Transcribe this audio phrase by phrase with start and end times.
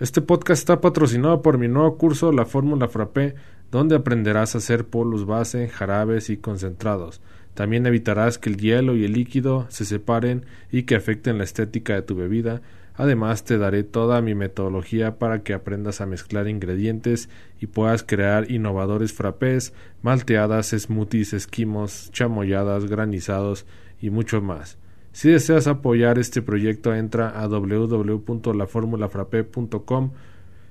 [0.00, 3.34] Este podcast está patrocinado por mi nuevo curso La Fórmula Frappé,
[3.70, 7.20] donde aprenderás a hacer polos base, jarabes y concentrados.
[7.52, 11.92] También evitarás que el hielo y el líquido se separen y que afecten la estética
[11.96, 12.62] de tu bebida.
[12.94, 17.28] Además, te daré toda mi metodología para que aprendas a mezclar ingredientes
[17.60, 23.66] y puedas crear innovadores frappés, malteadas, smoothies, esquimos, chamoyadas, granizados
[24.00, 24.78] y mucho más.
[25.12, 30.10] Si deseas apoyar este proyecto, entra a www.laformulafrape.com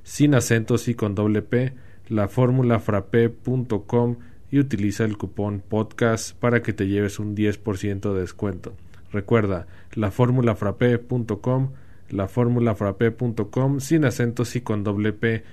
[0.04, 1.74] sin acentos y con doble P,
[2.08, 4.16] laformulafrape.com
[4.52, 8.74] y utiliza el cupón podcast para que te lleves un 10% de descuento.
[9.12, 11.72] Recuerda, laformulafrape.com,
[12.10, 15.44] laformulafrape.com sin acentos y con doble P.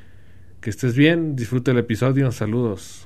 [0.60, 3.05] Que estés bien, disfruta el episodio, saludos.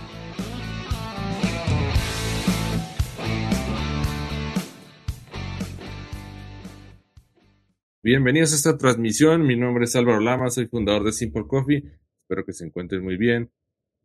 [8.03, 9.45] Bienvenidos a esta transmisión.
[9.45, 11.83] Mi nombre es Álvaro Lama, soy fundador de Simple Coffee.
[12.23, 13.51] Espero que se encuentren muy bien.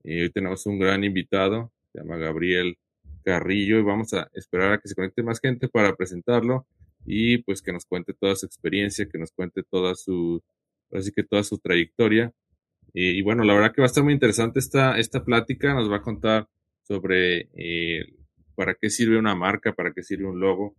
[0.05, 2.77] Hoy tenemos un gran invitado, se llama Gabriel
[3.25, 6.67] Carrillo, y vamos a esperar a que se conecte más gente para presentarlo
[7.07, 10.43] y pues que nos cuente toda su experiencia, que nos cuente toda su,
[10.93, 12.35] así que toda su trayectoria.
[12.93, 15.73] Y, bueno, la verdad que va a estar muy interesante esta, esta plática.
[15.73, 16.49] Nos va a contar
[16.83, 18.05] sobre eh,
[18.57, 20.77] para qué sirve una marca, para qué sirve un logo,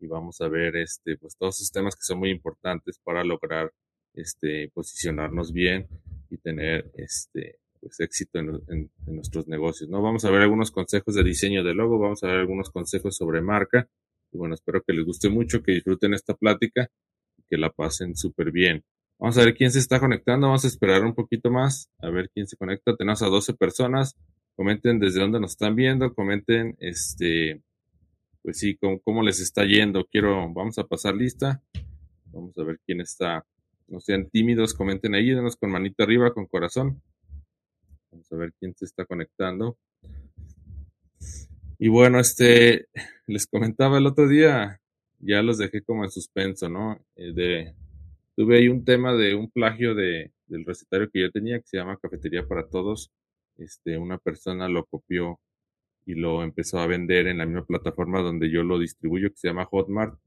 [0.00, 3.72] y vamos a ver este, pues todos esos temas que son muy importantes para lograr
[4.14, 5.86] este, posicionarnos bien
[6.30, 9.88] y tener este, pues, éxito en, nuestros negocios.
[9.90, 10.02] ¿no?
[10.02, 13.40] Vamos a ver algunos consejos de diseño de logo, vamos a ver algunos consejos sobre
[13.42, 13.88] marca.
[14.32, 16.88] Y bueno, espero que les guste mucho, que disfruten esta plática
[17.36, 18.84] y que la pasen súper bien.
[19.18, 22.30] Vamos a ver quién se está conectando, vamos a esperar un poquito más, a ver
[22.32, 22.96] quién se conecta.
[22.96, 24.16] Tenemos a 12 personas.
[24.56, 27.62] Comenten desde dónde nos están viendo, comenten este,
[28.42, 30.06] pues sí, cómo, les está yendo.
[30.06, 31.62] Quiero, vamos a pasar lista.
[32.26, 33.44] Vamos a ver quién está.
[33.88, 37.02] No sean tímidos, comenten ahí, denos con manita arriba, con corazón.
[38.10, 39.76] Vamos a ver quién se está conectando.
[41.78, 42.86] Y bueno, este,
[43.26, 44.80] les comentaba el otro día,
[45.18, 47.04] ya los dejé como en suspenso, ¿no?
[47.16, 47.74] Eh,
[48.36, 51.78] tuve ahí un tema de un plagio de, del recetario que yo tenía, que se
[51.78, 53.10] llama Cafetería para Todos.
[53.56, 55.40] Este, una persona lo copió
[56.10, 59.48] y lo empezó a vender en la misma plataforma donde yo lo distribuyo, que se
[59.48, 60.18] llama Hotmart.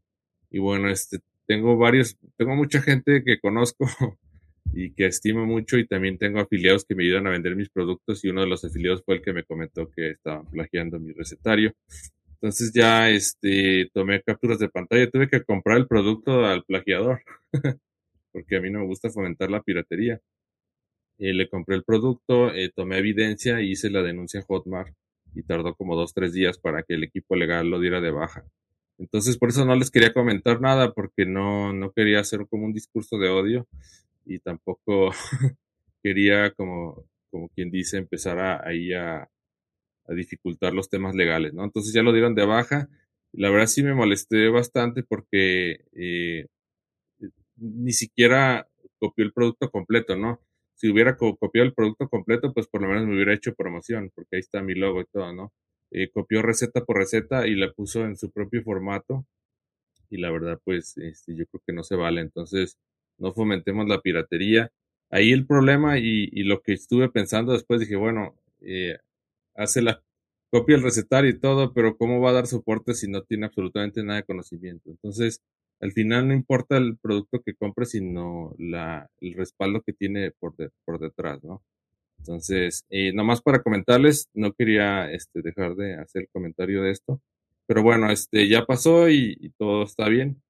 [0.50, 3.86] Y bueno, este, tengo varios, tengo mucha gente que conozco
[4.74, 8.24] y que estimo mucho y también tengo afiliados que me ayudan a vender mis productos
[8.24, 11.74] y uno de los afiliados fue el que me comentó que estaban plagiando mi recetario.
[12.36, 17.22] Entonces ya este, tomé capturas de pantalla, tuve que comprar el producto al plagiador
[18.32, 20.22] porque a mí no me gusta fomentar la piratería.
[21.20, 24.94] Eh, le compré el producto, eh, tomé evidencia y hice la denuncia en Hotmart
[25.36, 28.46] y tardó como dos, tres días para que el equipo legal lo diera de baja.
[28.98, 32.74] Entonces, por eso no les quería comentar nada, porque no, no quería hacer como un
[32.74, 33.68] discurso de odio
[34.26, 35.12] y tampoco
[36.04, 39.30] quería, como, como quien dice, empezar a, ahí a,
[40.10, 41.64] dificultar los temas legales, ¿no?
[41.64, 42.90] Entonces ya lo dieron de baja.
[43.32, 46.48] La verdad sí me molesté bastante porque eh,
[47.56, 48.68] ni siquiera
[49.00, 50.42] copió el producto completo, ¿no?
[50.84, 54.36] Si hubiera copiado el producto completo, pues por lo menos me hubiera hecho promoción, porque
[54.36, 55.54] ahí está mi logo y todo, ¿no?
[55.92, 59.26] Eh, copió receta por receta y la puso en su propio formato.
[60.10, 62.20] Y la verdad, pues, este, yo creo que no se vale.
[62.22, 62.78] Entonces,
[63.18, 64.72] no fomentemos la piratería.
[65.10, 68.98] Ahí el problema y, y lo que estuve pensando después dije, bueno, eh,
[69.56, 70.04] hace la
[70.52, 74.04] copia el recetario y todo, pero ¿cómo va a dar soporte si no tiene absolutamente
[74.04, 74.90] nada de conocimiento?
[74.92, 75.42] Entonces,
[75.84, 80.56] al final no importa el producto que compres, sino la, el respaldo que tiene por,
[80.86, 81.62] por detrás, ¿no?
[82.20, 87.22] Entonces, eh, nomás para comentarles, no quería este, dejar de hacer comentario de esto,
[87.68, 90.42] pero bueno, este ya pasó y, todo está bien.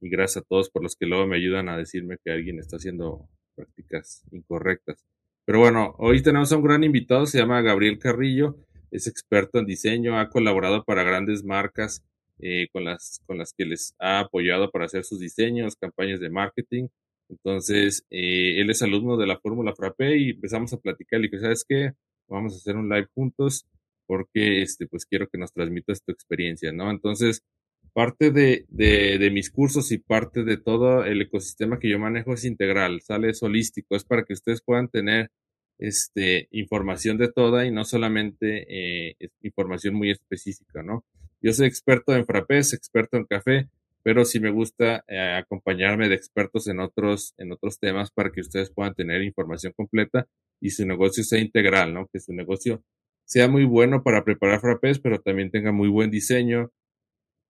[0.00, 2.76] Y gracias a todos por los que luego me ayudan a decirme que alguien está
[2.76, 5.04] haciendo prácticas incorrectas.
[5.44, 8.56] Pero bueno, hoy tenemos a un gran invitado, se llama Gabriel Carrillo,
[8.90, 12.02] es experto en diseño, ha colaborado para grandes marcas
[12.38, 16.30] eh, con, las, con las que les ha apoyado para hacer sus diseños, campañas de
[16.30, 16.88] marketing.
[17.28, 21.24] Entonces, eh, él es alumno de la Fórmula Frappé y empezamos a platicar.
[21.24, 21.92] Y que, ¿sabes qué?
[22.28, 23.66] Vamos a hacer un live juntos
[24.06, 26.90] porque, este, pues quiero que nos transmitas tu experiencia, ¿no?
[26.90, 27.42] Entonces,
[27.92, 32.34] parte de, de, de, mis cursos y parte de todo el ecosistema que yo manejo
[32.34, 35.30] es integral, sale holístico, es para que ustedes puedan tener
[35.78, 41.04] este, información de toda y no solamente eh, información muy específica, ¿no?
[41.44, 43.68] Yo soy experto en frappés, experto en café,
[44.02, 48.40] pero sí me gusta eh, acompañarme de expertos en otros, en otros temas para que
[48.40, 50.26] ustedes puedan tener información completa
[50.58, 52.06] y su negocio sea integral, ¿no?
[52.10, 52.82] Que su negocio
[53.26, 56.70] sea muy bueno para preparar frappés, pero también tenga muy buen diseño,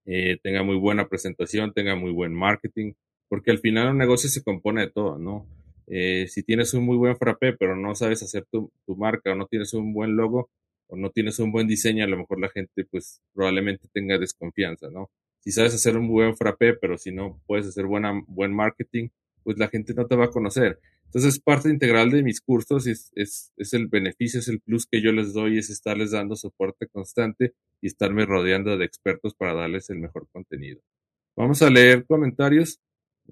[0.06, 2.94] eh, tenga muy buena presentación, tenga muy buen marketing,
[3.28, 5.46] porque al final un negocio se compone de todo, ¿no?
[5.86, 9.34] Eh, si tienes un muy buen frappé, pero no sabes hacer tu, tu, marca o
[9.36, 10.50] no tienes un buen logo
[10.88, 14.90] o no tienes un buen diseño, a lo mejor la gente pues probablemente tenga desconfianza,
[14.90, 15.10] ¿no?
[15.40, 19.08] Si sabes hacer un buen frappé, pero si no puedes hacer buena, buen marketing,
[19.42, 20.80] pues la gente no te va a conocer.
[21.04, 25.00] Entonces, parte integral de mis cursos es, es, es, el beneficio, es el plus que
[25.00, 29.90] yo les doy, es estarles dando soporte constante y estarme rodeando de expertos para darles
[29.90, 30.80] el mejor contenido.
[31.36, 32.80] Vamos a leer comentarios.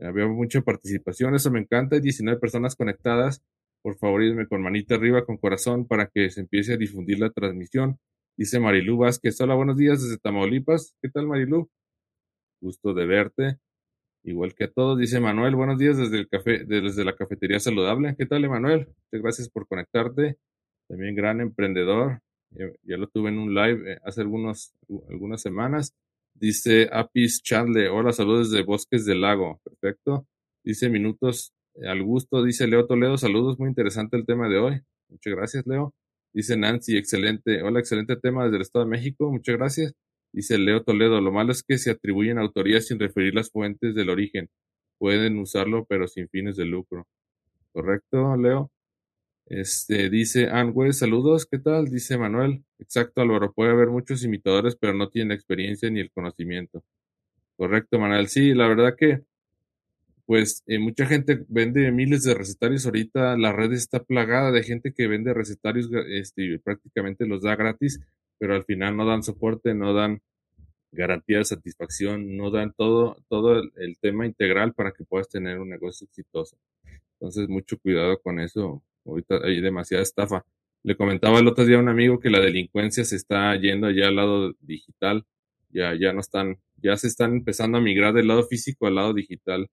[0.00, 1.96] Había mucha participación, eso me encanta.
[1.96, 3.42] Hay 19 personas conectadas.
[3.82, 7.30] Por favor, irme con manita arriba, con corazón, para que se empiece a difundir la
[7.30, 7.98] transmisión.
[8.36, 9.40] Dice Marilú Vázquez.
[9.40, 10.94] Hola, buenos días desde Tamaulipas.
[11.02, 11.68] ¿Qué tal, Marilú?
[12.60, 13.58] Gusto de verte.
[14.24, 18.14] Igual que a todos, dice Manuel, buenos días desde el café, desde la cafetería saludable.
[18.16, 18.86] ¿Qué tal, Emanuel?
[18.86, 20.38] Muchas gracias por conectarte.
[20.88, 22.20] También gran emprendedor.
[22.50, 24.74] Ya, lo tuve en un live eh, hace algunos,
[25.10, 25.94] algunas semanas.
[26.34, 29.60] Dice Apis Chandler, hola, saludos desde Bosques del Lago.
[29.64, 30.26] Perfecto.
[30.62, 31.52] Dice Minutos
[31.86, 32.42] al gusto.
[32.42, 34.80] Dice Leo Toledo, saludos, muy interesante el tema de hoy.
[35.08, 35.94] Muchas gracias, Leo.
[36.32, 37.62] Dice Nancy, excelente.
[37.62, 39.30] Hola, excelente tema desde el Estado de México.
[39.30, 39.94] Muchas gracias.
[40.32, 44.08] Dice Leo Toledo, lo malo es que se atribuyen autorías sin referir las fuentes del
[44.08, 44.48] origen.
[44.98, 47.06] Pueden usarlo, pero sin fines de lucro.
[47.72, 48.70] ¿Correcto, Leo?
[49.46, 51.88] Este, dice Anwe, saludos, ¿qué tal?
[51.90, 52.64] Dice Manuel.
[52.78, 56.82] Exacto, Álvaro, puede haber muchos imitadores, pero no tienen experiencia ni el conocimiento.
[57.56, 58.28] Correcto, Manuel.
[58.28, 59.22] Sí, la verdad que,
[60.32, 63.36] pues, eh, mucha gente vende miles de recetarios ahorita.
[63.36, 68.00] La red está plagada de gente que vende recetarios, este, prácticamente los da gratis
[68.42, 70.20] pero al final no dan soporte, no dan
[70.90, 75.68] garantía de satisfacción, no dan todo, todo el, tema integral para que puedas tener un
[75.68, 76.56] negocio exitoso.
[77.20, 78.82] Entonces, mucho cuidado con eso.
[79.06, 80.44] Ahorita hay demasiada estafa.
[80.82, 84.08] Le comentaba el otro día a un amigo que la delincuencia se está yendo ya
[84.08, 85.24] al lado digital.
[85.70, 89.14] Ya, ya no están, ya se están empezando a migrar del lado físico al lado
[89.14, 89.70] digital.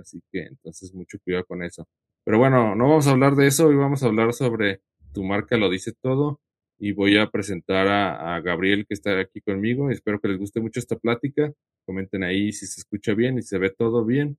[0.00, 1.86] Así que entonces mucho cuidado con eso.
[2.24, 4.82] Pero bueno, no vamos a hablar de eso, hoy vamos a hablar sobre
[5.12, 6.40] tu marca lo dice todo
[6.78, 9.90] y voy a presentar a, Gabriel que está aquí conmigo.
[9.90, 11.52] Espero que les guste mucho esta plática.
[11.84, 14.38] Comenten ahí si se escucha bien y se ve todo bien.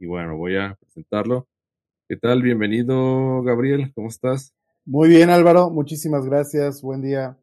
[0.00, 1.46] Y bueno, voy a presentarlo.
[2.08, 2.42] ¿Qué tal?
[2.42, 3.92] Bienvenido, Gabriel.
[3.94, 4.52] ¿Cómo estás?
[4.84, 5.70] Muy bien, Álvaro.
[5.70, 6.82] Muchísimas gracias.
[6.82, 7.38] Buen día.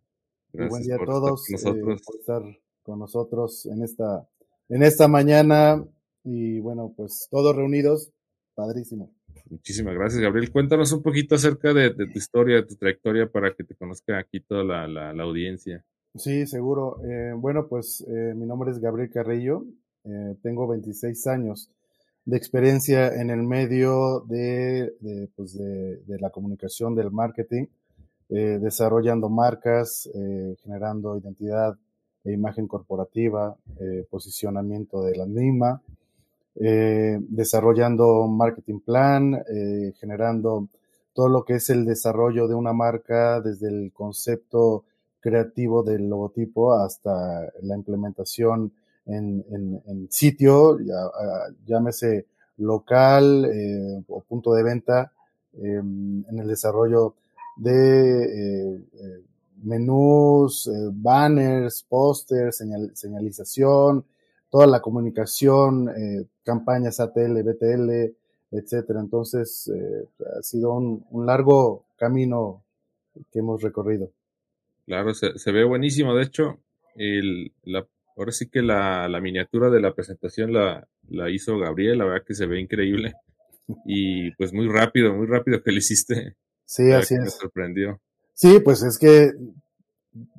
[0.51, 1.50] buen día a todos.
[1.50, 1.77] Estar.
[1.77, 2.41] Eh, por estar
[2.83, 4.27] con nosotros en esta,
[4.68, 5.85] en esta mañana.
[6.23, 8.12] Y bueno, pues todos reunidos.
[8.53, 9.13] Padrísimo.
[9.50, 10.51] Muchísimas gracias, Gabriel.
[10.51, 14.41] Cuéntanos un poquito acerca de, tu historia, de tu trayectoria, para que te conozca aquí
[14.41, 15.83] toda la, audiencia.
[16.15, 17.01] Sí, seguro.
[17.03, 19.65] Eh, bueno, pues eh, mi nombre es Gabriel Carrillo.
[20.03, 21.69] Eh, tengo 26 años
[22.25, 24.94] de experiencia en el medio de,
[25.35, 27.65] pues de, la comunicación, del marketing,
[28.29, 30.07] desarrollando marcas,
[30.63, 31.75] generando identidad
[32.23, 33.57] e imagen corporativa,
[34.12, 35.81] posicionamiento de la misma
[36.56, 40.68] eh, desarrollando marketing plan, eh, generando
[41.13, 44.83] todo lo que es el desarrollo de una marca desde el concepto
[45.21, 48.73] creativo del logotipo hasta la implementación
[49.06, 50.78] en, en, sitio,
[51.66, 55.11] llámese local eh, o punto de venta,
[55.54, 57.16] em, en el desarrollo
[57.56, 58.80] de
[59.64, 64.06] menús, banners, pósters, señalización,
[64.52, 68.14] toda la comunicación, eh, campañas ATL, BTL,
[68.52, 69.00] etcétera.
[69.00, 72.64] Entonces, eh, ha sido un, largo camino
[73.31, 74.12] que hemos recorrido.
[74.86, 76.14] Claro, se, ve buenísimo.
[76.14, 76.60] De hecho,
[76.96, 82.06] el, la, ahora sí que la, miniatura de la presentación la, la, hizo Gabriel, la
[82.06, 83.14] verdad que se ve increíble.
[83.86, 86.36] Y pues muy rápido, muy rápido que lo hiciste.
[86.66, 87.22] Sí, así es.
[87.22, 88.02] Me sorprendió.
[88.34, 89.31] Sí, pues es que,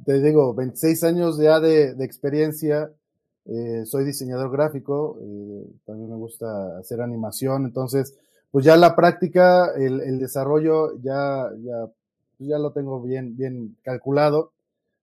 [0.04, 2.92] te digo, 26 años ya de, de experiencia,
[3.44, 8.16] eh, soy diseñador gráfico, eh, también me gusta hacer animación, entonces,
[8.50, 11.86] pues ya la práctica, el, desarrollo ya, ya,
[12.38, 14.52] pues ya lo tengo bien, bien calculado.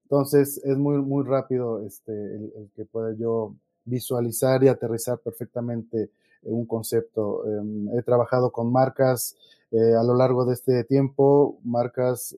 [0.03, 3.55] Entonces, es muy, muy rápido este, el, que pueda yo
[3.86, 6.10] visualizar y aterrizar perfectamente
[6.43, 7.46] un concepto.
[7.46, 9.36] Em, he trabajado con marcas
[9.72, 12.36] eh, a lo largo de este tiempo, marcas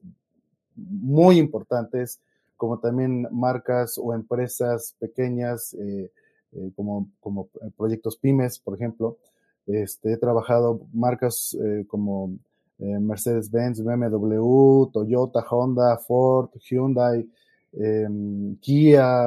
[0.75, 2.19] muy importantes,
[2.61, 6.11] como también marcas o empresas pequeñas, eh,
[6.51, 9.17] eh, como, como proyectos pymes, por ejemplo.
[9.65, 12.37] Este, he trabajado marcas eh, como
[12.77, 17.27] Mercedes-Benz, BMW, Toyota, Honda, Ford, Hyundai,
[17.73, 19.25] em, Kia,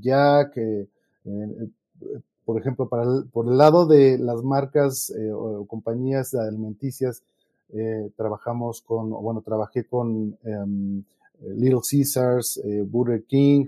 [0.00, 0.58] Jack,
[2.44, 7.22] por ejemplo, para por el lado de las marcas o compañías alimenticias,
[8.16, 11.04] trabajamos con, bueno, trabajé con em,
[11.42, 13.66] Little Caesars, Burger King,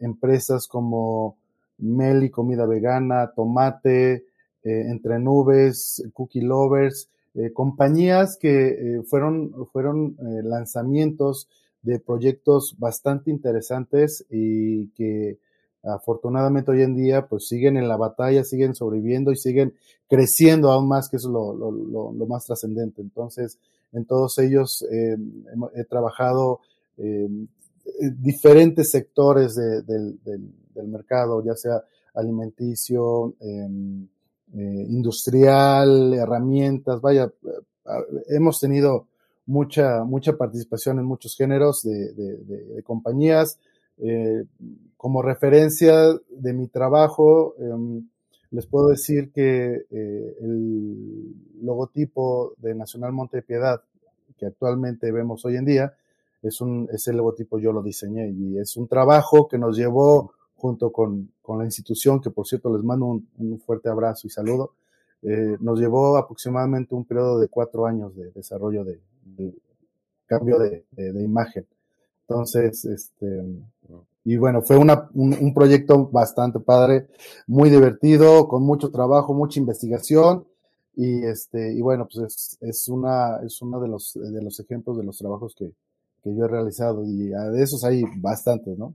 [0.00, 1.36] empresas como
[1.78, 4.24] Meli, comida vegana, tomate,
[4.64, 11.48] eh, entre nubes, cookie lovers, eh, compañías que eh, fueron, fueron lanzamientos
[11.82, 15.38] de proyectos bastante interesantes y que
[15.84, 19.74] afortunadamente hoy en día pues siguen en la batalla, siguen sobreviviendo y siguen
[20.08, 23.00] creciendo aún más, que es lo, lo, más trascendente.
[23.00, 23.58] Entonces,
[23.92, 26.60] en todos ellos he trabajado
[28.20, 30.18] diferentes sectores del,
[30.86, 31.82] mercado, ya sea
[32.14, 34.06] alimenticio, em,
[34.54, 37.50] eh, industrial, herramientas, vaya, eh,
[38.28, 39.06] hemos tenido
[39.46, 43.58] mucha, mucha participación en muchos géneros de, compañías.
[43.98, 44.44] Eh,
[44.96, 45.94] como referencia
[46.30, 48.08] de mi trabajo, em,
[48.50, 53.82] les puedo decir que el logotipo de Nacional Monte Piedad,
[54.36, 55.94] que actualmente vemos hoy en día,
[56.42, 60.90] es un, ese logotipo yo lo diseñé y es un trabajo que nos llevó junto
[60.90, 64.72] con, con la institución, que por cierto les mando un, fuerte abrazo y saludo,
[65.22, 69.00] eh, nos llevó aproximadamente un periodo de cuatro años de desarrollo de,
[70.26, 71.66] cambio de, de, imagen.
[72.22, 73.44] Entonces, este,
[74.28, 77.06] y bueno, fue una, un, proyecto bastante padre,
[77.46, 80.46] muy divertido, con mucho trabajo, mucha investigación.
[80.94, 84.98] Y este, y bueno, pues es, es una, es uno de los, de los ejemplos
[84.98, 85.72] de los trabajos que,
[86.22, 88.94] que yo he realizado y de esos hay bastantes, ¿no?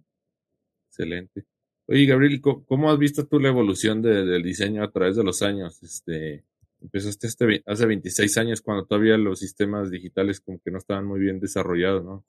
[0.90, 1.46] Excelente.
[1.88, 5.82] Oye, Gabriel, ¿cómo has visto tú la evolución del diseño a través de los años?
[5.82, 6.44] Este,
[6.80, 11.20] empezaste este, hace 26 años cuando todavía los sistemas digitales como que no estaban muy
[11.20, 12.24] bien desarrollados, ¿no?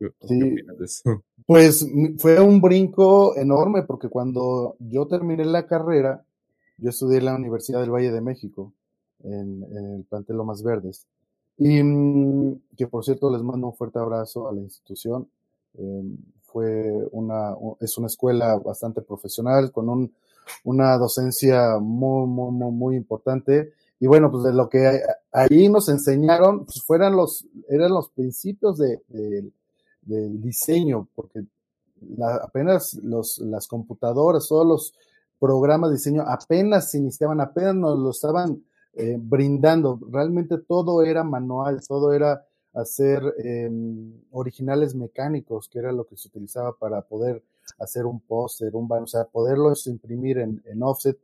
[0.00, 1.22] ¿Qué, opinas de eso?
[1.46, 1.84] Pues
[2.18, 6.24] fue un brinco enorme porque cuando yo terminé la carrera,
[6.78, 8.72] yo estudié en la Universidad del Valle de México,
[9.24, 11.06] en, el plantel Lomas Verdes.
[11.58, 15.28] Y mm, que por cierto les mando un fuerte abrazo a la institución.
[15.76, 20.12] Em, fue una, es una escuela bastante profesional con un,
[20.64, 23.72] una docencia muy, muy, muy, muy importante.
[23.98, 25.00] Y bueno, pues de lo que
[25.32, 29.02] ahí nos enseñaron, pues fueran los, eran los principios de,
[30.02, 31.44] del diseño, porque
[32.42, 34.94] apenas los, las computadoras, todos los
[35.38, 38.62] programas de diseño apenas se iniciaban, apenas nos lo estaban
[38.94, 39.98] eh, brindando.
[40.10, 46.28] Realmente todo era manual, todo era hacer em, originales mecánicos, que era lo que se
[46.28, 47.42] utilizaba para poder
[47.78, 51.18] hacer un póster, un o sea, poderlos imprimir en, offset.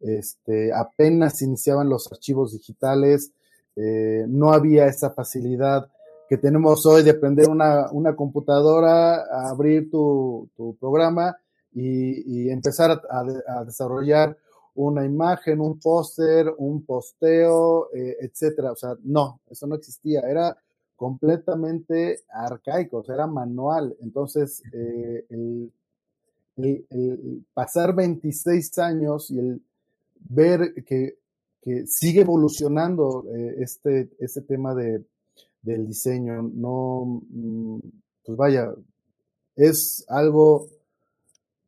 [0.00, 3.32] Este, apenas iniciaban los archivos digitales,
[3.76, 5.88] eh, no había esa facilidad
[6.32, 10.48] que tenemos hoy de prender una, una computadora, abrir tu,
[10.80, 11.36] programa
[11.74, 14.38] y, y empezar a, desarrollar
[14.76, 18.72] una imagen, un póster, un posteo, eh, etcétera.
[18.72, 20.20] O sea, no, eso no existía.
[20.20, 20.56] Era
[20.96, 23.94] completamente arcaico, era manual.
[24.00, 25.70] Entonces, eh, el,
[27.52, 29.60] pasar 26 años y el
[30.30, 31.18] ver que,
[31.84, 35.04] sigue evolucionando eh, este, este tema de,
[35.62, 37.78] del diseño, no, mm,
[38.24, 38.74] pues vaya,
[39.56, 40.68] es algo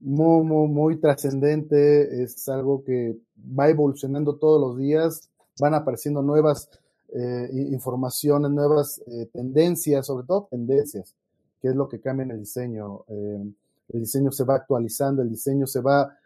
[0.01, 3.17] muy, muy, muy trascendente, es algo que
[3.59, 5.29] va evolucionando todos los días,
[5.61, 6.69] van apareciendo nuevas
[7.17, 11.15] eh, informaciones, nuevas eh, tendencias, sobre todo tendencias,
[11.63, 13.05] que es lo que cambia en el diseño.
[13.07, 13.53] Eh,
[13.91, 16.19] el diseño se va actualizando, el diseño se va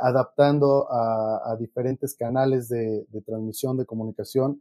[0.00, 4.60] adaptando a, diferentes canales de, transmisión, de comunicación.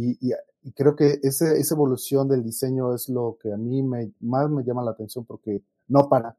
[0.00, 0.32] Y,
[0.76, 4.84] creo que esa evolución del diseño es lo que a mí me, más me llama
[4.84, 6.36] la atención porque no para,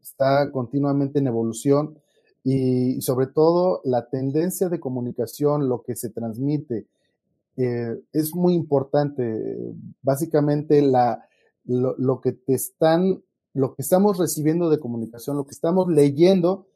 [0.00, 1.98] está continuamente en evolución
[2.44, 6.88] y sobre todo la tendencia de comunicación, lo que se transmite,
[7.56, 9.74] eh, es muy importante.
[10.02, 11.26] Básicamente, la,
[11.64, 13.22] lo, que te están,
[13.54, 16.66] lo que estamos recibiendo de comunicación, lo que estamos leyendo,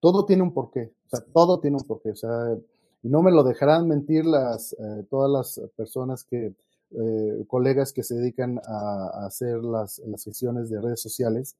[0.00, 0.92] todo tiene un porqué.
[1.06, 2.10] O sea, todo tiene un porqué.
[2.10, 2.56] O sea,
[3.02, 6.54] no me lo dejarán mentir las, eh, todas las personas que,
[6.90, 11.56] eh, colegas que se dedican a, hacer las, las, sesiones de redes sociales.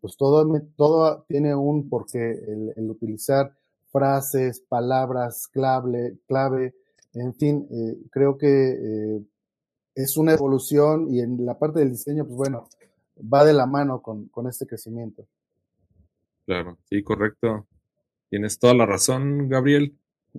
[0.00, 2.30] pues todo, todo tiene un porqué.
[2.76, 3.52] El, utilizar
[3.90, 6.74] frases, palabras clave, clave
[7.16, 9.22] en fin, eh, creo que eh,
[9.94, 12.68] es una evolución y en la parte del diseño, pues bueno,
[13.18, 15.26] va de la mano con, este crecimiento.
[16.44, 17.66] Claro, sí, correcto.
[18.28, 19.96] Tienes toda la razón, Gabriel.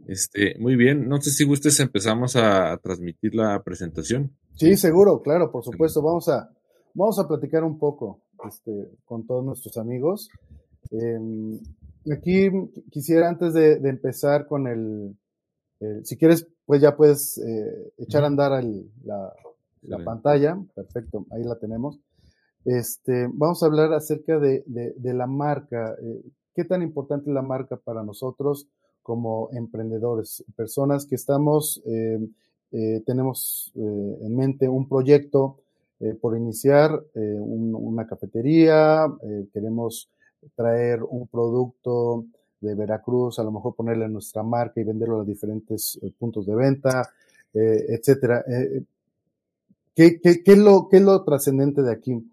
[0.08, 1.08] Este, muy bien.
[1.08, 4.32] No sé si gustes empezamos a transmitir la presentación.
[4.56, 6.02] Sí, seguro, claro, por supuesto.
[6.02, 6.50] Vamos a,
[6.94, 10.30] vamos a platicar un poco este, con todos nuestros amigos.
[10.92, 11.60] Em,
[12.12, 12.50] aquí
[12.90, 15.16] quisiera, antes de, empezar con el,
[16.04, 18.64] si quieres, pues ya puedes eh, echar a andar
[19.04, 20.58] la, pantalla.
[20.76, 22.00] Perfecto, ahí la tenemos.
[22.66, 24.64] Este, vamos a hablar acerca de,
[25.02, 25.96] la marca.
[26.02, 26.24] Eh,
[26.54, 28.68] ¿Qué tan importante es la marca para nosotros
[29.08, 30.44] como emprendedores?
[30.54, 32.28] Personas que estamos, em,
[32.74, 35.60] eh, tenemos en mente un proyecto
[36.22, 39.08] por iniciar, una cafetería,
[39.54, 40.10] queremos
[40.56, 42.26] traer un producto
[42.60, 46.56] de Veracruz, a lo mejor ponerle nuestra marca y venderlo a diferentes eh, puntos de
[46.56, 47.10] venta,
[47.54, 48.44] eh, etcétera.
[48.48, 48.84] Eh,
[49.96, 52.32] ¿qué, es lo, ¿Qué es lo trascendente de aquí?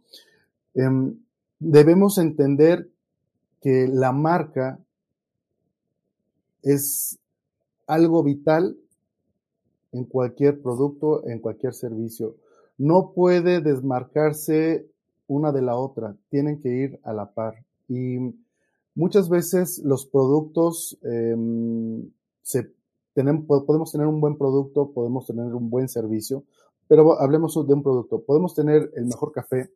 [0.75, 1.15] Em,
[1.59, 2.89] debemos entender
[3.61, 4.79] que la marca
[6.65, 7.19] es
[7.87, 8.77] algo vital
[9.93, 12.37] en cualquier producto, en cualquier servicio.
[12.79, 14.87] No puede desmarcarse
[15.29, 17.65] una de la otra, tienen que ir a la par.
[17.89, 18.19] Y
[18.95, 22.11] muchas veces los productos, em,
[22.43, 22.71] se,
[23.15, 26.43] podemos tener un buen producto, podemos tener un buen servicio,
[26.89, 28.21] pero hablemos de un producto.
[28.23, 29.71] Podemos tener el mejor café,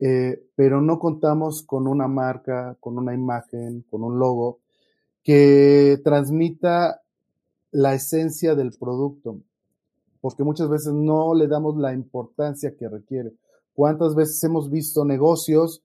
[0.00, 4.58] eh, pero no contamos con una marca, con una imagen, con un logo
[5.22, 7.00] que transmita
[7.70, 9.38] la esencia del producto,
[10.20, 13.32] porque muchas veces no le damos la importancia que requiere.
[13.74, 15.82] ¿Cuántas veces hemos visto negocios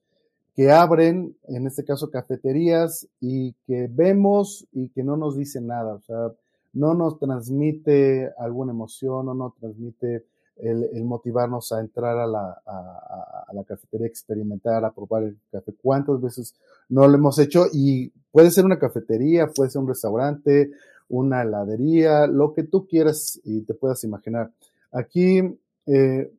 [0.54, 5.94] que abren, en este caso cafeterías, y que vemos y que no nos dice nada,
[5.94, 6.32] o sea,
[6.72, 10.26] no nos transmite alguna emoción, no nos transmite
[10.60, 15.72] el, motivarnos a entrar a la, a, la cafetería, experimentar, a probar el café.
[15.80, 16.54] ¿Cuántas veces
[16.88, 17.66] no lo hemos hecho?
[17.72, 20.70] Y puede ser una cafetería, puede ser un restaurante,
[21.08, 24.50] una heladería, lo que tú quieras y te puedas imaginar.
[24.92, 25.40] Aquí
[25.86, 26.32] eh,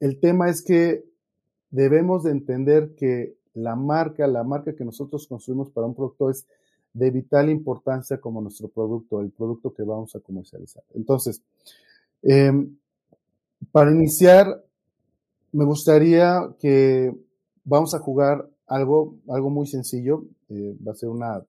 [0.00, 1.04] el tema es que
[1.70, 6.46] debemos de entender que la marca, la marca que nosotros construimos para un producto es
[6.92, 10.82] de vital importancia como nuestro producto, el producto que vamos a comercializar.
[10.94, 11.42] Entonces,
[12.22, 12.76] em,
[13.72, 14.62] para iniciar,
[15.52, 17.14] me gustaría que
[17.64, 20.24] vamos a jugar algo, algo muy sencillo.
[20.48, 21.42] Eh, va a ser una,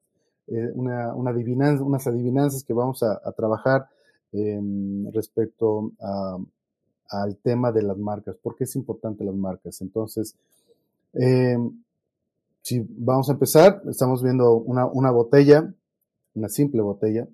[0.48, 3.88] eh, una, adivinanza, unas adivinanzas que vamos a, trabajar
[4.32, 5.92] em, respecto
[7.10, 8.36] al tema de las marcas.
[8.38, 9.82] ¿Por qué es importante las marcas?
[9.82, 10.36] Entonces,
[11.14, 11.72] em,
[12.62, 15.74] si vamos a empezar, estamos viendo una, botella,
[16.36, 17.28] una simple botella,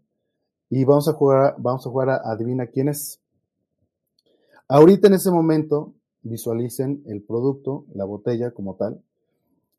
[0.70, 3.20] y vamos a jugar, vamos a jugar a adivina quién es.
[4.74, 9.04] Ahorita en ese momento visualicen el producto, la botella como tal,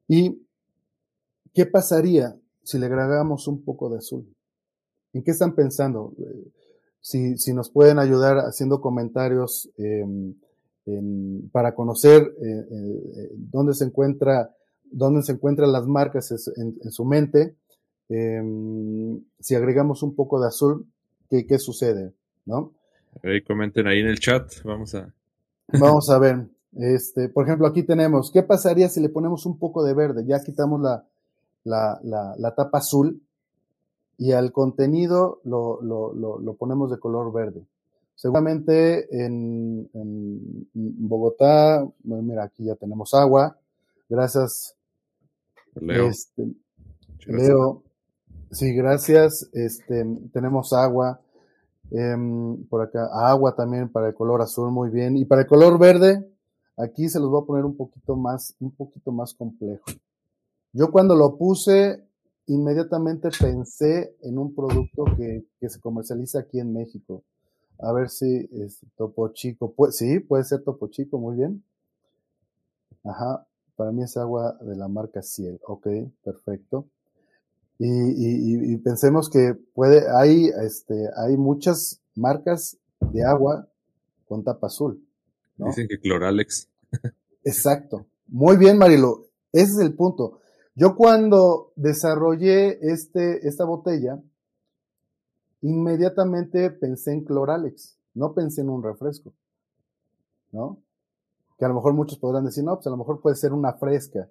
[0.06, 0.46] y
[1.52, 4.32] qué pasaría si le agregamos un poco de azul.
[5.12, 6.14] ¿En qué están pensando?
[7.00, 10.36] Si, nos pueden ayudar haciendo comentarios em,
[11.50, 14.54] para conocer eh, eh, dónde se encuentra
[14.84, 17.56] dónde se encuentran las marcas en, su mente.
[18.08, 20.86] Em, si agregamos un poco de azul,
[21.28, 22.14] ¿qué, qué sucede?
[22.46, 22.74] ¿No?
[23.46, 25.12] Comenten ahí en el chat, vamos a...
[25.68, 26.46] Vamos a ver.
[26.76, 30.24] Este, por ejemplo, aquí tenemos, ¿qué pasaría si le ponemos un poco de verde?
[30.26, 31.06] Ya quitamos la,
[31.64, 33.22] la, tapa azul
[34.18, 37.64] y al contenido lo, lo, ponemos de color verde.
[38.16, 43.56] Seguramente en, en, Bogotá, mira, aquí ya tenemos agua.
[44.08, 44.76] Gracias
[45.80, 46.08] Leo.
[46.08, 46.54] Este,
[47.26, 47.82] Leo,
[48.50, 49.48] sí, gracias.
[49.52, 51.20] Este, tenemos agua.
[51.96, 55.16] Em, por acá, agua también para el color azul, muy bien.
[55.16, 56.28] Y para el color verde,
[56.76, 59.84] aquí se los voy a poner un poquito más, un poquito más complejo.
[60.72, 62.04] Yo cuando lo puse,
[62.48, 67.22] inmediatamente pensé en un producto que, se comercializa aquí en México.
[67.78, 69.72] A ver si es Topo Chico.
[69.90, 71.62] sí, puede ser Topo Chico, muy bien.
[73.04, 73.46] Ajá.
[73.76, 75.60] Para mí es agua de la marca Ciel.
[75.66, 75.86] Ok,
[76.24, 76.86] perfecto.
[77.78, 82.78] Y, pensemos que puede, hay, este, hay muchas marcas
[83.12, 83.68] de agua
[84.26, 85.04] con tapa azul.
[85.56, 86.68] Dicen que Cloralex.
[87.44, 88.06] Exacto.
[88.28, 89.26] Muy bien, Marilo.
[89.52, 90.40] Ese es el punto.
[90.74, 94.20] Yo cuando desarrollé este, esta botella,
[95.62, 99.32] inmediatamente pensé en Cloralex, no pensé en un refresco.
[100.52, 100.84] ¿No?
[101.58, 103.74] que a lo mejor muchos podrán decir, no, pues a lo mejor puede ser una
[103.74, 104.28] fresca,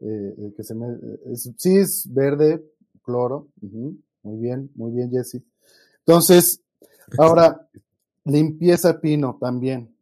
[0.00, 0.96] eh, eh, que se me,
[1.34, 2.64] sí es verde,
[3.02, 3.48] cloro,
[4.22, 5.42] muy bien, muy bien Jesse.
[6.00, 6.60] Entonces,
[7.18, 7.68] ahora,
[8.24, 9.94] limpieza pino también.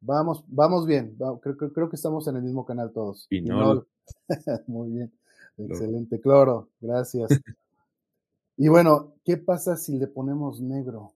[0.00, 3.26] Vamos, vamos bien, creo, creo, que estamos en el mismo canal todos.
[3.28, 3.86] Pinol.
[4.66, 5.12] muy bien,
[5.56, 7.30] excelente, cloro, gracias.
[8.56, 11.12] Y bueno, ¿qué pasa si le ponemos negro?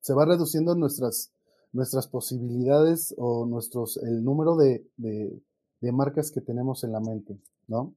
[0.00, 1.30] Se va reduciendo nuestras,
[1.72, 5.38] nuestras posibilidades o nuestros, el número de, de,
[5.82, 7.92] de marcas que tenemos en la mente, ¿no?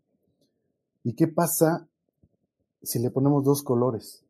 [1.04, 1.88] ¿Y qué pasa
[2.82, 4.24] si le ponemos dos colores?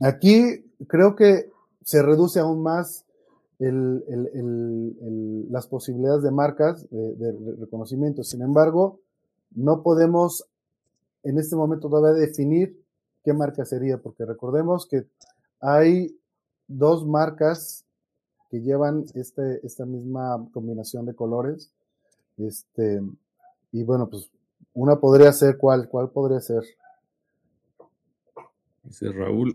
[0.00, 1.50] Aquí creo que
[1.82, 3.04] se reduce aún más
[3.58, 8.22] el, las posibilidades de marcas de, de, reconocimiento.
[8.22, 9.00] Sin embargo,
[9.50, 10.44] no podemos
[11.24, 12.80] en este momento todavía definir
[13.24, 15.08] qué marca sería, porque recordemos que
[15.60, 16.16] hay
[16.68, 17.87] dos marcas
[18.50, 21.70] que llevan este, esta misma combinación de colores.
[22.36, 23.02] Este,
[23.72, 24.30] y bueno, pues
[24.74, 25.88] una podría ser, ¿cuál?
[25.88, 26.62] ¿Cuál podría ser?
[28.84, 29.54] Dice Raúl.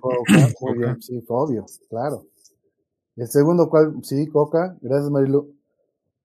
[0.61, 2.25] muy bien, sí, obvio, claro.
[3.15, 4.03] El segundo, ¿cuál?
[4.03, 4.75] Sí, Coca.
[4.81, 5.55] Gracias, Marilu.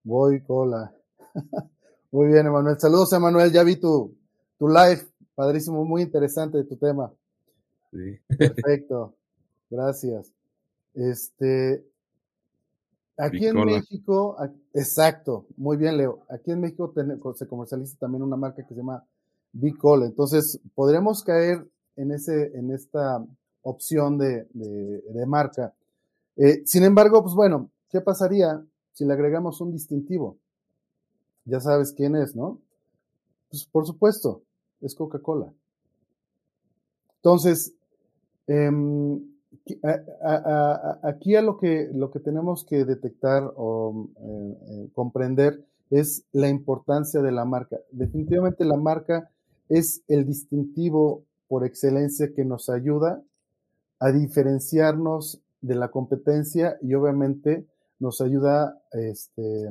[0.03, 0.91] Voy, cola.
[2.11, 2.79] muy bien, Emanuel.
[2.79, 3.51] Saludos, Emanuel.
[3.51, 4.15] Ya vi tu,
[4.57, 5.07] tu live.
[5.35, 7.13] Padrísimo, muy interesante tu tema.
[7.91, 8.19] Sí.
[8.37, 9.13] Perfecto.
[9.69, 10.31] Gracias.
[10.95, 11.85] Este,
[13.19, 14.37] aquí en México,
[14.73, 16.21] exacto, muy bien, Leo.
[16.29, 16.93] Aquí en México
[17.35, 19.03] se comercializa también una marca que se llama
[19.51, 20.03] Bicol.
[20.03, 23.25] Entonces, podríamos caer en ese, en esta
[23.61, 25.73] opción de, de, de marca.
[26.37, 30.37] Eh, sin embargo, pues bueno, ¿qué pasaría si le agregamos un distintivo?
[31.45, 32.59] Ya sabes quién es, ¿no?
[33.49, 34.43] Pues por supuesto,
[34.81, 35.51] es Coca-Cola.
[37.17, 37.73] Entonces,
[38.47, 38.71] eh,
[41.03, 46.49] aquí a lo que, lo que tenemos que detectar o eh, eh, comprender es la
[46.49, 47.77] importancia de la marca.
[47.91, 49.29] Definitivamente la marca
[49.67, 53.23] es el distintivo por excelencia que nos ayuda
[53.99, 57.65] a diferenciarnos de la competencia y obviamente
[57.99, 59.69] nos ayuda este,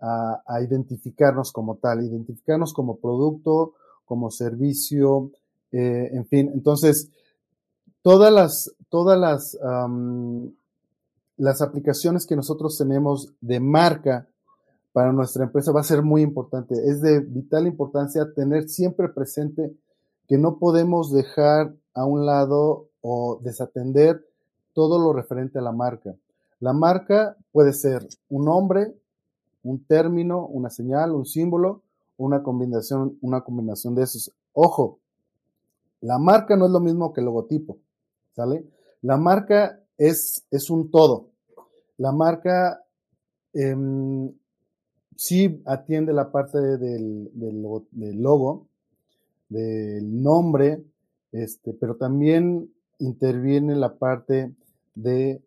[0.00, 3.74] a, identificarnos como tal, identificarnos como producto,
[4.04, 5.30] como servicio,
[5.72, 6.50] eh, en fin.
[6.52, 7.10] Entonces,
[8.04, 9.58] todas las, todas las,
[11.38, 14.28] las aplicaciones que nosotros tenemos de marca
[14.92, 16.74] para nuestra empresa va a ser muy importante.
[16.74, 19.74] Es de vital importancia tener siempre presente
[20.28, 24.22] que no podemos dejar a un lado o desatender
[24.74, 26.14] todo lo referente a la marca.
[26.60, 28.94] La marca puede ser un nombre,
[29.62, 31.80] un término, una señal, un símbolo,
[32.18, 34.30] una combinación, una combinación de esos.
[34.52, 34.98] Ojo,
[36.02, 37.78] la marca no es lo mismo que el logotipo,
[38.34, 38.64] ¿sale?
[39.02, 41.30] La marca es, es un todo.
[41.98, 42.82] La marca
[43.52, 43.76] eh,
[45.16, 48.66] sí atiende la parte del, del, logo,
[49.48, 50.84] del nombre,
[51.32, 54.54] este, pero también interviene la parte
[54.94, 55.42] de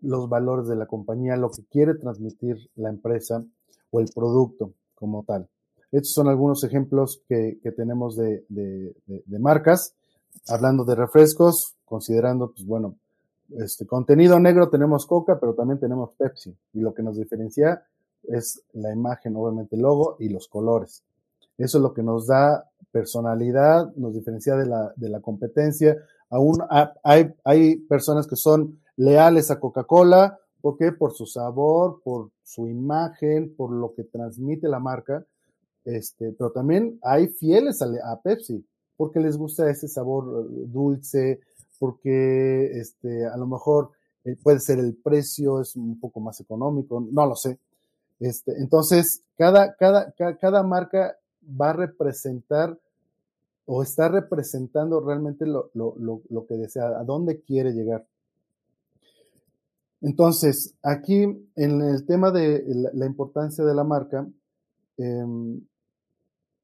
[0.00, 3.44] los valores de la compañía, lo que quiere transmitir la empresa
[3.90, 5.48] o el producto como tal.
[5.92, 9.94] Estos son algunos ejemplos que, que tenemos de, de, marcas.
[10.46, 12.94] Hablando de refrescos, considerando, pues bueno,
[13.58, 16.56] este contenido negro tenemos Coca, pero también tenemos Pepsi.
[16.72, 17.84] Y lo que nos diferencia
[18.22, 21.02] es la imagen, obviamente el logo y los colores.
[21.58, 25.96] Eso es lo que nos da personalidad, nos diferencia de la, de la competencia.
[26.30, 26.58] Aún
[27.02, 30.92] hay, hay personas que son leales a Coca-Cola, ¿por qué?
[30.92, 35.26] Por su sabor, por su imagen, por lo que transmite la marca.
[35.84, 38.64] Este, pero también hay fieles a, a Pepsi,
[38.96, 41.40] porque les gusta ese sabor eh, dulce,
[41.80, 43.90] porque este, a lo mejor
[44.24, 47.58] eh, puede ser el precio, es un poco más económico, no lo sé.
[48.20, 51.16] Este, entonces, cada, cada, cada marca
[51.60, 52.78] va a representar
[53.64, 58.04] o está representando realmente lo, lo, lo, lo, que desea, a dónde quiere llegar.
[60.02, 61.22] Entonces, aquí
[61.56, 62.62] en el tema de
[62.92, 64.26] la, importancia de la marca,
[64.98, 65.24] eh,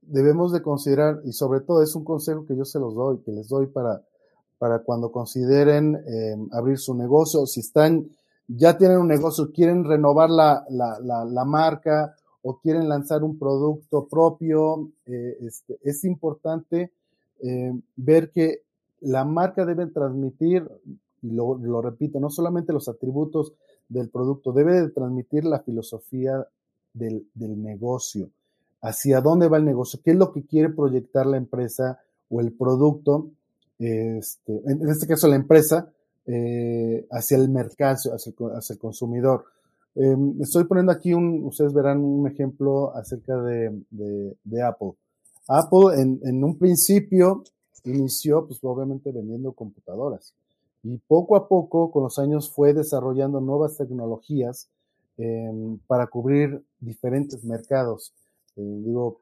[0.03, 3.33] debemos de considerar, y sobre todo es un consejo que yo se los doy, que
[3.33, 4.03] les doy para,
[4.59, 8.09] para cuando consideren eh, abrir su negocio, si están,
[8.49, 14.07] ya tienen un negocio, quieren renovar la, la, la, marca o quieren lanzar un producto
[14.07, 16.93] propio, eh, este, es importante
[17.43, 18.63] eh, ver que
[19.01, 20.67] la marca debe transmitir,
[21.23, 23.53] y lo, lo, repito, no solamente los atributos
[23.89, 26.47] del producto, debe de transmitir la filosofía
[26.95, 28.31] del, del negocio,
[28.81, 32.53] hacia dónde va el negocio, qué es lo que quiere proyectar la empresa o el
[32.53, 33.29] producto,
[33.79, 35.91] este, en este caso la empresa,
[36.29, 38.33] eh, hacia el mercado, hacia
[38.75, 39.45] el, consumidor.
[39.95, 43.69] Eh, estoy poniendo aquí un, ustedes verán un ejemplo acerca de,
[44.65, 44.93] Apple.
[45.47, 47.45] Apple en, un principio
[47.85, 50.35] inició, pues obviamente vendiendo computadoras
[50.83, 54.69] y poco a poco con los años fue desarrollando nuevas tecnologías
[55.19, 58.13] eh, para cubrir diferentes mercados.
[58.57, 59.21] Eh, digo,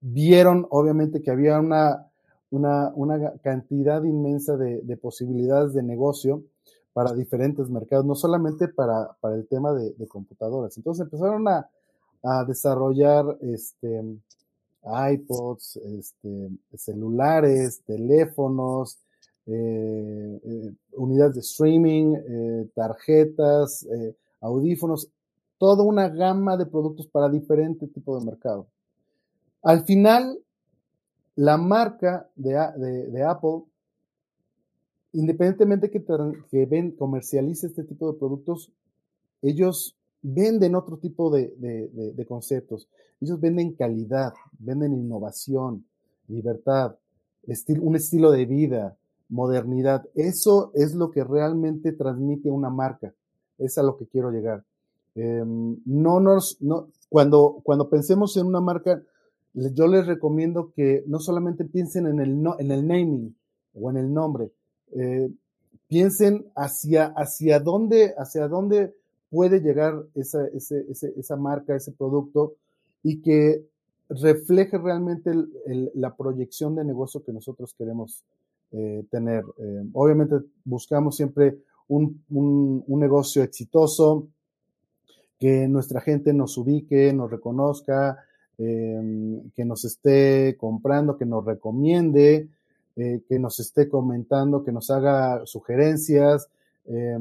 [0.00, 2.06] vieron obviamente que había una,
[2.50, 6.42] una, una cantidad inmensa de, de, posibilidades de negocio
[6.92, 10.76] para diferentes mercados, no solamente para, para el tema de, computadoras.
[10.76, 11.68] Entonces empezaron a,
[12.22, 14.02] a desarrollar este,
[15.12, 18.98] iPods, este, celulares, teléfonos,
[19.46, 23.86] eh, eh, unidades de streaming, eh, tarjetas,
[24.40, 25.08] audífonos,
[25.58, 28.66] toda una gama de productos para diferente tipo de mercado.
[29.62, 30.38] Al final,
[31.36, 32.56] la marca de,
[33.22, 33.62] Apple,
[35.12, 36.02] independientemente que,
[36.50, 38.72] que ven, comercialice este tipo de productos,
[39.42, 42.88] ellos venden otro tipo de, conceptos.
[43.20, 45.84] Ellos venden calidad, venden innovación,
[46.28, 46.96] libertad,
[47.80, 48.96] un estilo de vida,
[49.28, 50.04] modernidad.
[50.14, 53.14] Eso es lo que realmente transmite una marca.
[53.58, 54.64] Es a lo que quiero llegar.
[55.14, 59.02] Eh, no nos, no, cuando, cuando pensemos en una marca,
[59.56, 63.34] yo les recomiendo que no solamente piensen en el, no, en el naming
[63.74, 64.50] o en el nombre,
[64.92, 65.30] eh,
[65.88, 68.94] piensen hacia, hacia dónde, hacia dónde
[69.30, 72.54] puede llegar esa, esa marca, ese producto
[73.02, 73.64] y que
[74.08, 75.32] refleje realmente
[75.94, 78.24] la proyección de negocio que nosotros queremos
[78.72, 79.44] eh, tener.
[79.58, 84.28] Eh, obviamente buscamos siempre un, un, negocio exitoso,
[85.38, 88.18] que nuestra gente nos ubique, nos reconozca,
[88.58, 92.48] eh, que nos esté comprando, que nos recomiende,
[92.96, 96.48] eh, que nos esté comentando, que nos haga sugerencias,
[96.86, 97.18] eh,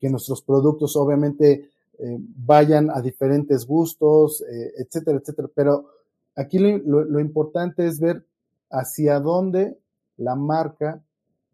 [0.00, 5.48] que nuestros productos obviamente eh, vayan a diferentes gustos, eh, etcétera, etcétera.
[5.54, 5.86] Pero
[6.34, 8.22] aquí lo, lo, importante es ver
[8.70, 9.78] hacia dónde
[10.18, 11.02] la marca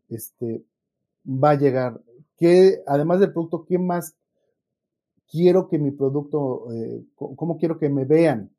[0.08, 0.64] este,
[1.26, 2.00] va a llegar.
[2.36, 4.14] ¿Qué, además del producto, qué más
[5.30, 8.50] quiero que mi producto, eh, cómo quiero que me vean?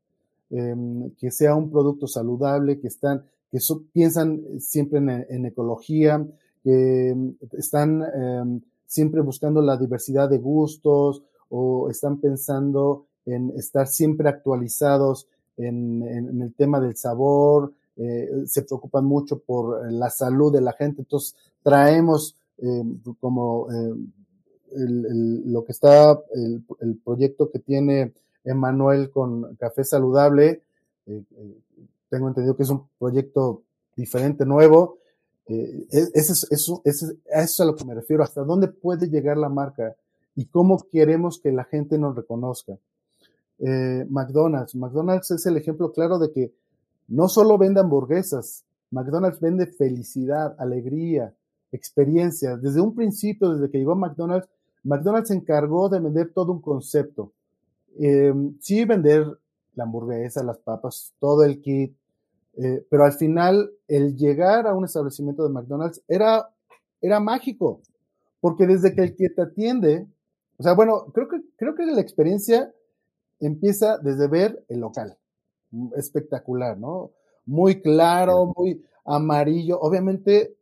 [0.55, 0.75] Eh,
[1.17, 6.23] que sea un producto saludable, que están, que so, piensan siempre en, ecología,
[6.63, 7.15] que
[7.53, 15.27] están eh, siempre buscando la diversidad de gustos o están pensando en estar siempre actualizados
[15.57, 16.03] en,
[16.39, 21.35] el tema del sabor, eh, se preocupan mucho por la salud de la gente, entonces
[21.63, 22.83] traemos eh,
[23.19, 23.95] como eh,
[25.45, 28.13] lo que está, el, el, proyecto que tiene
[28.43, 30.61] Emanuel con Café Saludable,
[31.05, 31.23] eh,
[32.09, 33.63] tengo entendido que es un proyecto
[33.95, 34.97] diferente, nuevo,
[35.47, 39.37] eh, eso, eso, eso, eso es a lo que me refiero, hasta dónde puede llegar
[39.37, 39.95] la marca
[40.35, 42.77] y cómo queremos que la gente nos reconozca.
[43.59, 46.53] Eh, McDonald's, McDonald's es el ejemplo claro de que
[47.07, 51.33] no solo vende hamburguesas, McDonald's vende felicidad, alegría,
[51.71, 52.55] experiencia.
[52.57, 54.47] Desde un principio, desde que llegó a McDonald's,
[54.83, 57.31] McDonald's se encargó de vender todo un concepto.
[57.99, 59.25] Eh, sí, vender
[59.75, 61.95] la hamburguesa, las papas, todo el kit,
[62.55, 66.49] eh, pero al final el llegar a un establecimiento de McDonald's era,
[67.01, 67.81] era mágico,
[68.39, 70.07] porque desde que el que te atiende,
[70.57, 72.71] o sea, bueno, creo que, creo que la experiencia
[73.39, 75.17] empieza desde ver el local,
[75.97, 77.11] espectacular, ¿no?
[77.45, 80.55] Muy claro, muy amarillo, obviamente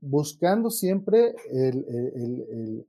[0.00, 2.86] buscando siempre el, el, el,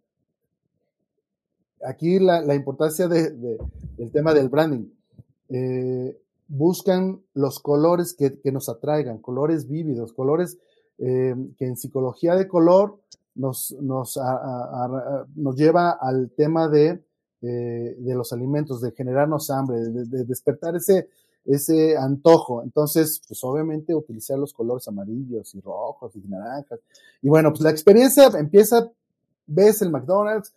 [1.86, 3.58] aquí la, importancia de, de,
[3.98, 4.90] del tema del branding.
[5.50, 6.18] Eh,
[6.48, 10.58] buscan los colores que, nos atraigan, colores vívidos, colores
[10.98, 13.00] eh, que en psicología de color
[13.36, 14.20] nos, nos,
[15.56, 17.04] lleva al tema de,
[17.42, 21.08] eh, de los alimentos, de generarnos hambre, de, de, despertar ese,
[21.46, 22.64] ese antojo.
[22.64, 26.80] Entonces, pues obviamente utilizar los colores amarillos y rojos y naranjas.
[27.22, 28.92] Y bueno, pues la experiencia empieza,
[29.48, 30.54] ves el McDonald's,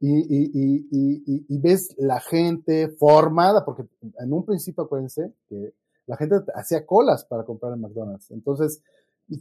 [0.00, 3.84] y, y, y, y, ves la gente formada, porque
[4.18, 5.74] en un principio acuérdense que
[6.06, 8.30] la gente hacía colas para comprar en McDonald's.
[8.30, 8.82] Entonces,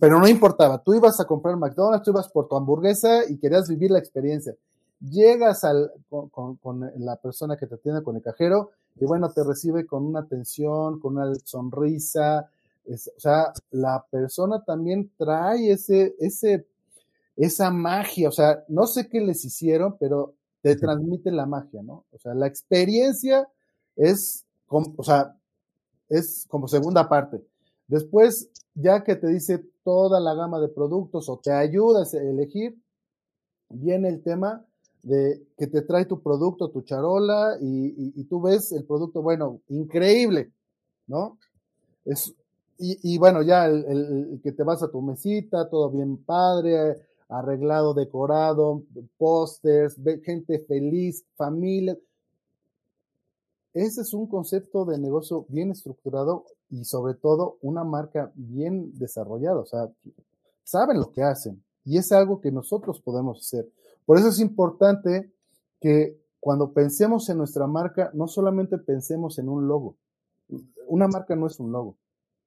[0.02, 3.70] pero no importaba, tú ibas a comprar McDonald's, tú ibas por tu hamburguesa y querías
[3.70, 4.54] vivir la experiencia.
[5.00, 9.32] Llegas al, con, con, con la persona que te atiende, con el cajero, y bueno,
[9.32, 12.50] te recibe con una atención, con una sonrisa.
[12.86, 16.66] Es, o sea, la persona también trae ese, ese,
[17.38, 18.28] esa magia.
[18.28, 22.06] O sea, no sé qué les hicieron, pero te transmite la magia, ¿no?
[22.12, 23.48] O sea, la experiencia
[23.96, 25.36] es, como, o sea,
[26.10, 27.42] es como segunda parte.
[27.88, 32.78] Después, ya que te dice toda la gama de productos o te ayuda a elegir,
[33.70, 34.66] viene el tema
[35.02, 39.22] de que te trae tu producto, tu charola, y, y, y tú ves el producto,
[39.22, 40.52] bueno, increíble,
[41.08, 41.38] ¿no?
[42.06, 42.34] Es,
[42.78, 46.18] y, y bueno, ya el, el, el, que te vas a tu mesita, todo bien
[46.18, 46.98] padre,
[47.30, 48.84] arreglado, decorado,
[49.18, 51.98] pósters, gente feliz, familia.
[53.74, 59.60] ese es un concepto de negocio bien estructurado y sobre todo una marca bien desarrollada.
[59.60, 59.90] O sea,
[60.64, 63.70] saben lo que hacen y es algo que nosotros podemos hacer.
[64.06, 65.32] Por eso es importante
[65.80, 69.98] que cuando pensemos en nuestra marca, no solamente pensemos en un logo.
[70.88, 71.96] Una marca no es un logo.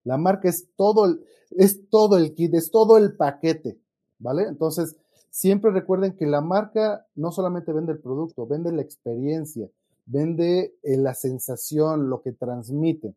[0.04, 3.78] La marca es todo el, es todo el kit, es todo el paquete,
[4.22, 4.44] ¿vale?
[4.44, 4.96] Entonces,
[5.30, 9.68] siempre recuerden que la marca no solamente vende el producto, vende la experiencia,
[10.06, 13.14] vende eh, la sensación, lo que transmite,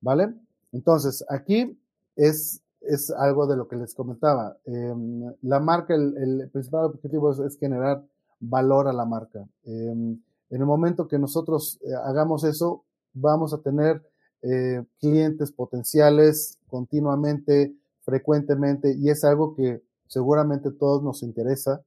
[0.00, 0.34] ¿vale?
[0.72, 1.78] Entonces, aquí
[2.16, 4.56] es, es algo de lo que les comentaba.
[4.64, 8.04] Em, la marca, el, principal objetivo es, generar
[8.40, 9.46] valor a la marca.
[9.64, 14.02] Em, en el momento que nosotros eh, hagamos eso, vamos a tener
[14.42, 21.82] eh, clientes potenciales continuamente, frecuentemente, y es algo que seguramente todos nos interesa,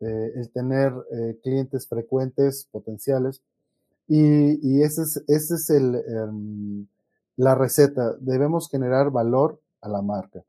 [0.00, 3.42] eh, el tener eh, clientes frecuentes, potenciales.
[4.06, 6.86] Y, y ese es, ese es el, em,
[7.36, 8.14] la receta.
[8.20, 10.44] Debemos generar valor a la marca.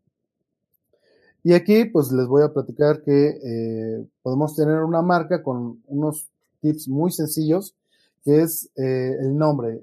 [1.43, 6.27] Y aquí, pues les voy a platicar que podemos tener una marca con unos
[6.61, 7.75] tips muy sencillos,
[8.23, 9.79] que es el nombre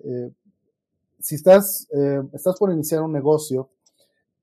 [1.23, 3.71] si estás, eh, estás por iniciar un negocio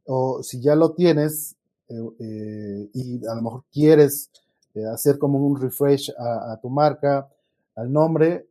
[0.05, 1.55] o si ya lo tienes
[1.89, 4.29] eh, eh, y a lo mejor quieres
[4.93, 7.27] hacer como un refresh a, tu marca,
[7.75, 8.47] al nombre,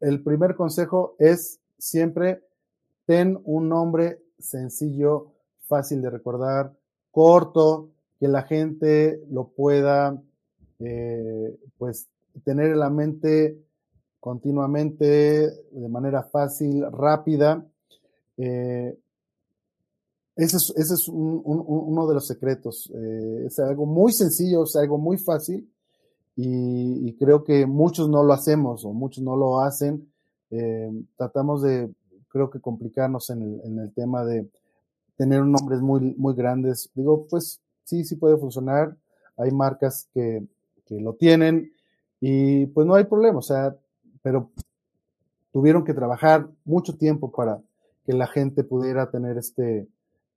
[0.00, 2.42] el primer consejo es siempre
[3.06, 5.32] ten un nombre sencillo,
[5.68, 6.72] fácil de recordar,
[7.12, 10.20] corto, que la gente lo pueda
[11.78, 12.08] pues
[12.42, 13.64] tener en la mente
[14.24, 17.62] continuamente, de manera fácil, rápida.
[18.38, 18.98] Eh,
[20.36, 22.90] ese es, ese es uno de los secretos.
[22.94, 25.68] Eh, es algo muy sencillo, es algo muy fácil
[26.36, 30.10] y, creo que muchos no lo hacemos o muchos no lo hacen.
[30.50, 31.90] Eh, tratamos de,
[32.28, 34.48] creo que complicarnos en el, en el tema de
[35.16, 36.90] tener nombres muy, muy grandes.
[36.94, 38.96] Digo, pues sí, sí puede funcionar.
[39.36, 40.44] Hay marcas que,
[40.86, 41.72] que lo tienen
[42.20, 43.38] y pues no hay problema.
[43.38, 43.76] O sea,
[44.22, 44.50] pero
[45.52, 47.60] tuvieron que trabajar mucho tiempo para
[48.04, 49.86] que la gente pudiera tener este,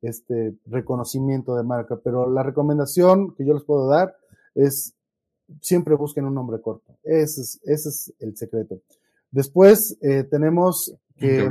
[0.02, 2.00] este reconocimiento de marca.
[2.04, 4.16] Pero la recomendación que yo les puedo dar
[4.56, 4.94] es
[5.62, 6.98] siempre busquen un nombre corto.
[7.04, 8.82] Ese es, ese es el secreto.
[9.32, 11.48] Después eh, tenemos que...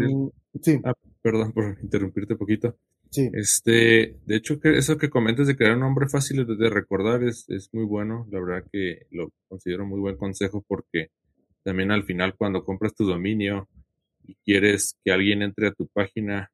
[0.63, 0.81] Sí.
[0.85, 2.77] Ah, perdón por interrumpirte un poquito.
[3.11, 3.31] Sí.
[3.33, 7.45] Este, de hecho, que eso que comentas de crear un nombre fácil de recordar es,
[7.49, 8.27] es muy bueno.
[8.31, 11.11] La verdad que lo considero muy buen consejo porque
[11.63, 13.69] también al final cuando compras tu dominio
[14.25, 16.51] y quieres que alguien entre a tu página,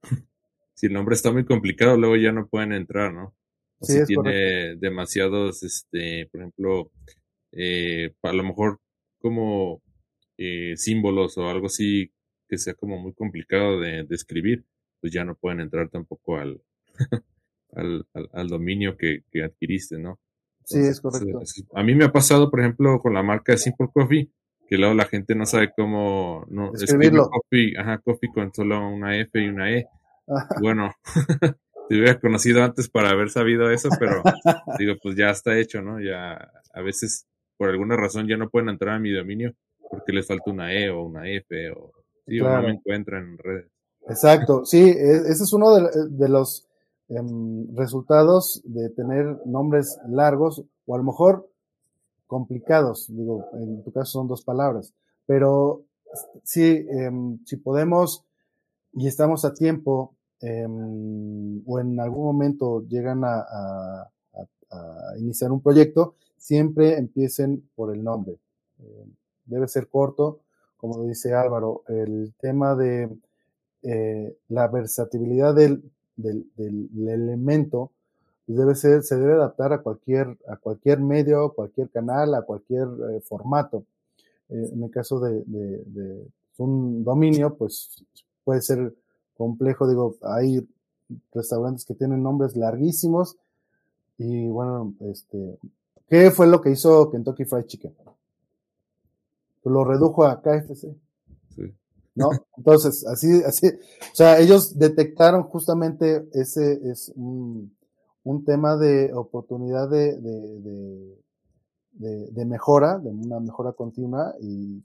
[0.74, 3.34] si el nombre está muy complicado, luego ya no pueden entrar, ¿no?
[3.78, 6.90] O si tiene demasiados, este, por ejemplo,
[7.52, 8.78] eh, a lo mejor
[9.18, 9.82] como
[10.38, 12.10] eh, símbolos o algo así
[12.48, 14.64] que sea como muy complicado de, escribir,
[15.00, 16.60] pues ya no pueden entrar tampoco al,
[17.72, 20.20] al, dominio que, adquiriste, ¿no?
[20.64, 21.40] sí, es correcto.
[21.74, 24.30] a mí me ha pasado, por ejemplo, con la marca Simple Coffee,
[24.68, 27.30] que luego la gente no sabe cómo no, escribirlo.
[27.30, 29.86] Coffee, ajá, coffee con solo una F y una E.
[30.60, 30.92] Bueno,
[31.88, 34.22] te hubiera conocido antes para haber sabido eso, pero
[34.78, 36.00] digo, pues ya está hecho, ¿no?
[36.00, 39.54] Ya a veces por alguna razón ya no pueden entrar a mi dominio
[39.90, 41.92] porque les falta una E o una F o
[42.26, 43.70] sí, no me encuentran en redes.
[44.08, 46.66] Exacto, sí, e, ese es uno de, los
[47.08, 51.48] em, resultados de tener nombres largos o a lo mejor
[52.26, 54.94] complicados, digo, en tu caso son dos palabras,
[55.26, 55.84] pero
[56.42, 58.24] sí, em, si podemos
[58.92, 64.08] y estamos a tiempo em, o en algún momento llegan a,
[65.18, 68.38] iniciar un proyecto, siempre empiecen por el nombre.
[68.78, 69.10] Em,
[69.44, 70.40] debe ser corto,
[70.78, 73.10] como dice Álvaro, el tema de
[73.82, 75.82] eh, la versatilidad del,
[76.16, 76.46] del,
[76.96, 77.90] elemento
[78.46, 82.86] debe ser, se debe adaptar a cualquier, a cualquier medio, a cualquier canal, a cualquier
[83.10, 83.84] eh, formato.
[84.48, 85.44] Eh, en el caso de,
[86.58, 88.04] un dominio, pues
[88.44, 88.94] puede ser
[89.36, 90.66] complejo, digo, hay
[91.32, 93.36] restaurantes que tienen nombres larguísimos
[94.18, 95.58] y bueno, este,
[96.08, 97.94] ¿qué fue lo que hizo Kentucky Fried Chicken?
[99.64, 100.94] lo redujo a KFC.
[101.54, 101.74] Sí.
[102.14, 102.30] ¿No?
[102.56, 107.74] Entonces, así, así, o sea, ellos detectaron justamente ese, es un,
[108.24, 111.16] un tema de oportunidad de, de,
[111.92, 114.82] de, de, mejora, de una mejora continua y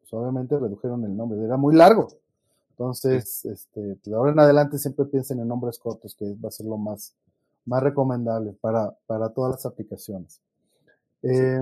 [0.00, 2.08] pues, obviamente redujeron el nombre, era muy largo.
[2.78, 6.66] Entonces, este, pues ahora en adelante siempre piensen en nombres cortos, que va a ser
[6.66, 7.14] lo más,
[7.64, 10.42] más recomendable para, para todas las aplicaciones.
[11.22, 11.58] Eh,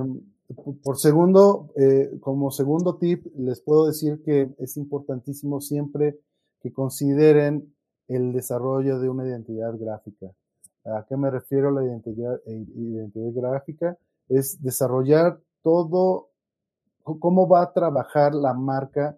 [0.83, 6.19] por segundo, eh, como segundo tip, les puedo decir que es importantísimo siempre
[6.61, 7.73] que consideren
[8.09, 10.33] el desarrollo de una identidad gráfica.
[10.85, 13.97] ¿A qué me refiero la identidad, eh, identidad gráfica?
[14.29, 16.31] Es desarrollar todo,
[17.05, 19.17] cómo va a trabajar la marca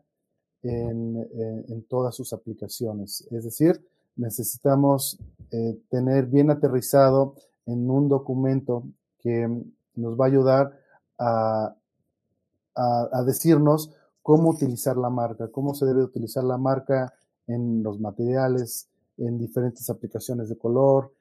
[0.69, 3.27] en, todas sus aplicaciones.
[3.31, 3.81] Es decir,
[4.17, 5.19] necesitamos
[5.51, 7.35] eh, tener bien aterrizado
[7.67, 8.85] en un documento
[9.19, 9.49] que
[9.95, 10.79] nos va a ayudar
[11.19, 11.75] a,
[12.75, 13.93] a, decirnos
[14.23, 17.15] cómo utilizar la marca, cómo se debe utilizar la marca
[17.47, 18.89] en los materiales,
[19.19, 21.13] en diferentes aplicaciones de color,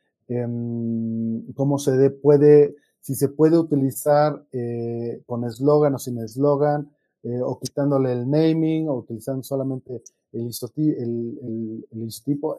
[1.56, 6.90] cómo se puede, si se puede utilizar eh, con eslogan o sin eslogan,
[7.26, 10.02] eh, o quitándole el naming, o utilizando solamente
[10.32, 10.96] el, isotipo,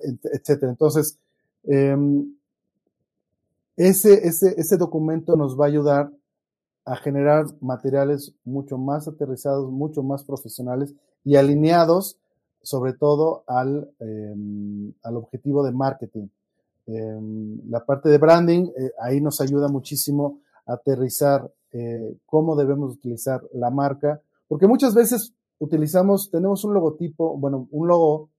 [0.02, 0.64] el, etc.
[0.64, 1.18] Entonces,
[1.64, 2.34] em,
[3.76, 6.12] ese, ese, ese documento nos va a ayudar
[6.84, 10.94] a generar materiales mucho más aterrizados, mucho más profesionales
[11.24, 12.18] y alineados
[12.66, 16.26] sobre todo al, em, al objetivo de marketing.
[16.88, 22.94] Em, la parte de branding, eh, ahí nos ayuda muchísimo a aterrizar eh, cómo debemos
[22.94, 28.30] utilizar la marca, porque muchas veces utilizamos, tenemos un logotipo, bueno, un logo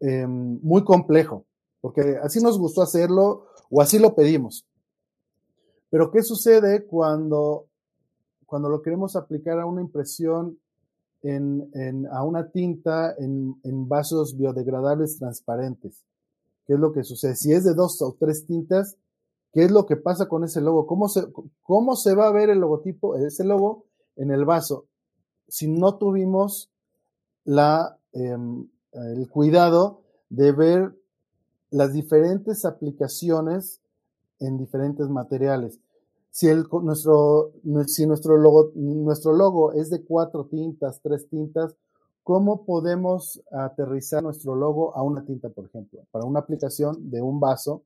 [0.00, 1.44] em, muy complejo,
[1.80, 4.66] porque así nos gustó hacerlo o así lo pedimos.
[5.90, 7.66] Pero ¿qué sucede cuando,
[8.46, 10.58] cuando lo queremos aplicar a una impresión
[11.22, 16.04] en, en, a una tinta en, en, vasos biodegradables transparentes?
[16.66, 17.36] ¿Qué es lo que sucede?
[17.36, 18.96] Si es de dos o tres tintas,
[19.52, 20.86] ¿qué es lo que pasa con ese logo?
[20.86, 21.26] ¿Cómo se,
[21.62, 23.84] cómo se va a ver el logotipo, ese logo
[24.16, 24.86] en el vaso?
[25.48, 26.70] Si no tuvimos
[27.46, 28.36] eh,
[28.92, 30.94] el cuidado de ver
[31.70, 33.80] las diferentes aplicaciones
[34.40, 35.80] en diferentes materiales
[36.34, 37.52] si, nuestro,
[37.86, 41.76] si nuestro, logo, nuestro logo es de cuatro tintas, tres tintas,
[42.24, 46.00] ¿cómo podemos aterrizar nuestro logo a una tinta, por ejemplo?
[46.10, 47.82] Para una aplicación de un vaso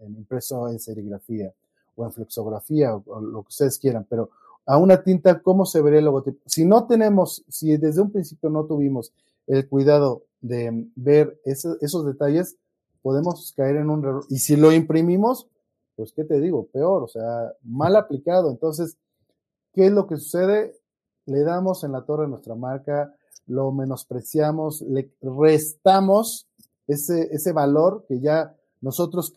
[0.00, 1.54] impreso en serigrafía
[1.94, 4.30] o en flexografía o, lo que ustedes quieran, pero
[4.66, 6.38] a una tinta, ¿cómo se vería el logotipo?
[6.46, 9.12] Si no tenemos, si desde un principio no tuvimos
[9.46, 12.56] el cuidado de ver esos detalles,
[13.02, 14.24] podemos caer en un error.
[14.30, 15.48] Y si lo imprimimos,
[15.96, 16.66] pues, ¿qué te digo?
[16.66, 18.50] Peor, o sea, mal aplicado.
[18.50, 18.96] Entonces,
[19.72, 20.74] ¿qué es lo que sucede?
[21.26, 23.14] Le damos en la torre a nuestra marca,
[23.46, 26.48] lo menospreciamos, le restamos
[26.86, 29.32] ese, ese valor que ya nosotros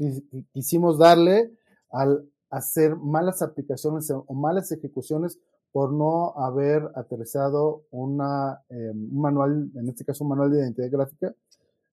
[0.53, 1.51] quisimos darle
[1.89, 5.39] al hacer malas aplicaciones o malas ejecuciones
[5.71, 10.89] por no haber aterrizado una, eh, un manual, en este caso un manual de identidad
[10.89, 11.35] gráfica,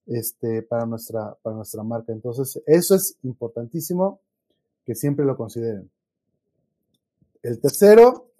[0.06, 2.12] este, para nuestra, para nuestra marca.
[2.12, 4.20] Entonces, eso es importantísimo
[4.84, 5.90] que siempre lo consideren.
[7.42, 8.30] El tercero,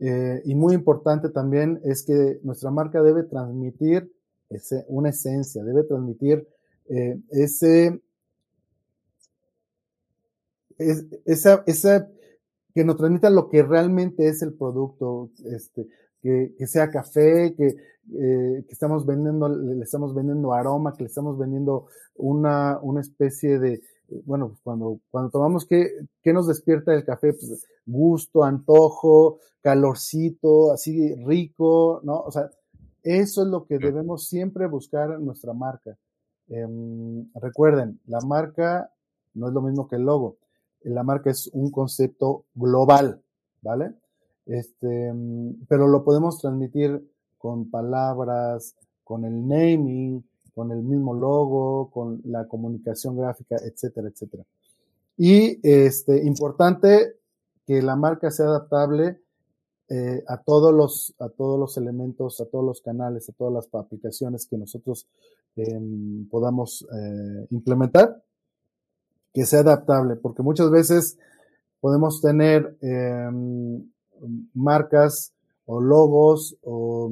[0.00, 4.12] eh, y muy importante también, es que nuestra marca debe transmitir
[4.50, 6.46] ese, una esencia, debe transmitir
[6.88, 8.02] eh, ese,
[10.78, 12.08] esa, esa,
[12.74, 15.86] que nos transmita lo que realmente es el producto, este,
[16.20, 21.08] que, que sea café, que, eh, que estamos vendiendo, le estamos vendiendo aroma, que le
[21.08, 23.82] estamos vendiendo una, una especie de,
[24.24, 25.90] bueno, pues, cuando, cuando tomamos, ¿qué,
[26.22, 27.32] ¿qué nos despierta el café?
[27.32, 32.20] Pues gusto, antojo, calorcito, así rico, ¿no?
[32.20, 32.50] O sea,
[33.02, 35.96] eso es lo que debemos siempre buscar en nuestra marca.
[36.48, 38.90] Em, recuerden, la marca
[39.34, 40.36] no es lo mismo que el logo.
[40.84, 43.20] La marca es un concepto global,
[43.62, 43.94] ¿vale?
[44.46, 45.12] Este,
[45.68, 47.02] pero lo podemos transmitir
[47.38, 50.24] con palabras, con el naming,
[50.54, 54.44] con el mismo logo, con la comunicación gráfica, etcétera, etcétera.
[55.16, 57.16] Y este, importante
[57.66, 59.20] que la marca sea adaptable
[59.88, 63.74] eh, a, todos los, a todos los elementos, a todos los canales, a todas las
[63.74, 65.06] aplicaciones que nosotros
[65.56, 68.22] em, podamos eh, implementar,
[69.34, 71.18] que sea adaptable, porque muchas veces
[71.80, 73.84] podemos tener em,
[74.54, 75.34] marcas
[75.66, 77.10] o logos o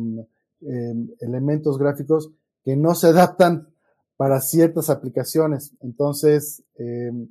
[0.63, 2.31] em, elementos gráficos
[2.65, 3.69] que no se adaptan
[4.17, 5.75] para ciertas aplicaciones.
[5.81, 7.29] Entonces, em,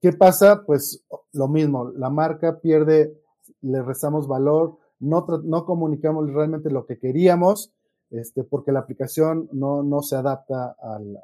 [0.00, 0.64] ¿qué pasa?
[0.66, 3.16] Pues lo mismo, la marca pierde,
[3.62, 7.72] le restamos valor, no, no comunicamos realmente lo que queríamos,
[8.10, 11.18] este, porque la aplicación no, no se adapta al,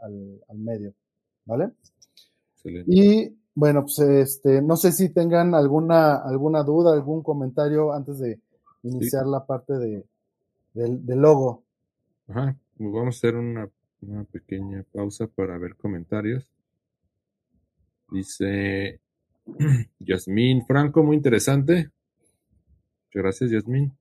[0.48, 0.94] al, medio,
[1.46, 1.72] ¿vale?
[2.64, 8.40] Y bueno, pues este, no sé si tengan alguna, alguna duda, algún comentario antes de
[8.82, 10.04] iniciar la parte de,
[10.72, 11.62] del, del logo.
[12.28, 12.56] Ajá.
[12.76, 13.70] Vamos a hacer una,
[14.32, 16.44] pequeña pausa para ver comentarios.
[18.10, 19.00] Dice
[20.00, 21.90] Yasmín Franco, muy interesante.
[23.06, 23.92] Muchas gracias, Yasmín.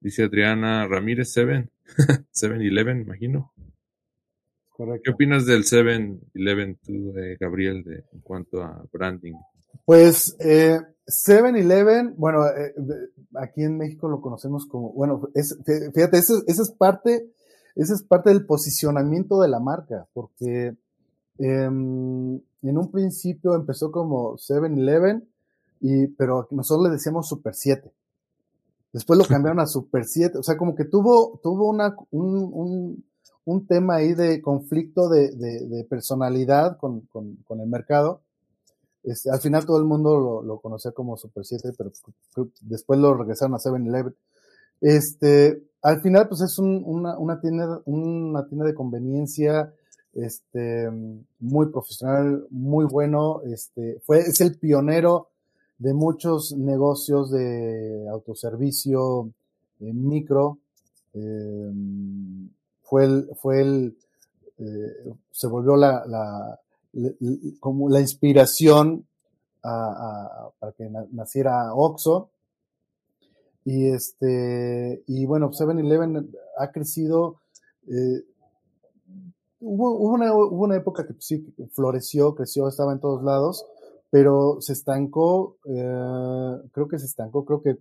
[0.00, 1.70] Dice Adriana Ramírez, Seven.
[2.30, 3.52] Seven Eleven, imagino.
[4.76, 5.02] Correcto.
[5.04, 9.32] ¿Qué opinas del Seven Eleven tú, eh, Gabriel, de, en cuanto a branding?
[9.86, 12.74] Pues eh, 7-Eleven, bueno, eh,
[13.36, 15.56] aquí en México lo conocemos como, bueno, es,
[15.94, 17.32] fíjate, esa es parte,
[17.76, 20.76] esa es parte del posicionamiento de la marca, porque
[21.38, 25.26] em, en un principio empezó como 7-Eleven,
[25.80, 27.92] y, pero nosotros le decíamos Super 7.
[28.92, 33.04] Después lo cambiaron a Super 7, o sea, como que tuvo, tuvo una, un, un,
[33.46, 38.20] un tema ahí de conflicto de, de, personalidad con, con, el mercado
[39.06, 41.92] este, al final todo el mundo lo, conocía como Super 7, pero
[42.62, 44.14] después lo regresaron a 7-Eleven.
[44.80, 49.72] Este, al final, pues es una, una, tienda, una tienda de conveniencia,
[50.12, 50.90] este,
[51.38, 55.28] muy profesional, muy bueno, este, fue, es el pionero
[55.78, 59.30] de muchos negocios de autoservicio
[59.78, 60.58] de micro,
[61.14, 61.70] eh,
[62.88, 63.96] fue el, fue el,
[64.58, 66.60] eh, se volvió la, la,
[67.60, 69.06] como la inspiración
[69.62, 72.30] para que naciera Oxo.
[73.64, 77.40] Y este, y bueno, 7-Eleven ha crecido.
[77.88, 78.24] Eh,
[79.60, 83.66] hubo, una, hubo, una, época que sí floreció, creció, estaba en todos lados,
[84.10, 87.78] pero se estancó, eh, creo que se estancó, creo que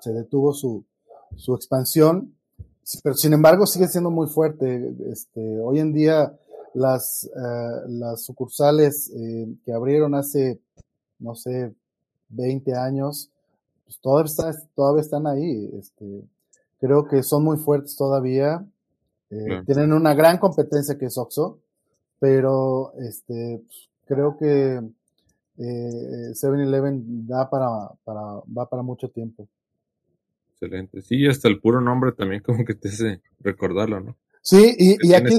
[0.00, 0.84] se detuvo su,
[1.36, 2.34] su expansión,
[3.02, 4.94] pero sin embargo sigue siendo muy fuerte.
[5.10, 6.32] Este, hoy en día
[6.74, 10.60] las, uh, las sucursales eh, que abrieron hace,
[11.18, 11.72] no sé,
[12.28, 13.30] 20 años,
[13.84, 15.70] pues todavía, está, todavía están ahí.
[15.78, 16.24] Este,
[16.80, 18.64] creo que son muy fuertes todavía.
[19.30, 21.58] Eh, tienen una gran competencia que es Oxxo,
[22.18, 24.80] pero este, pues, creo que
[25.56, 28.20] eh, 7-Eleven da para, para,
[28.56, 29.48] va para mucho tiempo.
[30.54, 31.02] Excelente.
[31.02, 34.16] Sí, hasta el puro nombre también como que te hace recordarlo, ¿no?
[34.40, 35.38] Sí, y, y aquí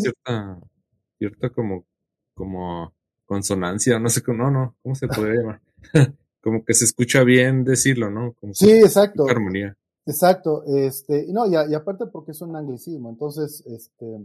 [1.18, 1.86] cierta como,
[2.34, 2.94] como
[3.26, 5.62] consonancia, no sé cómo, no, no, ¿cómo se podría llamar?
[6.42, 8.34] como que se escucha bien decirlo, ¿no?
[8.34, 9.28] Como sí, exacto.
[9.28, 9.78] Armonía.
[10.06, 14.20] Exacto, este, no, y, y, aparte porque es un anglicismo, entonces, este,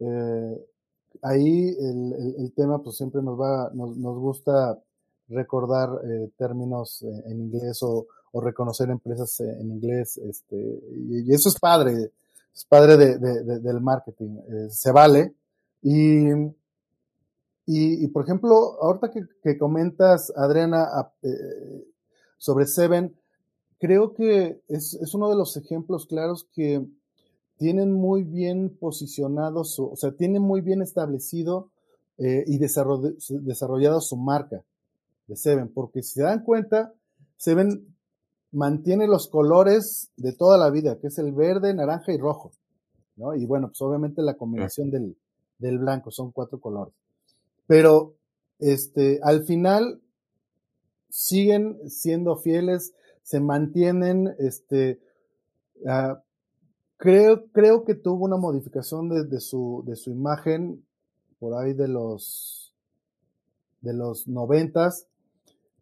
[0.00, 0.66] eh,
[1.22, 4.80] ahí el, el, el, tema pues siempre nos va, nos, nos gusta
[5.28, 8.06] recordar eh, términos en inglés o,
[8.36, 12.12] o, reconocer empresas en inglés, este, y, eso es padre,
[12.54, 15.34] es padre de, de, de, del marketing, eh, se vale,
[15.82, 16.28] y,
[17.66, 20.88] y, por ejemplo, ahorita que, que comentas, Adriana,
[21.22, 21.84] eh,
[22.38, 23.14] sobre Seven,
[23.78, 26.86] creo que es, es, uno de los ejemplos claros que
[27.56, 31.70] tienen muy bien posicionado, su, o sea, tienen muy bien establecido
[32.18, 34.62] eh, y desarroll, desarrollado su marca
[35.26, 36.92] de Seven, porque si se dan cuenta,
[37.36, 37.95] Seven
[38.52, 42.52] mantiene los colores de toda la vida, que es el verde, naranja y rojo,
[43.16, 43.34] ¿no?
[43.34, 45.16] Y bueno, pues obviamente la combinación del,
[45.58, 46.94] del blanco, son cuatro colores.
[47.66, 48.14] Pero,
[48.58, 50.00] este, al final,
[51.08, 55.00] siguen siendo fieles, se mantienen, este,
[55.80, 56.16] uh,
[56.96, 60.84] creo, creo que tuvo una modificación de, de, su, de su imagen
[61.38, 62.72] por ahí de los,
[63.80, 65.06] de los noventas,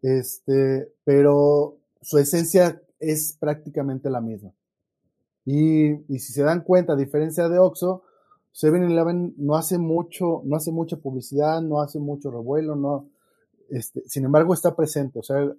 [0.03, 4.53] este, pero su esencia es prácticamente la misma.
[5.45, 8.03] Y, y si se dan cuenta, a diferencia de Oxo,
[8.55, 13.09] 7-Eleven no hace mucho, no hace mucha publicidad, no hace mucho revuelo, no,
[13.69, 15.57] este, sin embargo está presente, o sea, el,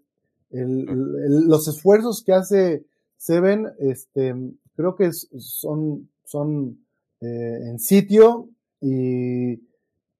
[0.51, 2.85] el, los esfuerzos que hace
[3.17, 4.35] Seven, este,
[4.75, 6.85] creo que son, son
[7.21, 9.55] eh, en sitio y,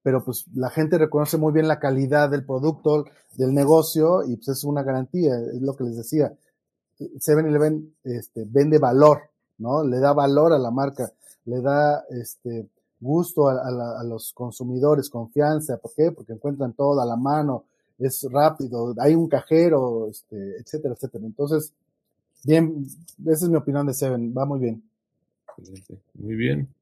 [0.05, 3.05] pero pues la gente reconoce muy bien la calidad del producto,
[3.39, 6.31] del negocio y pues es una garantía, es lo que les decía.
[6.99, 9.23] 7-Eleven este, vende valor,
[9.57, 9.83] ¿no?
[9.83, 11.11] Le da valor a la marca
[11.45, 16.11] le da este gusto a, los consumidores, confianza, ¿por qué?
[16.11, 17.65] Porque encuentran todo a la mano,
[17.97, 21.25] es rápido, hay un cajero, este, etcétera, etcétera.
[21.25, 21.73] Entonces,
[22.43, 22.85] bien,
[23.25, 24.83] esa es mi opinión de Seven, va muy bien.
[26.13, 26.74] Muy bien.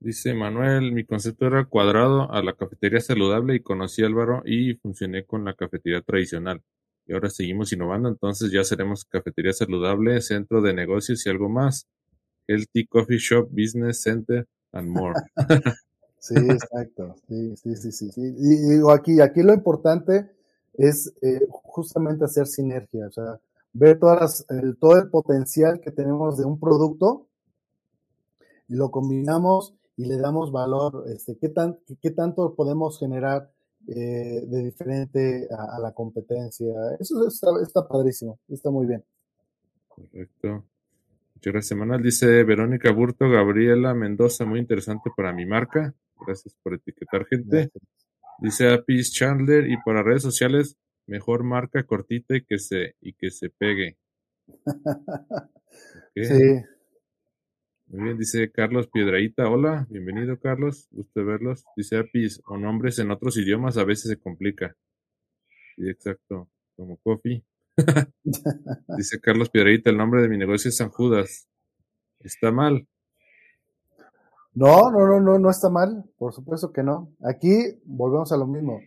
[0.00, 4.74] Dice Manuel, mi concepto era cuadrado a la cafetería saludable y conocí a Álvaro y
[4.74, 6.62] funcioné con la cafetería tradicional.
[7.06, 11.88] Y ahora seguimos innovando, entonces ya seremos cafetería saludable, centro de negocios y algo más.
[12.46, 15.14] Healthy Coffee Shop, Business Center and more.
[16.18, 17.16] sí, exacto.
[17.28, 18.10] Sí, sí, sí, sí.
[18.12, 18.34] sí.
[18.38, 20.30] Y, aquí, aquí lo importante
[20.74, 23.40] es eh, justamente hacer sinergia, o sea,
[23.72, 27.26] ver todas las, el, todo el potencial que tenemos de un producto
[28.68, 33.50] y lo combinamos y le damos valor, este, qué, tan, qué tanto podemos generar
[33.88, 36.72] eh, de diferente a, la competencia.
[37.00, 39.04] Eso está, está padrísimo, está muy bien.
[39.88, 40.64] Correcto.
[41.34, 42.00] Muchas semanal.
[42.00, 45.92] Dice Verónica Burto, Gabriela Mendoza, muy interesante para mi marca.
[46.24, 47.72] Gracias por etiquetar gente.
[48.38, 50.76] Dice Apis Chandler, y para redes sociales,
[51.06, 53.98] mejor marca cortita y que se, y que se pegue.
[56.14, 56.60] Sí.
[57.90, 59.48] Muy bien, dice Carlos Piedraíta.
[59.48, 61.64] Hola, bienvenido Carlos, gusto verlos.
[61.74, 64.76] Dice Apis, o nombres en otros idiomas a veces se complica.
[65.74, 67.42] Sí, exacto, como Coffee.
[68.98, 71.48] dice Carlos Piedraíta, el nombre de mi negocio es San Judas.
[72.20, 72.86] ¿Está mal?
[74.52, 77.10] No, no, no, no, no está mal, por supuesto que no.
[77.22, 78.82] Aquí volvemos a lo mismo.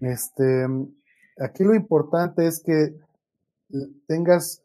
[0.00, 0.66] Este,
[1.36, 2.94] aquí lo importante es que
[4.06, 4.63] tengas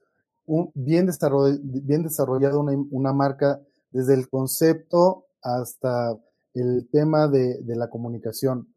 [0.73, 6.17] bien, desarrollado, una, marca desde el concepto hasta
[6.53, 8.67] el tema de, la comunicación.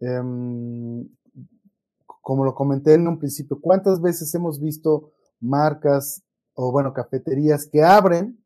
[0.00, 1.08] Em,
[2.22, 6.22] como lo comenté en un principio, ¿cuántas veces hemos visto marcas
[6.54, 8.42] o, bueno, cafeterías que abren?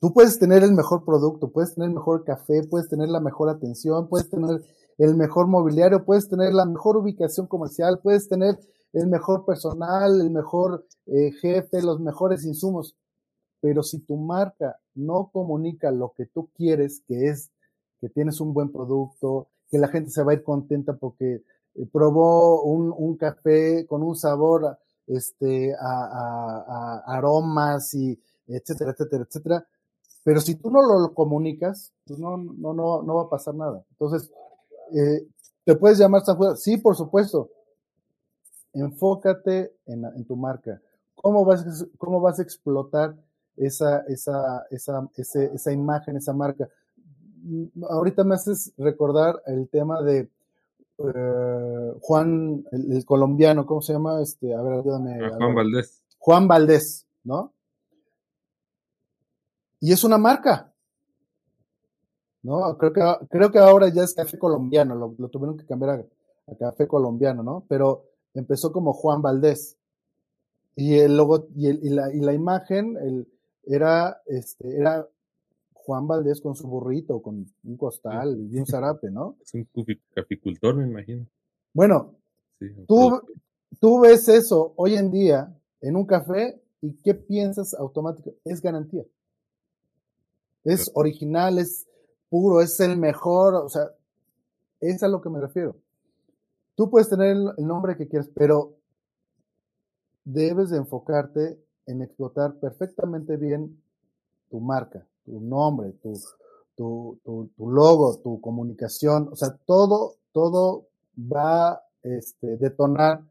[0.00, 3.48] Tú puedes tener el mejor producto, puedes tener el mejor café, puedes tener la mejor
[3.48, 4.62] atención, puedes tener
[4.98, 8.58] el mejor mobiliario, puedes tener la mejor ubicación comercial, puedes tener
[8.96, 12.96] el mejor personal, el mejor eh, jefe, los mejores insumos.
[13.60, 17.50] Pero si tu marca no comunica lo que tú quieres, que es
[18.00, 21.42] que tienes un buen producto, que la gente se va a ir contenta porque
[21.74, 29.66] eh, probó un, café con un sabor este, a, aromas y etcétera, etcétera, etcétera.
[30.24, 33.84] Pero si tú no lo comunicas, pues no, no, no, no va a pasar nada.
[33.90, 34.30] Entonces,
[34.94, 35.26] eh,
[35.64, 36.62] ¿te puedes llamar San Judas?
[36.62, 37.50] Sí, por supuesto,
[38.80, 40.80] enfócate en, tu marca.
[41.14, 43.16] ¿Cómo vas, cómo vas a explotar
[43.56, 46.68] esa, esa, esa, esa imagen, esa marca?
[47.88, 50.28] Ahorita me haces recordar el tema de
[50.98, 54.20] eh, Juan, el, colombiano, ¿cómo se llama?
[54.22, 55.18] Este, a ver, ayúdame.
[55.24, 56.02] Ah, Juan Valdés.
[56.18, 57.52] Juan Valdés, ¿no?
[59.80, 60.72] Y es una marca.
[62.42, 62.78] ¿No?
[62.78, 66.54] Creo que, creo que ahora ya es café colombiano, lo, tuvieron que cambiar a, a,
[66.56, 67.64] café colombiano, ¿no?
[67.68, 68.04] Pero
[68.38, 69.76] empezó como Juan Valdés.
[70.74, 73.28] Y el logo, y, y, la, y la, imagen el,
[73.64, 75.06] era, este, era
[75.72, 79.36] Juan Valdés con su burrito, con un costal y un zarape, ¿no?
[79.42, 79.66] Es un
[80.14, 81.26] capicultor, me imagino.
[81.72, 82.16] Bueno,
[82.86, 83.20] tú,
[83.80, 88.34] tú ves eso hoy en día en un café y ¿qué piensas automático?
[88.44, 89.04] Es garantía.
[90.64, 91.86] Es original, es
[92.28, 93.90] puro, es el mejor, o sea,
[94.80, 95.76] es a lo que me refiero.
[96.76, 98.76] Tú puedes tener el nombre que quieras, pero
[100.24, 103.82] debes de enfocarte en explotar perfectamente bien
[104.50, 106.12] tu marca, tu nombre, tu,
[106.76, 113.22] tu, tu, logo, tu comunicación, o sea, todo, todo va a este, detonar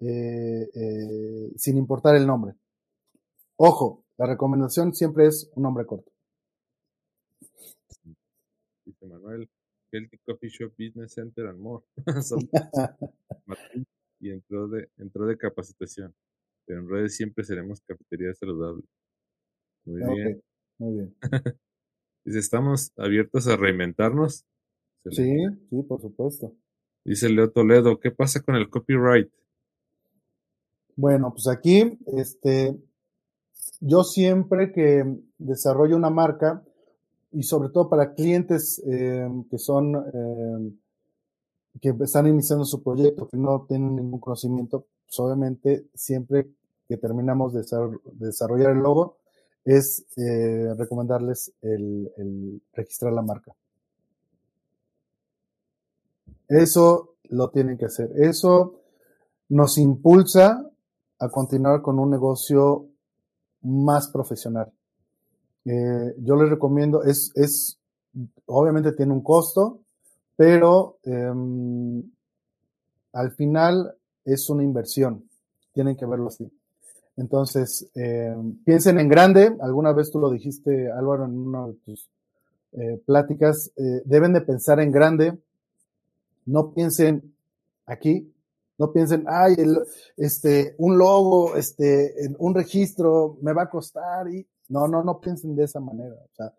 [0.00, 2.54] eh, eh, sin importar el nombre.
[3.56, 6.12] Ojo, la recomendación siempre es un nombre corto.
[9.00, 9.48] Manuel,
[9.94, 11.84] Healthy Coffee Shop Business Center and more.
[14.20, 16.14] y entró de, entró de capacitación.
[16.66, 18.82] Pero en redes siempre seremos cafetería saludable.
[19.84, 20.42] Muy bien.
[20.78, 21.14] Muy bien.
[22.24, 24.46] Dice, ¿estamos abiertos a reinventarnos?
[25.10, 25.36] Sí,
[25.68, 26.56] sí, por supuesto.
[27.04, 29.30] Dice Leo Toledo, ¿qué pasa con el copyright?
[30.96, 32.74] Bueno, pues aquí, este,
[33.80, 35.04] yo siempre que
[35.36, 36.64] desarrollo una marca,
[37.34, 40.72] y sobre todo para clientes eh, que son, eh,
[41.80, 46.48] que están iniciando su proyecto, que no tienen ningún conocimiento, pues obviamente siempre
[46.88, 47.64] que terminamos de
[48.14, 49.16] desarrollar el logo,
[49.64, 53.52] es eh, recomendarles el, registrar la marca.
[56.48, 58.10] Eso lo tienen que hacer.
[58.16, 58.80] Eso
[59.48, 60.70] nos impulsa
[61.18, 62.86] a continuar con un negocio
[63.62, 64.70] más profesional.
[65.64, 67.78] Eh, yo les recomiendo, es, es,
[68.46, 69.80] obviamente tiene un costo,
[70.36, 72.02] pero em,
[73.12, 73.94] al final
[74.24, 75.24] es una inversión.
[75.72, 76.50] Tienen que verlo así.
[77.16, 79.56] Entonces, em, piensen en grande.
[79.60, 82.10] Alguna vez tú lo dijiste, Álvaro, en una de tus
[82.72, 83.70] eh, pláticas.
[83.76, 85.38] Eh, deben de pensar en grande.
[86.46, 87.34] No piensen
[87.86, 88.30] aquí.
[88.76, 89.54] No piensen, ay,
[90.16, 95.56] este, un logo, este, un registro me va a costar y no, no, no piensen
[95.56, 96.14] de esa manera.
[96.14, 96.52] O sea,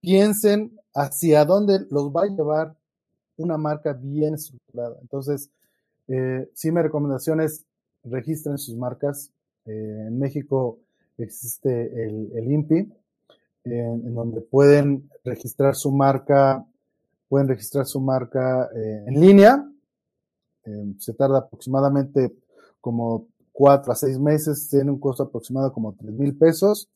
[0.00, 2.74] piensen hacia dónde los va a llevar
[3.36, 4.96] una marca bien estructurada.
[5.00, 5.50] Entonces,
[6.08, 7.64] eh, sí, mi recomendación es
[8.04, 9.30] registren sus marcas.
[9.64, 10.78] Eh, en México
[11.18, 12.92] existe el, el INPI,
[13.64, 16.66] en, donde pueden registrar su marca
[17.28, 19.66] pueden registrar su marca eh, en línea.
[20.66, 22.30] Eh, se tarda aproximadamente
[22.78, 26.90] como cuatro a seis meses, tiene un costo aproximado como tres mil pesos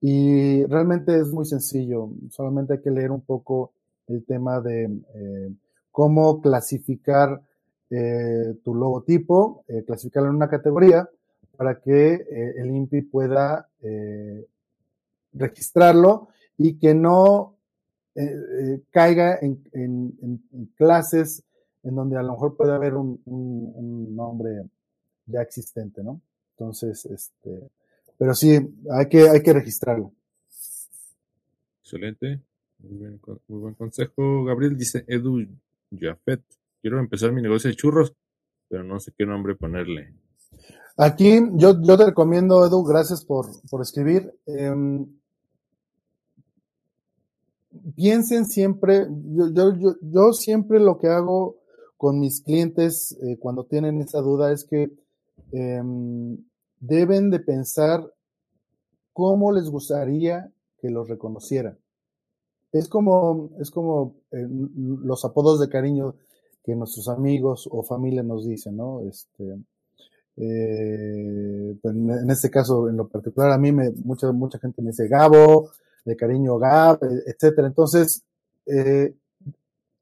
[0.00, 3.72] y realmente es muy sencillo, solamente hay que leer un poco
[4.08, 4.84] el tema de
[5.14, 5.52] eh,
[5.90, 7.40] cómo clasificar
[8.64, 11.08] tu logotipo, clasificarlo en una categoría
[11.56, 12.14] para que
[12.56, 13.68] el INPI pueda
[15.32, 16.28] registrarlo
[16.58, 17.56] y que no
[18.14, 19.60] eh, eh, caiga en,
[20.74, 21.42] clases
[21.82, 23.20] en donde a lo mejor puede haber un,
[24.16, 24.64] nombre
[25.26, 26.20] ya existente, ¿no?
[26.52, 27.68] Entonces, este,
[28.18, 28.58] pero sí,
[28.90, 30.12] hay que, hay que registrarlo.
[31.82, 32.40] Excelente,
[32.78, 34.44] muy, buen consejo.
[34.44, 35.46] Gabriel dice Edu
[35.92, 36.42] Jafet,
[36.80, 38.12] quiero empezar mi negocio de churros,
[38.68, 40.14] pero no sé qué nombre ponerle.
[40.96, 44.32] Aquí yo, yo te recomiendo, Edu, gracias por, por escribir.
[44.46, 45.06] Em,
[47.94, 51.60] piensen siempre, yo, yo, yo, siempre lo que hago
[51.96, 54.90] con mis clientes eh, cuando tienen esa duda es que
[55.52, 56.38] em,
[56.80, 58.12] deben de pensar
[59.12, 61.78] cómo les gustaría que los reconocieran.
[62.72, 66.14] Es como, es como eh, los apodos de cariño
[66.62, 69.00] que nuestros amigos o familia nos dicen, ¿no?
[69.02, 69.58] Este,
[70.36, 74.90] eh, pues, en este caso, en lo particular, a mí me, mucha, mucha gente me
[74.90, 75.70] dice Gabo,
[76.04, 77.68] de cariño Gab, e, etcétera.
[77.68, 78.22] Entonces,
[78.66, 79.14] eh,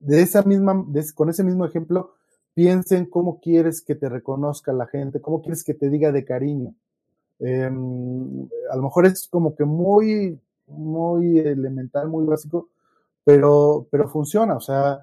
[0.00, 2.14] de esa misma, con ese mismo ejemplo,
[2.54, 6.74] piensen cómo quieres que te reconozca la gente, cómo quieres que te diga de cariño.
[7.40, 10.38] Em, a lo mejor es como que muy,
[10.68, 12.68] muy elemental, muy básico,
[13.24, 14.56] pero, pero funciona.
[14.56, 15.00] O sea,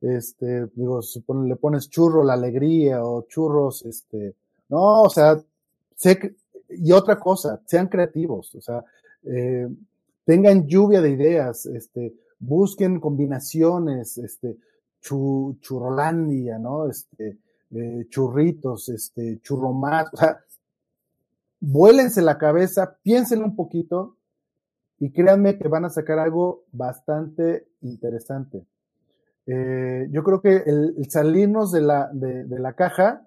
[0.00, 4.34] este, digo, si le pones churro la alegría o churros, este,
[4.68, 5.40] no, o sea,
[5.94, 6.36] sé
[6.68, 8.84] y otra cosa, sean creativos, o sea,
[9.24, 9.68] eh,
[10.24, 14.56] tengan lluvia de ideas, este, busquen combinaciones, este,
[15.00, 16.88] churrolandia, ¿no?
[16.88, 17.38] Este,
[17.70, 20.40] eh, churritos, este, churromat, o sea,
[21.60, 24.16] vuélense la cabeza, piensen un poquito
[24.98, 28.66] y créanme que van a sacar algo bastante interesante.
[29.46, 33.26] Eh, yo creo que el, salirnos de la, de, la caja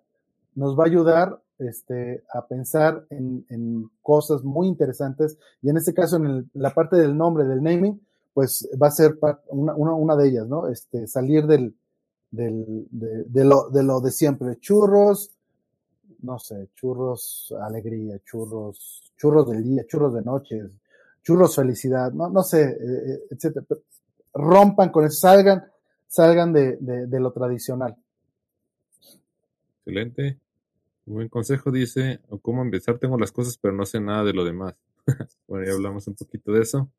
[0.55, 5.93] nos va a ayudar este, a pensar en, en, cosas muy interesantes y en este
[5.93, 7.99] caso en la parte del nombre, del naming,
[8.33, 9.17] pues va a ser
[9.49, 10.67] una, una, una de ellas, ¿no?
[10.67, 11.75] Este, salir del,
[12.31, 15.31] del, de, lo, de lo de siempre, churros,
[16.21, 20.61] no sé, churros alegría, churros, churros del día, churros de noche,
[21.21, 23.65] churros felicidad, no, no sé, eh, eh, etcétera.
[24.33, 25.63] Rompan con eso, salgan,
[26.07, 27.95] salgan de, de, lo tradicional.
[29.85, 30.39] Excelente.
[31.05, 34.43] Buen consejo dice, o cómo empezar, tengo las cosas, pero no sé nada de lo
[34.43, 34.73] demás.
[35.47, 36.89] bueno, ya hablamos un poquito de eso.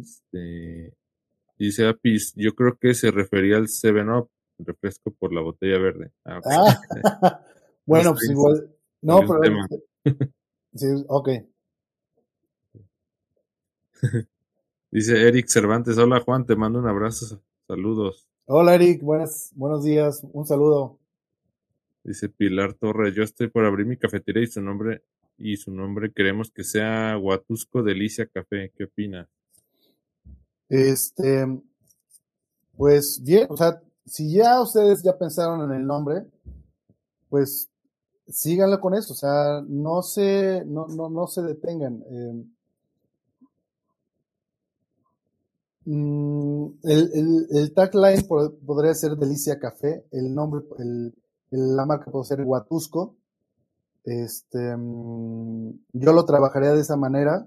[0.00, 0.94] Este,
[1.58, 4.28] dice Apis, yo creo que se refería al 7-Up,
[4.58, 6.12] refresco por la botella verde.
[6.24, 7.40] Ah, ah
[7.86, 8.70] bueno, pues igual,
[9.02, 10.20] no, pero...
[10.74, 11.28] sí, ok.
[14.90, 18.28] dice Eric Cervantes, hola Juan, te mando un abrazo, saludos.
[18.46, 20.98] Hola Eric, buenas, buenos días, un saludo.
[22.02, 25.02] Dice Pilar Torres, yo estoy por abrir mi cafetería y su nombre
[25.38, 28.72] y su nombre queremos que sea Huatusco Delicia Café.
[28.76, 29.28] ¿Qué opina?
[30.68, 31.46] Este,
[32.76, 36.26] pues bien, o sea, si ya ustedes ya pensaron en el nombre,
[37.28, 37.70] pues
[38.28, 42.02] síganlo con eso, o sea, no se, no, no, no se detengan.
[42.10, 42.44] Eh,
[45.86, 51.14] el, el, el, tagline podría ser Delicia Café, el nombre, el,
[51.50, 53.16] la marca puede ser Huatusco.
[54.04, 57.46] Este, mm, yo lo trabajaría de esa manera.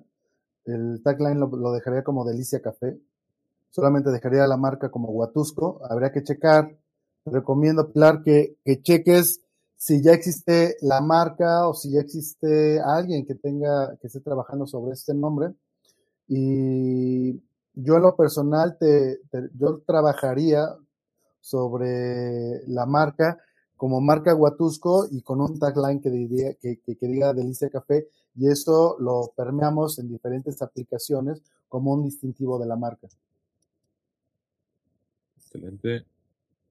[0.66, 3.00] El tagline lo, dejaría como Delicia Café.
[3.70, 5.82] Solamente dejaría la marca como Huatusco.
[5.90, 6.78] Habría que checar.
[7.24, 9.42] Te recomiendo, Pilar, que, que cheques
[9.78, 14.66] si ya existe la marca o si ya existe alguien que tenga, que esté trabajando
[14.66, 15.54] sobre este nombre.
[16.28, 17.34] Y
[17.74, 19.20] yo en lo personal te,
[19.54, 20.68] yo trabajaría
[21.40, 23.38] sobre la marca
[23.78, 28.50] como marca Huatusco y con un tagline que, diría, que, que, diga Delicia Café y
[28.50, 33.08] eso lo permeamos en diferentes aplicaciones como un distintivo de la marca.
[35.48, 36.06] Excelente.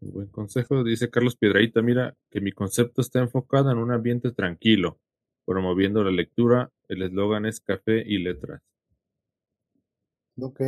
[0.01, 0.85] Buen consejo.
[0.85, 4.99] Dice Carlos Piedraíta, mira que mi concepto está enfocado en un ambiente tranquilo,
[5.47, 6.71] promoviendo la lectura.
[6.87, 8.61] El eslogan es café y letras.
[10.39, 10.61] Ok.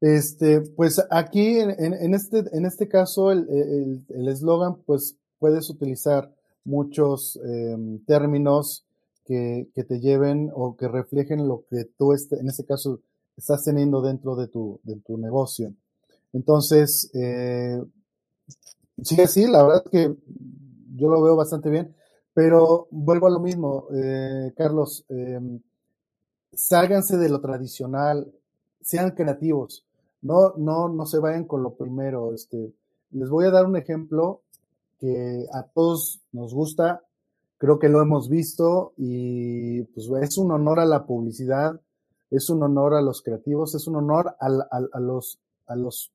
[0.00, 6.34] Este, pues aquí en, en, este, en este caso el eslogan el, pues puedes utilizar
[6.64, 8.84] muchos em, términos
[9.24, 13.00] que, que, te lleven o que reflejen lo que tú, este, en este caso,
[13.36, 15.72] estás teniendo dentro de tu, de tu negocio.
[16.34, 17.82] Entonces, eh,
[19.22, 20.14] así, la verdad que
[20.94, 21.94] yo lo veo bastante bien,
[22.34, 25.40] pero vuelvo a lo mismo, eh, Carlos, eh,
[26.52, 28.30] sálganse de lo tradicional,
[28.82, 29.86] sean creativos,
[30.22, 32.34] no, no, no se vayan con lo primero.
[32.34, 32.72] Este,
[33.12, 34.42] les voy a dar un ejemplo
[34.98, 37.02] que a todos nos gusta,
[37.58, 41.80] creo que lo hemos visto y pues es un honor a la publicidad,
[42.30, 46.10] es un honor a los creativos, es un honor a, a, los, a los,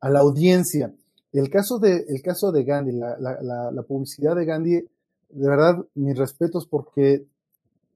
[0.00, 0.94] a la audiencia.
[1.32, 5.84] El caso de, el caso de Gandhi, la, la, la publicidad de Gandhi, de verdad,
[5.94, 7.26] mis respetos porque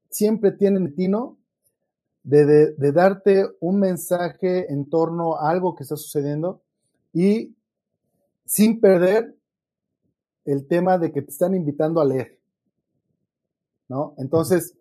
[0.09, 1.37] siempre tienen tino
[2.23, 6.63] de, de, darte un mensaje en torno a algo que está sucediendo
[7.13, 7.55] y
[8.47, 9.35] sin perder
[10.47, 12.39] el tema de que te están invitando a leer.
[13.89, 14.15] ¿No?
[14.17, 14.75] Entonces,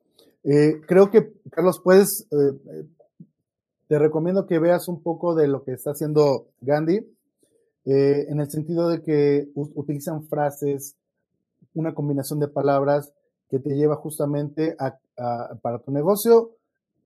[0.43, 2.85] eh, creo que, Carlos, puedes, eh,
[3.93, 6.95] te recomiendo que veas un poco de lo que está haciendo Gandhi,
[7.85, 10.95] eh, en el sentido de que utilizan frases,
[11.75, 13.13] una combinación de palabras
[13.51, 14.97] que te lleva justamente a,
[15.61, 16.53] para tu negocio,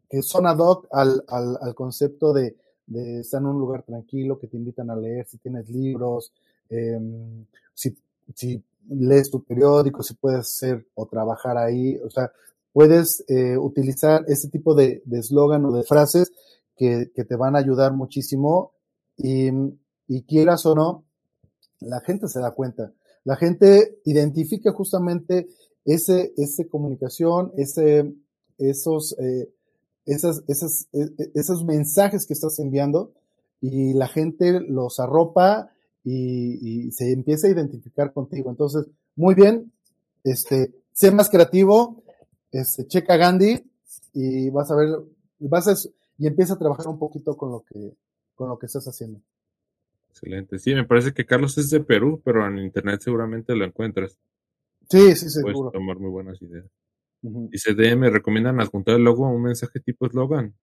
[0.09, 4.39] que son ad hoc al, al, al concepto de, de, estar en un lugar tranquilo,
[4.39, 6.31] que te invitan a leer, si tienes libros,
[6.69, 6.97] eh,
[7.73, 7.97] si,
[8.33, 12.31] si lees tu periódico, si puedes hacer o trabajar ahí, o sea,
[12.71, 16.31] puedes eh, utilizar ese tipo de eslogan o de frases
[16.77, 18.73] que, que, te van a ayudar muchísimo
[19.17, 19.49] y,
[20.07, 21.03] y quieras o no,
[21.79, 22.93] la gente se da cuenta.
[23.23, 25.47] La gente identifica justamente
[25.85, 28.13] ese, ese comunicación, ese,
[28.57, 29.49] esos, eh,
[30.05, 33.13] esas, esas, e, e, esos mensajes que estás enviando
[33.61, 35.71] y la gente los arropa
[36.03, 38.49] y, y, se empieza a identificar contigo.
[38.49, 39.71] Entonces, muy bien,
[40.23, 42.03] este, sé más creativo,
[42.51, 43.61] este, checa Gandhi
[44.13, 44.89] y vas a ver,
[45.39, 45.75] vas a,
[46.17, 47.93] y empieza a trabajar un poquito con lo que,
[48.35, 49.21] con lo que estás haciendo.
[50.09, 50.57] Excelente.
[50.57, 54.17] Sí, me parece que Carlos es de Perú, pero en internet seguramente lo encuentras.
[54.89, 55.53] Sí, sí, seguro.
[55.53, 56.65] Puedes tomar muy buenas ideas.
[57.21, 57.49] Uh -huh.
[57.49, 60.55] Dice DM, ¿recomiendan adjuntar el logo a un mensaje tipo eslogan?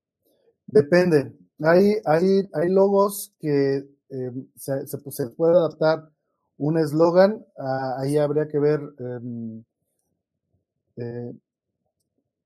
[0.67, 1.33] Depende.
[1.61, 3.77] Hay, hay, hay logos que
[4.11, 6.11] eh, se, se, se, puede adaptar
[6.57, 7.45] un eslogan,
[7.99, 9.63] ahí habría que ver um,
[10.97, 11.33] eh,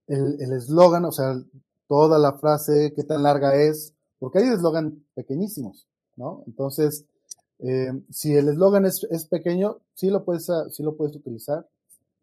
[0.08, 1.34] el eslogan, o sea,
[1.88, 5.86] toda la frase, qué tan larga es, porque hay eslogan pequeñísimos,
[6.16, 6.44] ¿no?
[6.46, 7.04] Entonces,
[7.60, 11.66] eh, si el eslogan es, pequeño, sí lo puedes, sí lo puedes utilizar.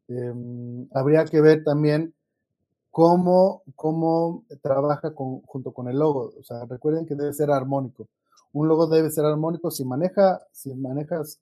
[0.07, 2.13] Eh, habría que ver también
[2.91, 6.34] cómo, cómo trabaja con, junto con el logo.
[6.39, 8.07] O sea, recuerden que debe ser armónico.
[8.53, 9.72] Un logo debe ser armónico.
[9.72, 11.39] Si maneja, si manejas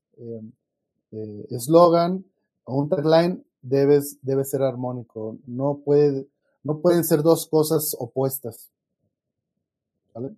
[1.50, 2.24] eslogan eh,
[2.64, 5.38] o un tagline, debes, debe ser armónico.
[5.46, 6.28] No puede,
[6.64, 8.72] no pueden ser dos cosas opuestas.
[10.14, 10.36] ¿Vale?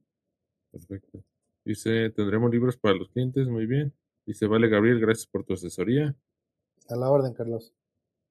[0.71, 1.23] Perfecto.
[1.63, 3.93] Dice, tendremos libros para los clientes, muy bien.
[4.25, 6.15] Dice, vale Gabriel, gracias por tu asesoría.
[6.89, 7.73] A la orden, Carlos.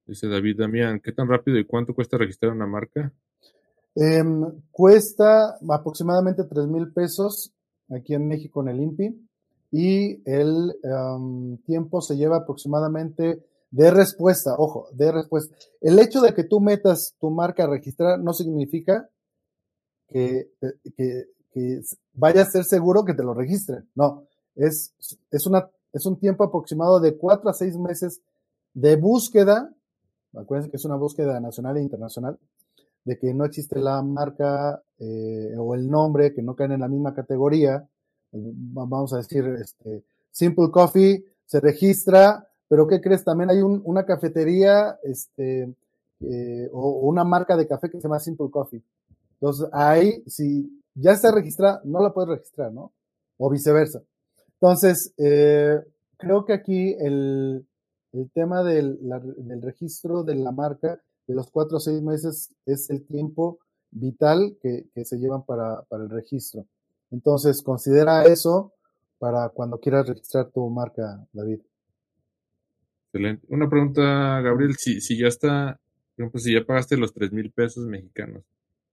[0.06, 3.12] Dice David Damián, ¿qué tan rápido y cuánto cuesta registrar una marca?
[3.94, 4.22] Eh,
[4.70, 7.52] cuesta aproximadamente tres mil pesos
[7.90, 9.28] aquí en México en el INPI
[9.70, 13.44] y el um, tiempo se lleva aproximadamente
[13.74, 15.56] de respuesta, ojo, de respuesta.
[15.80, 19.10] El hecho de que tú metas tu marca a registrar no significa
[20.08, 20.48] que,
[22.12, 23.90] vaya a ser seguro que te lo registren.
[23.96, 24.94] No, es,
[25.28, 28.20] es, una, es un tiempo aproximado de cuatro a seis meses
[28.74, 29.74] de búsqueda.
[30.36, 32.38] Acuérdense que es una búsqueda nacional e internacional,
[33.04, 36.88] de que no existe la marca eh, o el nombre, que no caen en la
[36.88, 37.88] misma categoría.
[38.30, 43.22] Vamos a decir, este, Simple Coffee se registra, pero ¿qué crees?
[43.22, 45.72] También hay un, una cafetería este,
[46.22, 48.82] eh, o, una marca de café que se llama Simple Coffee.
[49.34, 52.90] Entonces, ahí, si ya está registrada, no la puedes registrar, ¿no?
[53.38, 54.02] O viceversa.
[54.54, 55.84] Entonces, eh,
[56.16, 57.64] creo que aquí el,
[58.32, 58.98] tema del,
[59.62, 63.60] registro de la marca de los cuatro o seis meses es el tiempo
[63.92, 66.66] vital que, se llevan para, el registro.
[67.12, 68.72] Entonces, considera eso
[69.20, 71.60] para cuando quieras registrar tu marca, David.
[73.14, 73.46] Excelente.
[73.48, 75.78] Una pregunta, Gabriel, si, si ya está,
[76.16, 78.42] por ejemplo, si ya pagaste los tres mil pesos mexicanos,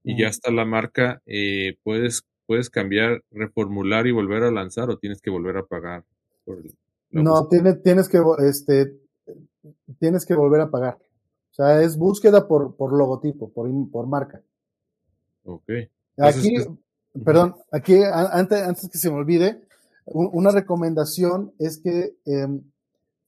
[0.04, 5.00] y ya está la marca, eh, puedes, puedes cambiar, reformular y volver a lanzar o
[5.00, 6.04] tienes que volver a pagar.
[6.46, 6.76] Por el,
[7.10, 8.96] no, tienes, tienes que, este,
[10.00, 11.00] tienes que volver a pagar.
[11.52, 14.40] O sea, es búsqueda por, por logotipo, por, por marca.
[15.46, 15.70] Ok.
[16.18, 16.70] Aquí, es...
[17.26, 19.62] perdón, aquí, antes, antes que se me olvide,
[20.06, 22.48] una recomendación es que eh,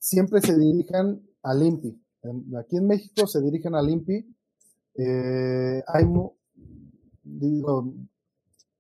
[0.04, 1.98] siempre se dirijan al INPI.
[2.60, 4.36] Aquí en México se dirigen al INPI.
[4.96, 6.06] Eh, hay,
[7.24, 7.94] digo,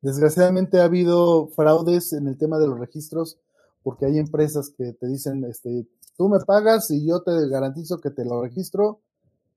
[0.02, 3.40] desgraciadamente ha habido fraudes en el tema de los registros
[3.84, 8.12] porque hay empresas que te dicen, este, tú me pagas y yo te garantizo que
[8.12, 9.00] te lo registro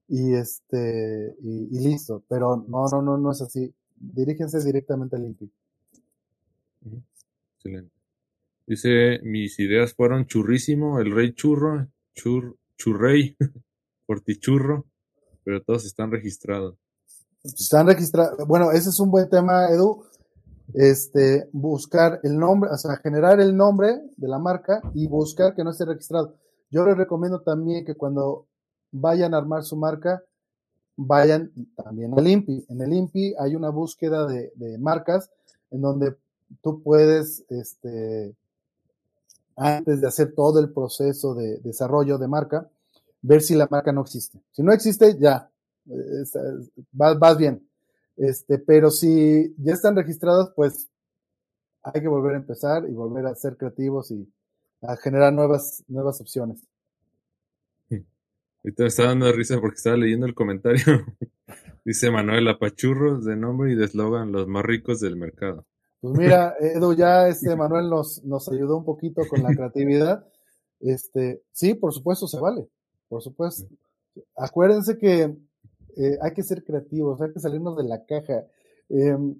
[0.08, 2.22] y este y, listo.
[2.28, 3.74] Pero no, no, no, no es así.
[3.96, 5.50] Dirígense directamente al INPI.
[7.56, 7.95] Excelente.
[8.66, 13.36] Dice, mis ideas fueron churrísimo, el rey churro, chur, churrey,
[14.06, 14.86] portichurro,
[15.44, 16.76] pero todos están registrados.
[17.44, 18.46] Están registrados.
[18.46, 20.04] Bueno, ese es un buen tema, Edu.
[20.74, 25.62] Este, buscar el nombre, o sea, generar el nombre de la marca y buscar que
[25.62, 26.34] no esté registrado.
[26.70, 28.46] Yo les recomiendo también que cuando
[28.90, 30.22] vayan a armar su marca,
[30.96, 32.66] vayan también al INPI.
[32.68, 35.30] En el INPI hay una búsqueda de, marcas
[35.70, 36.16] en donde
[36.62, 38.34] tú puedes, este,
[39.56, 42.68] antes de hacer todo el proceso de desarrollo de marca,
[43.22, 44.40] ver si la marca no existe.
[44.52, 45.50] Si no existe, ya,
[46.92, 47.66] vas, vas bien.
[48.16, 50.88] Este, pero si ya están registrados, pues
[51.82, 54.28] hay que volver a empezar y volver a ser creativos y
[54.82, 56.60] a generar nuevas, nuevas opciones.
[57.90, 60.82] Ahorita me está dando risa porque estaba leyendo el comentario.
[61.84, 65.64] Dice Manuel Apachurros de nombre y de eslogan los más ricos del mercado.
[66.00, 70.26] Pues mira, Edu, ya este Manuel nos, nos ayudó un poquito con la creatividad.
[70.80, 72.68] Este, sí, por supuesto se vale,
[73.08, 73.66] por supuesto.
[74.36, 75.36] Acuérdense que
[75.96, 78.46] eh, hay que ser creativos, hay que salirnos de la caja.
[78.88, 79.36] Em,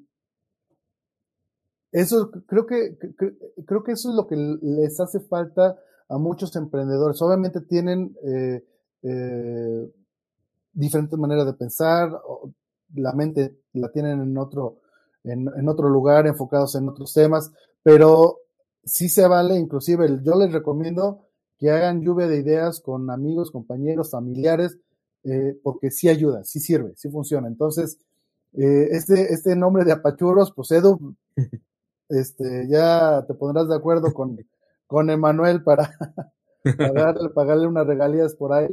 [1.93, 2.99] eso creo que
[3.65, 5.79] creo que eso es lo que les hace falta
[6.09, 7.21] a muchos emprendedores.
[7.23, 8.65] Obviamente tienen eh,
[9.03, 9.93] eh,
[10.73, 12.11] diferentes maneras de pensar,
[12.95, 14.81] la mente la tienen en otro,
[15.27, 17.51] en, otro lugar, enfocados en otros temas,
[17.83, 18.39] pero
[18.85, 21.27] sí se vale, inclusive yo les recomiendo
[21.59, 24.79] que hagan lluvia de ideas con amigos, compañeros, familiares,
[25.25, 27.49] eh, porque sí ayuda, sí sirve, sí funciona.
[27.49, 27.99] Entonces,
[28.53, 31.15] eh, este, este nombre de apachurros, pues Edu,
[32.09, 34.39] este, ya te pondrás de acuerdo con,
[34.87, 35.91] con Emanuel para
[36.79, 38.69] pagarle, pagarle unas regalías por ahí.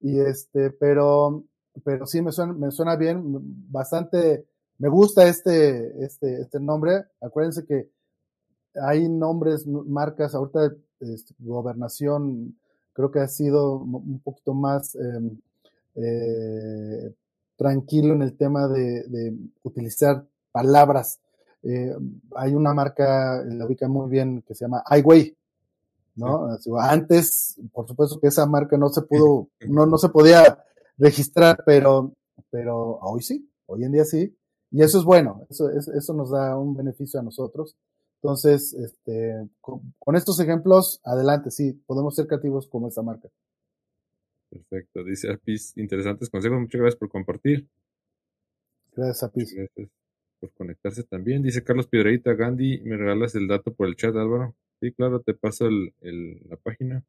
[0.00, 1.44] Y este, pero,
[1.84, 3.22] pero sí me suena, me suena bien,
[3.70, 4.46] bastante,
[4.78, 7.04] me gusta este, este, este nombre.
[7.20, 7.90] Acuérdense que
[8.74, 12.56] hay nombres, marcas, ahorita este, gobernación
[12.92, 15.38] creo que ha sido un poquito más em,
[15.94, 17.14] eh,
[17.56, 21.20] tranquilo en el tema de, utilizar palabras.
[21.62, 21.94] Eh,
[22.34, 25.36] hay una marca, la ubica muy bien, que se llama Highway,
[26.16, 26.48] ¿no?
[26.78, 30.58] Antes, por supuesto que esa marca no se pudo, no, no se podía
[30.98, 32.12] registrar, pero,
[32.50, 34.36] pero hoy sí, hoy en día sí.
[34.72, 37.76] Y eso es bueno, eso, eso nos da un beneficio a nosotros.
[38.22, 43.28] Entonces, este, con, estos ejemplos, adelante, sí, podemos ser creativos como esta marca.
[44.48, 47.68] Perfecto, dice Apis, interesantes consejos, muchas gracias por compartir.
[48.94, 49.54] Gracias Apis.
[49.54, 49.90] Gracias
[50.38, 51.42] por conectarse también.
[51.42, 54.54] Dice Carlos Piedreita, Gandhi, ¿me regalas el dato por el chat, Álvaro?
[54.80, 55.92] Sí, claro, te paso el,
[56.48, 57.04] la página.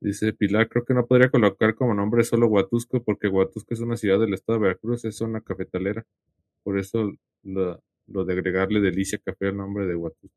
[0.00, 3.96] Dice Pilar, creo que no podría colocar como nombre solo Huatusco, porque Huatusco es una
[3.96, 6.06] ciudad del estado de Veracruz, es una cafetalera.
[6.66, 7.12] Por eso
[7.44, 10.36] lo, de agregarle Delicia Café al nombre de Huatusco.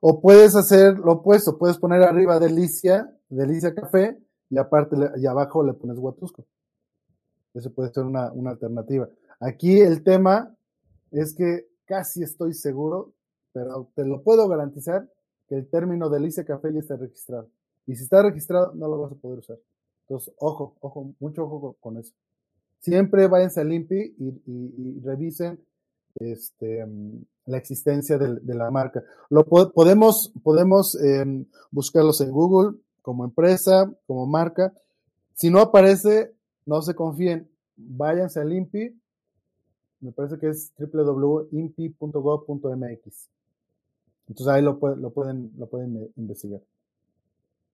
[0.00, 4.16] O puedes hacer lo opuesto, puedes poner arriba Delicia, Delicia Café,
[4.48, 6.46] y aparte y abajo le pones Huatusco.
[7.52, 9.08] Eso puede ser una, una alternativa.
[9.40, 10.54] Aquí el tema
[11.10, 13.12] es que casi estoy seguro,
[13.52, 15.10] pero te lo puedo garantizar
[15.48, 17.50] que el término delicia café ya está registrado.
[17.88, 19.58] Y si está registrado, no lo vas a poder usar.
[20.02, 22.14] Entonces, ojo, ojo, mucho ojo con eso.
[22.80, 25.60] Siempre váyanse al INPI y, revisen
[26.14, 26.86] este,
[27.46, 29.02] la existencia de, la marca.
[29.28, 34.72] Lo podemos, podemos em, buscarlos en Google como empresa, como marca.
[35.34, 36.32] Si no aparece,
[36.64, 37.50] no se confíen.
[37.76, 38.98] Váyanse al INPI.
[40.00, 43.28] Me parece que es www.impi.gov.mx.
[44.28, 46.62] Entonces ahí lo, lo, pueden, lo pueden investigar.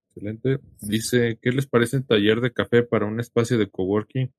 [0.08, 0.58] Excelente.
[0.80, 4.32] Dice, ¿qué les parece un taller de café para un espacio de coworking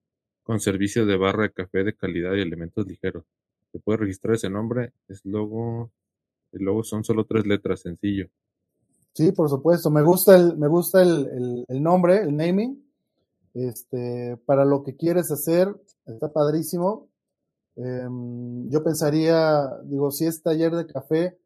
[0.47, 3.25] con servicio de barra de café de calidad y elementos ligeros?
[3.71, 5.91] Se puede registrar ese nombre, es logo,
[6.53, 8.29] el logo son solo tres letras, sencillo.
[9.13, 9.89] Sí, por supuesto.
[9.91, 12.81] Me gusta el, me gusta el, nombre, el naming.
[13.53, 15.75] Este, para lo que quieres hacer,
[16.05, 17.09] está padrísimo.
[17.75, 21.37] Em, yo pensaría, digo, si es taller de café,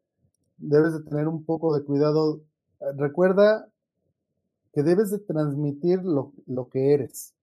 [0.58, 2.42] debes de tener un poco de cuidado.
[2.96, 3.68] Recuerda
[4.72, 6.32] que debes de transmitir lo,
[6.70, 7.34] que eres.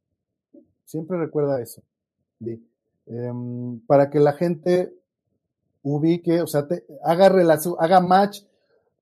[0.89, 1.83] Siempre recuerda eso.
[3.05, 4.91] Em, para que la gente
[5.83, 8.41] ubique, o sea, te, haga relación, haga match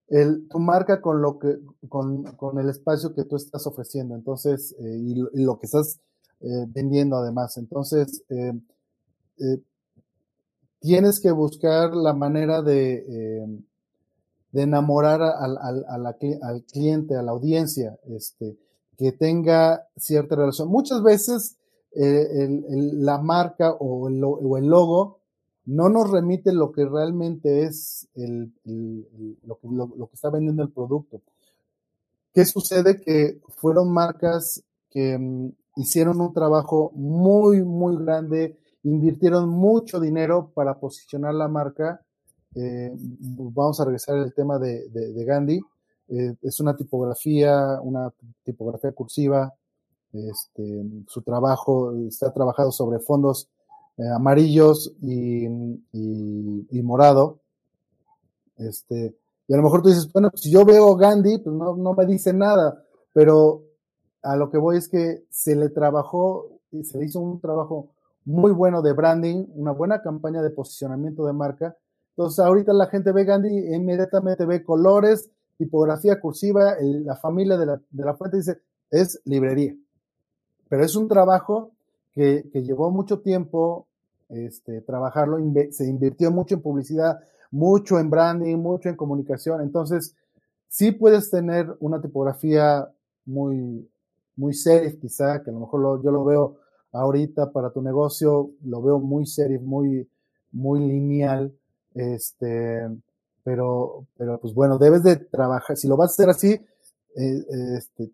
[0.09, 1.57] el, tu marca con lo que,
[1.87, 2.25] con,
[2.59, 4.15] el espacio que tú estás ofreciendo.
[4.15, 6.01] Entonces, eh, y, lo que estás
[6.41, 7.55] eh, vendiendo además.
[7.55, 8.51] Entonces, eh,
[10.81, 13.47] tienes que buscar la manera de, eh,
[14.51, 18.57] de enamorar al, al, al, cliente, a la audiencia, este,
[18.97, 20.67] que tenga cierta relación.
[20.67, 21.55] Muchas veces
[21.99, 22.61] eh,
[22.93, 25.19] la marca o el, o el, logo
[25.65, 28.53] no nos remite lo que realmente es el,
[29.43, 31.21] lo, lo, que está vendiendo el producto.
[32.33, 33.01] ¿Qué sucede?
[33.01, 40.79] Que fueron marcas que mm, hicieron un trabajo muy, muy grande, invirtieron mucho dinero para
[40.79, 42.01] posicionar la marca.
[42.55, 45.59] Eh, vamos a regresar al tema de, de, Gandhi.
[46.09, 48.11] Eh, es una tipografía, una
[48.43, 49.53] tipografía cursiva.
[50.13, 53.49] Este, su trabajo está trabajado sobre fondos
[53.97, 55.45] eh, amarillos y,
[55.91, 57.39] y, morado.
[58.57, 59.15] Este,
[59.47, 62.05] y a lo mejor tú dices, bueno, si yo veo Gandhi, pues no, no me
[62.05, 62.83] dice nada,
[63.13, 63.63] pero
[64.23, 67.91] a lo que voy es que se le trabajó y se le hizo un trabajo
[68.25, 71.77] muy bueno de branding, una buena campaña de posicionamiento de marca.
[72.15, 77.65] Entonces, ahorita la gente ve Gandhi e inmediatamente ve colores, tipografía cursiva, la familia de
[77.65, 79.75] la, de la, fuente dice, es librería.
[80.69, 81.71] Pero es un trabajo
[82.13, 83.87] que, que llevó mucho tiempo
[84.29, 85.37] este, trabajarlo,
[85.71, 87.19] se invirtió mucho en publicidad,
[87.51, 89.61] mucho en branding, mucho en comunicación.
[89.61, 90.15] Entonces,
[90.67, 92.89] sí puedes tener una tipografía
[93.25, 93.89] muy,
[94.35, 94.53] muy
[95.01, 96.57] quizá, que a lo mejor yo lo veo
[96.91, 100.07] ahorita para tu negocio, lo veo muy serio, muy,
[100.51, 101.53] muy lineal,
[101.93, 102.87] este,
[103.43, 106.61] pero, pero pues bueno, debes de trabajar, si lo vas a hacer así,
[107.15, 107.45] eh,
[107.77, 108.11] este,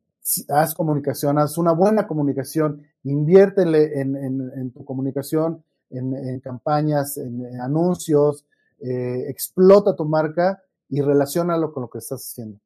[0.49, 7.17] haz comunicación, haz una buena comunicación, inviértele en, en, en tu comunicación, en, en campañas,
[7.17, 8.45] en, anuncios,
[8.80, 12.59] eh, explota tu marca y relacionalo con lo que estás haciendo.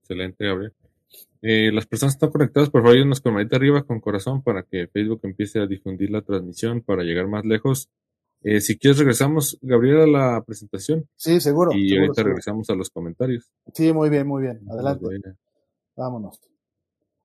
[0.00, 0.72] Excelente, Gabriel.
[1.42, 4.88] Eh, las personas están conectadas, por favor, nos con manita arriba con corazón para que
[4.88, 7.88] Facebook empiece a difundir la transmisión para llegar más lejos.
[8.42, 11.08] Eh, si quieres, regresamos, Gabriel, a la presentación.
[11.16, 11.72] Sí, seguro.
[11.74, 13.50] Y ahorita regresamos a los comentarios.
[13.72, 14.60] Sí, muy bien, muy bien.
[14.70, 15.04] Adelante.
[15.96, 16.40] Vámonos.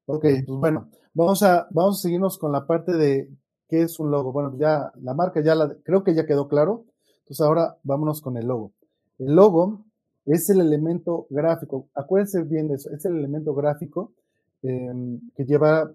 [0.06, 3.30] Ok, pues bueno, vamos a, vamos a seguirnos con la parte de
[3.68, 4.32] qué es un logo.
[4.32, 6.86] Bueno, ya la marca ya la, creo que ya quedó claro.
[7.20, 8.72] Entonces ahora vámonos con el logo.
[9.20, 9.86] El logo
[10.26, 11.88] es el elemento gráfico.
[11.94, 14.14] Acuérdense bien de eso, es el elemento gráfico
[14.62, 15.92] em, que lleva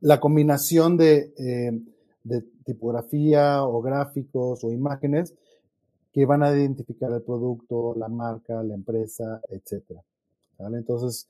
[0.00, 1.84] la combinación em,
[2.22, 5.34] de, tipografía o gráficos o imágenes
[6.18, 10.02] que van a identificar el producto, la marca, la empresa, etcétera.
[10.58, 11.28] Entonces,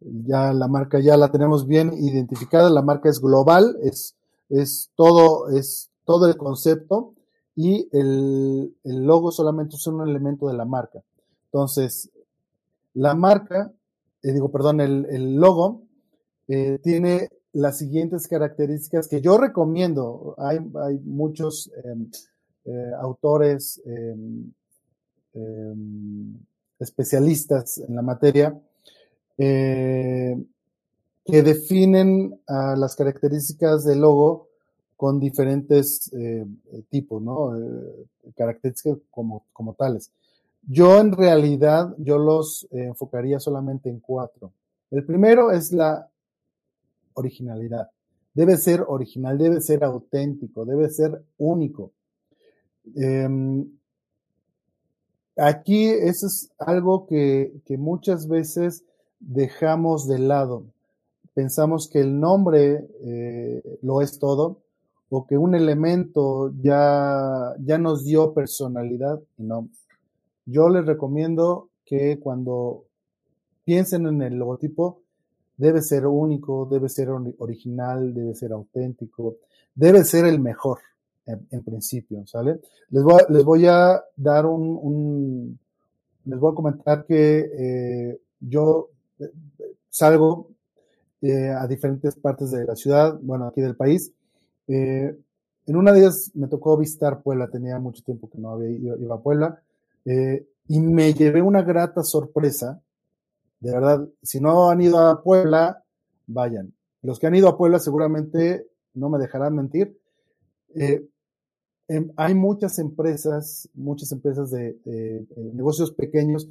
[0.00, 4.16] ya la marca ya la tenemos bien identificada, la marca es global, es,
[4.48, 7.12] es todo, es todo el concepto
[7.54, 11.02] y el, logo solamente es un elemento de la marca.
[11.52, 12.08] Entonces,
[12.94, 13.70] la marca,
[14.22, 15.82] eh, digo, perdón, el, logo
[16.48, 20.34] eh, tiene las siguientes características que yo recomiendo.
[20.38, 22.08] Hay, hay muchos em,
[22.64, 24.50] eh, autores em,
[25.34, 26.34] em,
[26.78, 28.58] especialistas en la materia
[29.36, 34.50] que definen las características del logo
[35.00, 36.44] con diferentes eh,
[36.90, 37.56] tipos, ¿no?
[37.56, 38.06] Eh,
[38.36, 40.12] características como, como tales.
[40.68, 44.52] Yo en realidad, yo los eh, enfocaría solamente en cuatro.
[44.90, 46.06] El primero es la
[47.14, 47.88] originalidad.
[48.34, 51.92] Debe ser original, debe ser auténtico, debe ser único.
[52.96, 53.66] Em,
[55.36, 58.84] aquí eso es algo que, muchas veces
[59.20, 60.64] dejamos de lado.
[61.34, 62.86] Pensamos que el nombre
[63.82, 64.58] lo es todo
[65.10, 69.68] o que un elemento ya, ya nos dio personalidad no.
[70.46, 72.84] Yo les recomiendo que cuando
[73.64, 75.02] piensen en el logotipo,
[75.56, 79.36] debe ser único, debe ser original, debe ser auténtico,
[79.74, 80.78] debe ser el mejor
[81.50, 82.60] en, principio, ¿sale?
[82.90, 85.58] Les voy, a, dar un,
[86.24, 88.88] les voy a comentar que eh, yo
[89.18, 89.30] eh,
[89.88, 90.48] salgo
[91.22, 94.12] eh, a diferentes partes de la ciudad, bueno, aquí del país,
[94.66, 95.14] eh,
[95.66, 99.12] en una de ellas me tocó visitar Puebla, tenía mucho tiempo que no había ido,
[99.12, 99.60] a Puebla,
[100.06, 102.80] eh, y me llevé una grata sorpresa.
[103.60, 105.84] De verdad, si no han ido a Puebla,
[106.26, 106.72] vayan.
[107.02, 109.98] Los que han ido a Puebla seguramente no me dejarán mentir.
[111.90, 116.48] Eh, em, hay muchas empresas, muchas empresas de, de, negocios pequeños,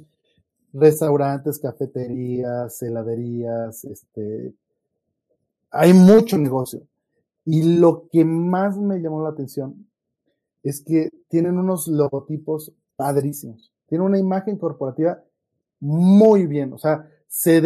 [0.72, 4.54] restaurantes, cafeterías, heladerías, este,
[5.70, 6.82] hay mucho negocio.
[7.44, 9.86] Y lo que más me llamó la atención
[10.62, 13.72] es que tienen unos logotipos padrísimos.
[13.86, 15.22] Tienen una imagen corporativa
[15.80, 16.72] muy bien.
[16.74, 17.60] O sea, se,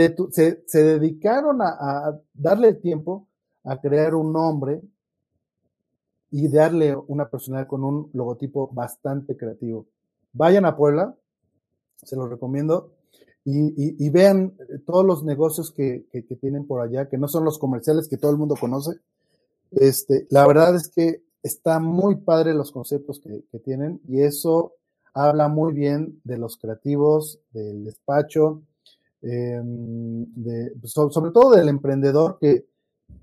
[0.67, 3.27] se, dedicaron a, darle el tiempo
[3.65, 4.81] a crear un nombre
[6.37, 9.87] y darle una personalidad con un logotipo bastante creativo.
[10.33, 11.15] Vayan a Puebla,
[12.03, 12.91] se los recomiendo,
[13.45, 14.53] y, vean
[14.85, 16.07] todos los negocios que,
[16.41, 18.99] tienen por allá, que no son los comerciales que todo el mundo conoce.
[19.71, 24.73] Este, la verdad es que está muy padre los conceptos que, tienen y eso
[25.13, 28.61] habla muy bien de los creativos, del despacho,
[29.23, 30.27] em,
[30.83, 32.67] sobre todo del emprendedor que,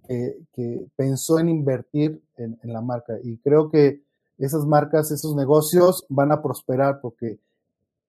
[0.07, 3.17] que, pensó en invertir en, la marca.
[3.23, 4.01] Y creo que
[4.37, 7.39] esas marcas, esos negocios van a prosperar porque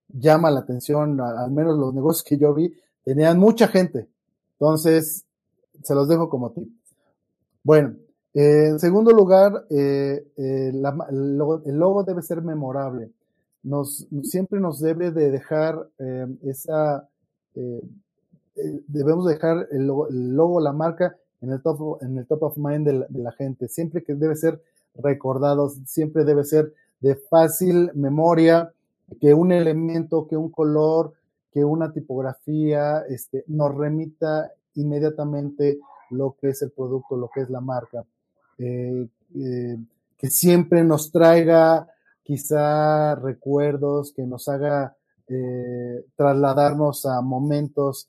[0.08, 4.08] llama la atención, al menos los negocios que yo vi, tenían mucha gente.
[4.54, 5.24] Entonces,
[5.82, 6.68] se los dejo como tip.
[7.64, 7.94] Bueno,
[8.34, 13.10] en segundo lugar, eh, eh, el, logo, debe ser memorable.
[13.62, 17.08] Nos, siempre nos debe de dejar eh, esa,
[18.86, 23.20] debemos dejar el logo, la marca, en el top, en el top of mind de
[23.20, 23.68] la, gente.
[23.68, 24.62] Siempre que debe ser
[24.94, 28.72] recordado, siempre debe ser de fácil memoria,
[29.20, 31.12] que un elemento, que un color,
[31.52, 35.78] que una tipografía, este, nos remita inmediatamente
[36.10, 38.04] lo que es el producto, lo que es la marca.
[38.58, 39.76] Eh, eh,
[40.16, 41.88] que siempre nos traiga
[42.22, 44.96] quizá recuerdos, que nos haga
[45.26, 48.08] eh, trasladarnos a momentos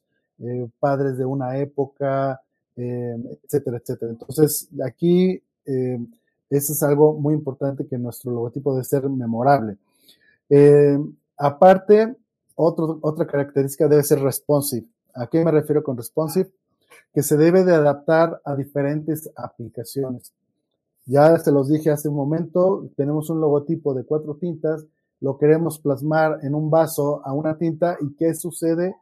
[0.79, 2.41] padres de una época,
[2.75, 4.11] etcétera, etcétera.
[4.11, 9.77] Entonces, aquí eso es algo muy importante que nuestro logotipo debe ser memorable.
[11.37, 12.15] aparte,
[12.55, 14.85] otra característica debe ser responsive.
[15.15, 16.51] ¿A qué me refiero con responsive?
[17.13, 20.31] Que se debe de adaptar a diferentes aplicaciones.
[21.05, 24.85] Ya se los dije hace un momento, tenemos un logotipo de cuatro tintas,
[25.19, 28.95] lo queremos plasmar en un vaso a una tinta y qué sucede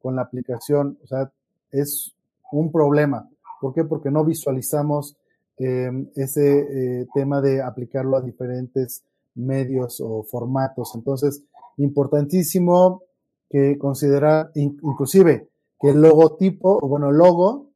[0.00, 0.98] con la aplicación.
[1.04, 1.30] O sea,
[1.70, 2.15] es
[2.52, 3.28] un problema.
[3.60, 3.84] ¿Por qué?
[3.84, 5.16] Porque no visualizamos
[5.58, 6.58] eh, ese
[7.00, 9.04] eh, tema de aplicarlo a diferentes
[9.34, 10.92] medios o formatos.
[10.94, 11.42] Entonces,
[11.78, 13.02] importantísimo
[13.48, 15.48] que considerar, inclusive,
[15.80, 17.68] que el logotipo, o bueno, el logo,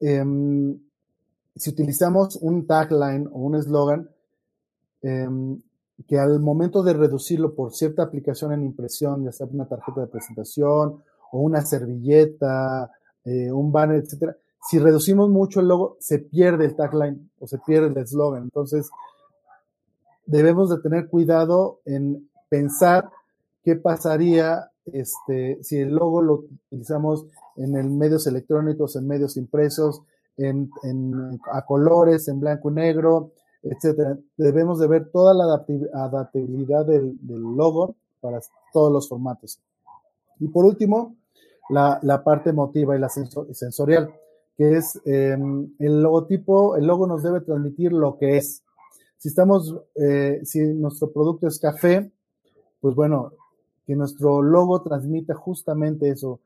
[0.00, 0.78] em,
[1.56, 4.10] si utilizamos un tagline o un eslogan,
[5.02, 5.60] em,
[6.08, 10.06] que al momento de reducirlo por cierta aplicación en impresión, ya sea una tarjeta de
[10.08, 12.90] presentación o una servilleta,
[13.24, 14.36] eh, un banner, etcétera,
[14.68, 18.44] si reducimos mucho el logo, se pierde el tagline o se pierde el eslogan.
[18.44, 18.88] Entonces,
[20.26, 23.10] debemos de tener cuidado en pensar
[23.62, 27.26] qué pasaría este, si el logo lo utilizamos
[27.56, 30.02] en medios electrónicos, en medios impresos,
[30.36, 30.70] en,
[31.52, 33.32] a colores, en blanco y negro,
[33.62, 34.18] etcétera.
[34.36, 35.64] Debemos de ver toda la
[35.94, 38.40] adaptabilidad del, logo para
[38.72, 39.60] todos los formatos.
[40.40, 41.16] Y por último,
[41.70, 44.14] la, parte emotiva y la sensorial,
[44.56, 48.62] que es em, el logotipo, el logo nos debe transmitir lo que es.
[49.18, 52.10] Si estamos, eh, si nuestro producto es café,
[52.80, 53.32] pues bueno,
[53.86, 56.40] que nuestro logo transmita justamente eso.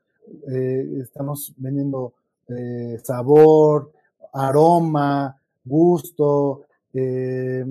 [0.47, 2.13] Eh, estamos vendiendo
[2.47, 3.91] eh, sabor,
[4.33, 7.65] aroma, gusto, eh,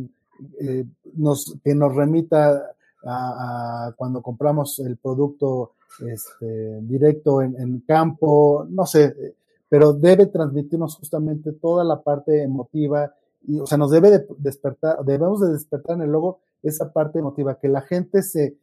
[0.58, 5.72] que nos remita a, cuando compramos el producto
[6.06, 9.34] este, directo en, campo, no sé,
[9.68, 13.12] pero debe transmitirnos justamente toda la parte emotiva
[13.46, 17.58] y, o sea, nos debe despertar, debemos de despertar en el logo esa parte emotiva,
[17.58, 18.56] que la gente se,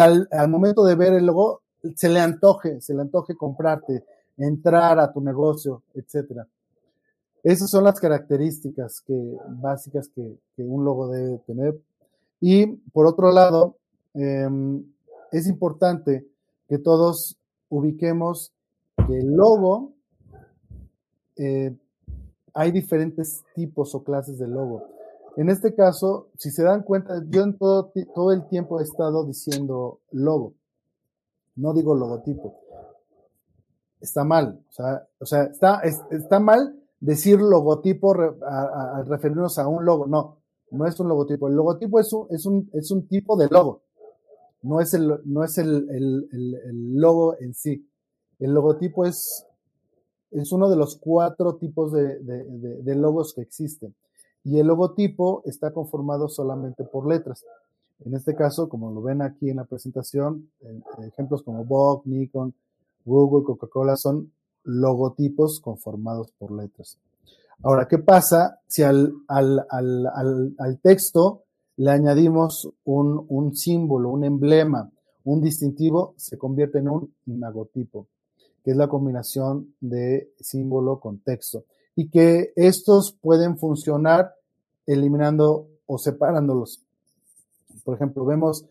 [0.00, 1.62] al, momento de ver el logo,
[1.94, 4.04] se le antoje, se le antoje comprarte,
[4.36, 6.46] entrar a tu negocio, etcétera.
[7.42, 11.78] Esas son las características que, básicas que, un logo debe tener.
[12.40, 13.76] Y por otro lado,
[14.14, 14.84] em,
[15.30, 16.26] es importante
[16.68, 17.38] que todos
[17.68, 18.52] ubiquemos
[19.06, 19.92] que el logo,
[21.36, 21.76] eh,
[22.54, 24.88] hay diferentes tipos o clases de logo.
[25.36, 29.24] En este caso, si se dan cuenta, yo en todo, todo el tiempo he estado
[29.24, 30.54] diciendo logo,
[31.56, 32.66] no digo logotipo
[34.00, 34.60] está mal.
[34.68, 35.80] O sea, o sea está,
[36.10, 40.06] está mal decir logotipo al referirnos a un logo.
[40.06, 40.38] No,
[40.70, 41.48] no es un logotipo.
[41.48, 43.82] El logotipo es un, es un, es un tipo de logo.
[44.66, 47.88] No es, el, no es el, el, logo en sí.
[48.38, 49.46] El logotipo es,
[50.32, 53.94] es uno de los cuatro tipos de, de, logos que existen.
[54.42, 57.44] Y el logotipo está conformado solamente por letras.
[58.04, 60.50] En este caso, como lo ven aquí en la presentación,
[61.06, 62.52] ejemplos como Vogue, Nikon,
[63.04, 64.32] Google, Coca-Cola son
[64.64, 66.98] logotipos conformados por letras.
[67.62, 71.44] Ahora, ¿qué pasa si al, al, texto
[71.76, 74.90] le añadimos un, un, símbolo, un emblema,
[75.24, 76.14] un distintivo?
[76.16, 78.06] Se convierte en un imagotipo,
[78.64, 81.64] que es la combinación de símbolo con texto.
[81.94, 84.34] Y que estos pueden funcionar
[84.86, 86.82] eliminando o separándolos.
[87.84, 88.66] Por ejemplo, vemos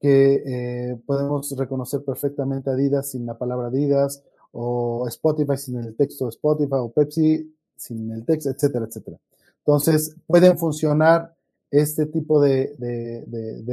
[0.00, 4.22] que eh, podemos reconocer perfectamente Adidas sin la palabra Adidas,
[4.52, 9.18] o Spotify sin el texto de Spotify, o Pepsi sin el texto, etcétera, etcétera.
[9.58, 11.34] Entonces, ¿pueden funcionar
[11.70, 12.74] este tipo de,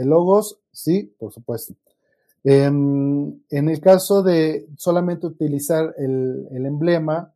[0.06, 0.60] logos?
[0.72, 1.74] Sí, por supuesto.
[2.44, 7.34] Em, en el caso de solamente utilizar el, emblema,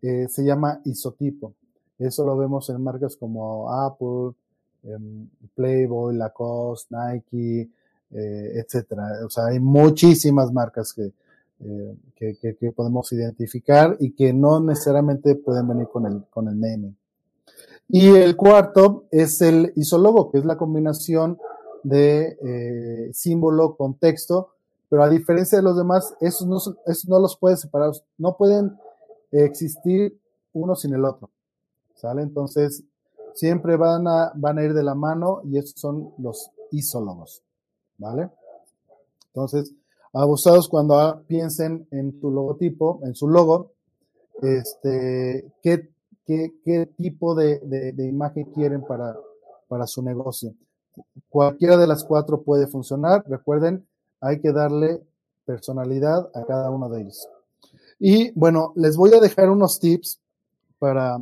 [0.00, 1.54] eh, se llama isotipo.
[1.98, 4.34] Eso lo vemos en marcas como Apple,
[4.84, 7.70] em, Playboy, Lacoste, Nike,
[8.10, 9.24] eh, etcétera.
[9.26, 15.68] O sea, hay muchísimas marcas eh, que, que, podemos identificar y que no necesariamente pueden
[15.68, 16.96] venir con el, con el naming.
[17.88, 21.38] Y el cuarto es el isólogo, que es la combinación
[21.82, 24.50] de eh, símbolo con texto,
[24.88, 28.76] pero a diferencia de los demás, esos no, esos no los pueden separar, no pueden
[29.30, 30.18] existir
[30.52, 31.30] uno sin el otro.
[31.94, 32.22] ¿Sale?
[32.22, 32.82] Entonces,
[33.34, 37.42] siempre van a, van a ir de la mano y esos son los isólogos.
[37.98, 38.30] ¿Vale?
[39.28, 39.72] Entonces,
[40.12, 43.72] abusados cuando piensen en tu logotipo, en su logo,
[44.42, 45.90] este, qué,
[46.24, 49.16] qué, tipo de, imagen quieren para,
[49.68, 50.54] para su negocio.
[51.28, 53.24] Cualquiera de las cuatro puede funcionar.
[53.26, 53.86] Recuerden,
[54.20, 55.02] hay que darle
[55.44, 57.28] personalidad a cada uno de ellos.
[57.98, 60.20] Y bueno, les voy a dejar unos tips
[60.78, 61.20] para,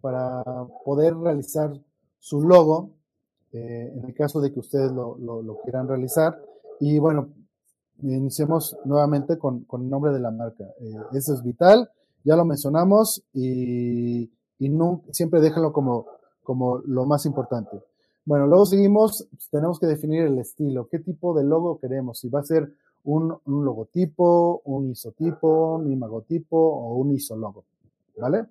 [0.00, 0.42] para
[0.84, 1.72] poder realizar
[2.18, 2.90] su logo
[3.52, 6.40] eh, en el caso de que ustedes lo, quieran realizar.
[6.78, 7.30] Y bueno,
[8.02, 10.64] iniciemos nuevamente con, el nombre de la marca.
[10.80, 11.90] Eh, eso es vital,
[12.24, 16.06] ya lo mencionamos y, no, siempre déjenlo como,
[16.42, 17.82] como lo más importante.
[18.24, 22.28] Bueno, luego seguimos, pues, tenemos que definir el estilo, qué tipo de logo queremos, si
[22.28, 22.72] va a ser
[23.04, 27.64] un, logotipo, un isotipo, un imagotipo o un isologo,
[28.18, 28.46] ¿vale?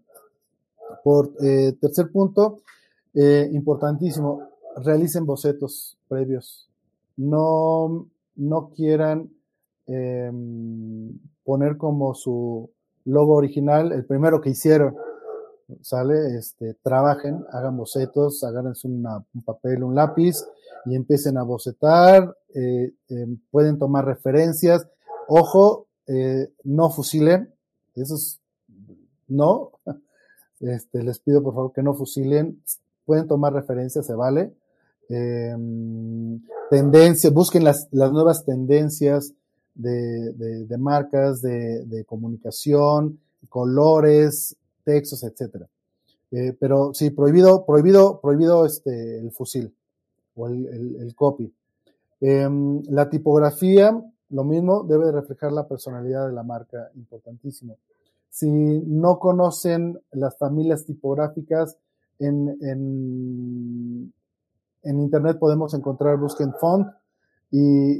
[1.03, 2.61] Por eh, tercer punto,
[3.13, 6.69] importantísimo, realicen bocetos previos.
[7.17, 9.29] No, no quieran
[9.87, 12.69] em, poner como su
[13.05, 14.95] logo original el primero que hicieron.
[15.81, 16.35] ¿Sale?
[16.37, 20.37] Este, trabajen, hagan bocetos, hagan un papel, un lápiz
[20.85, 22.35] y empiecen a bocetar.
[22.55, 24.87] Eh, em, pueden tomar referencias.
[25.27, 27.53] Ojo, eh, no fusilen.
[27.95, 28.39] Eso es,
[29.27, 29.71] no.
[30.61, 32.61] Este, les pido por favor que no fusilen.
[33.05, 34.53] Pueden tomar referencias, se vale
[35.09, 35.55] eh,
[36.69, 39.33] tendencias, busquen las, las nuevas tendencias
[39.79, 45.67] de, de, marcas, de, de, comunicación, colores, textos, etcétera.
[46.31, 49.73] Eh, pero sí, prohibido, prohibido, prohibido este, el fusil
[50.35, 51.51] o el, el, copy.
[52.21, 53.99] Em, la tipografía,
[54.29, 57.77] lo mismo, debe reflejar la personalidad de la marca, importantísimo.
[58.29, 61.77] Si no conocen las familias tipográficas,
[62.19, 64.13] en, en,
[64.83, 66.87] en internet podemos encontrar, busquen font
[67.51, 67.99] y,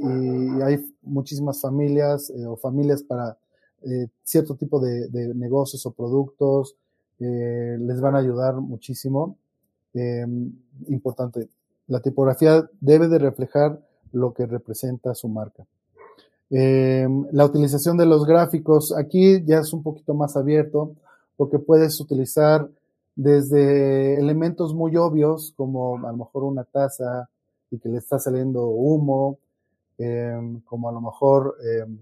[0.62, 3.36] hay muchísimas familias eh, o familias para
[3.82, 6.76] eh, cierto tipo de, negocios o productos,
[7.18, 9.36] eh, les van a ayudar muchísimo.
[9.94, 10.52] Em,
[10.88, 11.48] importante,
[11.88, 13.80] la tipografía debe de reflejar
[14.12, 15.66] lo que representa su marca.
[16.50, 20.94] Em, la utilización de los gráficos, aquí ya es un poquito más abierto
[21.36, 22.68] porque puedes utilizar
[23.16, 27.28] desde elementos muy obvios, como a lo mejor una taza
[27.70, 29.38] y que le está saliendo humo,
[30.00, 31.98] em, como a lo mejor em,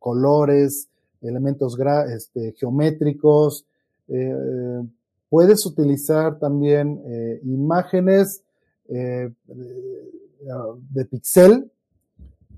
[0.00, 0.88] colores,
[1.22, 1.78] elementos
[2.12, 3.64] este, geométricos.
[4.08, 4.82] Eh,
[5.28, 8.42] puedes utilizar también eh, imágenes
[8.88, 11.70] eh, de, pixel,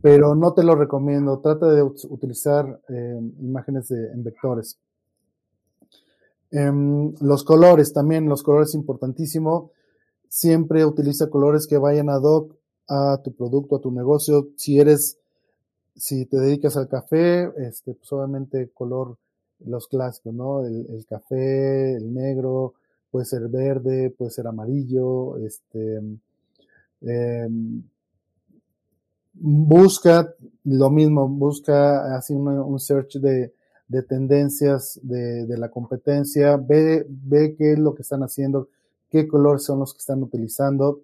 [0.01, 1.41] pero no te lo recomiendo.
[1.41, 4.79] Trata de utilizar em, imágenes en vectores.
[6.51, 9.71] Los colores también, los colores importantísimo.
[10.29, 12.55] Siempre utiliza colores que vayan ad hoc
[12.89, 14.49] a tu producto, a tu negocio.
[14.57, 15.19] Si eres,
[15.97, 19.17] si te dedicas al café, este, pues obviamente color,
[19.65, 20.65] los clásicos, ¿no?
[20.65, 22.75] El, café, el negro,
[23.11, 26.01] puede ser verde, puede ser amarillo, este,
[27.03, 27.83] em,
[29.35, 30.35] busca
[30.65, 33.53] lo mismo, busca así un search de,
[33.89, 38.69] de tendencias de, de, la competencia, ve, ve qué es lo que están haciendo,
[39.11, 41.01] qué colores son los que están utilizando,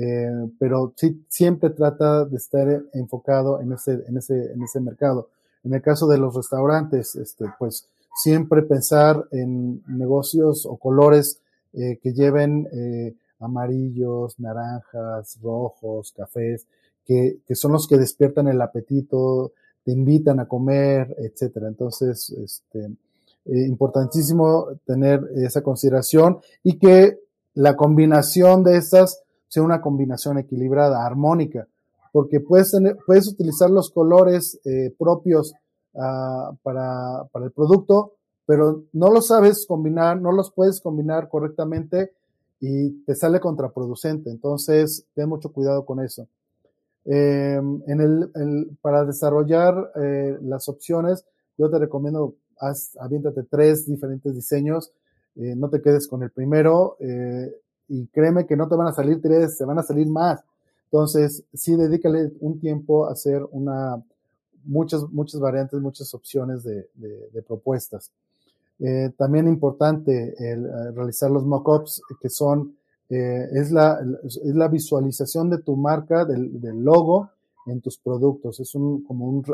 [0.00, 5.28] eh, pero sí, siempre trata de estar enfocado en ese, en ese, en ese mercado.
[5.64, 11.40] En el caso de los restaurantes, este, pues siempre pensar en negocios o colores
[11.72, 16.66] eh, que lleven eh, amarillos, naranjas, rojos, cafés,
[17.04, 19.52] que, que son los que despiertan el apetito,
[19.84, 21.66] te invitan a comer, etcétera.
[21.66, 22.88] Entonces, este,
[23.46, 27.18] importantísimo tener esa consideración y que
[27.54, 31.66] la combinación de estas sea una combinación equilibrada, armónica,
[32.12, 32.72] porque puedes,
[33.06, 35.52] puedes utilizar los colores eh, propios
[35.94, 38.12] uh, para, para el producto,
[38.46, 42.12] pero no los sabes combinar, no los puedes combinar correctamente
[42.60, 44.30] y te sale contraproducente.
[44.30, 46.26] Entonces, ten mucho cuidado con eso.
[47.04, 47.56] Eh,
[47.86, 51.24] en el, para desarrollar eh, las opciones,
[51.56, 54.92] yo te recomiendo, haz, aviéntate tres diferentes diseños,
[55.36, 56.96] eh, no te quedes con el primero
[57.88, 60.40] y créeme que no te van a salir tres, te van a salir más.
[60.84, 64.02] Entonces, sí, dedícale un tiempo a hacer una,
[64.64, 68.12] muchas, muchas variantes, muchas opciones de, de, de propuestas.
[68.80, 72.76] Eh, también importante el, eh, realizar los mockups que son
[73.10, 77.30] eh, es, la, es la visualización de tu marca, del, del, logo
[77.66, 78.60] en tus productos.
[78.60, 79.44] Es un, como un,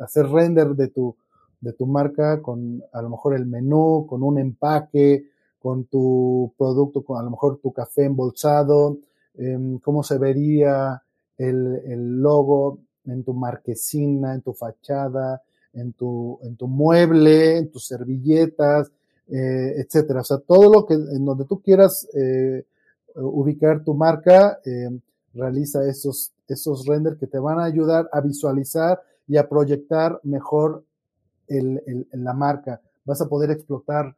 [0.00, 1.14] hacer render de tu,
[1.60, 5.26] de tu marca con a lo mejor el menú, con un empaque,
[5.62, 8.98] con tu producto, con a lo mejor tu café embolsado,
[9.34, 11.02] eh, cómo se vería
[11.38, 15.40] el, el logo en tu marquesina, en tu fachada,
[15.72, 18.90] en tu, en tu mueble, en tus servilletas,
[19.28, 20.20] eh, etcétera.
[20.20, 22.64] O sea, todo lo que, en donde tú quieras eh,
[23.14, 24.90] ubicar tu marca, eh,
[25.34, 30.84] realiza esos, esos renders que te van a ayudar a visualizar y a proyectar mejor
[31.48, 32.80] el, el, la marca.
[33.04, 34.14] Vas a poder explotar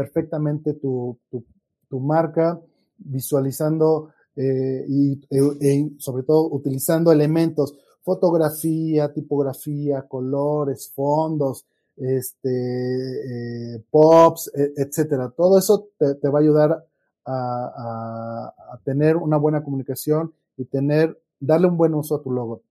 [0.00, 2.58] perfectamente tu, tu, marca
[2.96, 11.66] visualizando eh, y, e, sobre todo utilizando elementos fotografía, tipografía, colores, fondos,
[11.98, 15.34] este, eh, pops, e, etcétera.
[15.36, 16.86] Todo eso te, va a ayudar
[17.26, 22.62] a, tener una buena comunicación y tener, darle un buen uso a tu logo.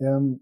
[0.00, 0.38] Um,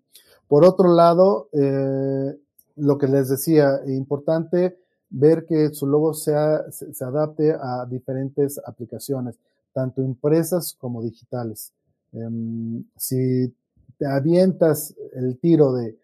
[0.48, 2.36] por otro lado, eh,
[2.76, 4.84] lo que les decía, importante
[5.16, 9.36] ver que su logo se, adapte a diferentes aplicaciones,
[9.73, 11.73] tanto impresas como digitales.
[12.12, 13.55] Um, si
[13.97, 15.97] te avientas el tiro de,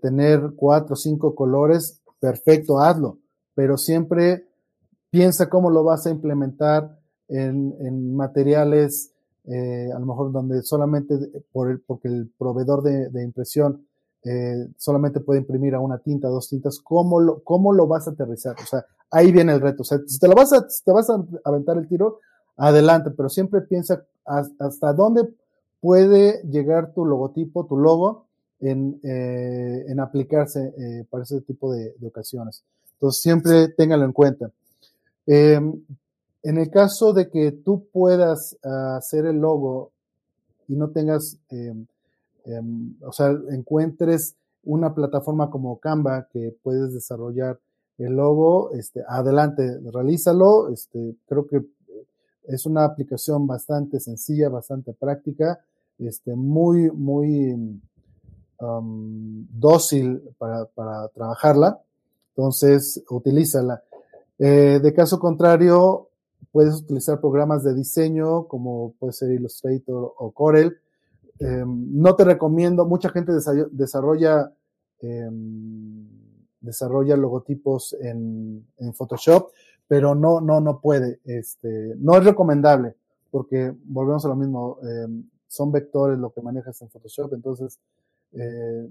[0.00, 3.18] tener cuatro o cinco colores, perfecto, hazlo,
[3.52, 4.46] pero siempre
[5.10, 9.12] piensa cómo lo vas a implementar en, materiales,
[9.44, 11.16] eh, a lo mejor donde solamente
[11.50, 13.84] por el, porque el proveedor de impresión
[14.24, 18.12] eh, solamente puede imprimir a una tinta, dos tintas, ¿cómo lo, cómo lo vas a
[18.12, 18.56] aterrizar?
[18.62, 19.82] O sea, ahí viene el reto.
[19.82, 22.20] O sea, si te lo vas a, si te vas a aventar el tiro,
[22.56, 25.28] adelante, pero siempre piensa hasta dónde
[25.80, 28.26] puede llegar tu logotipo, tu logo,
[28.62, 32.62] en, eh, en aplicarse eh, para ese tipo de, ocasiones.
[32.94, 34.50] Entonces, siempre téngalo en cuenta.
[35.26, 35.60] Eh,
[36.44, 39.90] en el caso de que tú puedas uh, hacer el logo
[40.68, 41.36] y no tengas,
[42.44, 47.58] em, o sea, encuentres una plataforma como Canva que puedes desarrollar
[47.98, 50.68] el logo, este, adelante, realízalo.
[50.68, 51.64] Este, creo que
[52.44, 55.60] es una aplicación bastante sencilla, bastante práctica
[55.98, 57.80] este, muy, muy
[58.58, 61.80] dócil para, para, trabajarla.
[62.30, 63.82] Entonces, utilízala.
[64.38, 66.08] Eh, de caso contrario,
[66.52, 70.76] puedes utilizar programas de diseño como puede ser Illustrator o Corel.
[71.38, 73.32] Eh, no te recomiendo, mucha gente
[73.70, 74.52] desarrolla,
[75.00, 75.30] eh,
[76.60, 79.50] desarrolla logotipos en, en, Photoshop,
[79.88, 81.20] pero no, no, no puede.
[81.24, 82.94] Este, no es recomendable
[83.30, 84.78] porque volvemos a lo mismo.
[84.82, 85.08] Eh,
[85.48, 87.78] son vectores lo que manejas en Photoshop, entonces
[88.32, 88.88] eh,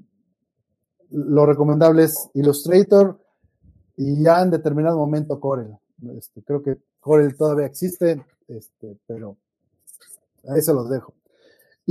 [1.10, 3.20] lo recomendable es Illustrator
[3.98, 5.76] y ya en determinado momento Corel.
[6.18, 9.38] Este, creo que Corel todavía existe, este, pero
[10.50, 11.14] ahí se los dejo.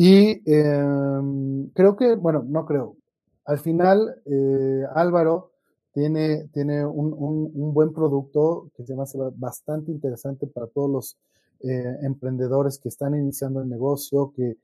[0.02, 2.96] Y eh, creo que, bueno, no creo.
[3.44, 5.50] Al final, eh, Álvaro
[5.92, 8.94] tiene, tiene un, un, un, buen producto que se
[9.34, 11.16] bastante interesante para todos los
[11.68, 14.56] eh, emprendedores que están iniciando el negocio, que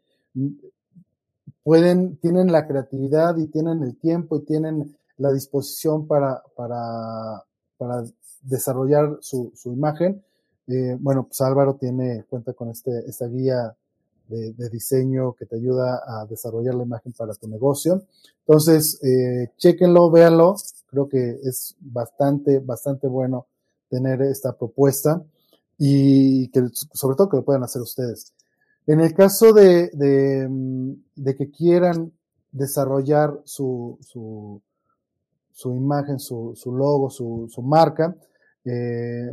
[1.63, 7.45] pueden, tienen la creatividad y tienen el tiempo y tienen la disposición para, para,
[7.77, 8.05] para
[8.41, 10.25] desarrollar su, su imagen.
[10.67, 13.77] Eh, bueno, pues Álvaro tiene, cuenta con este, esta guía
[14.29, 18.03] de, de, diseño que te ayuda a desarrollar la imagen para tu negocio.
[18.41, 20.57] Entonces, eh, chequenlo, véanlo.
[20.87, 23.47] Creo que es bastante, bastante bueno
[23.89, 25.23] tener esta propuesta
[25.79, 28.33] y que sobre todo que lo puedan hacer ustedes.
[28.87, 30.49] En el caso de, de,
[31.17, 32.13] de que quieran
[32.53, 34.61] desarrollar su, su,
[35.53, 38.17] su imagen, su, su, logo, su, su marca,
[38.65, 39.31] eh,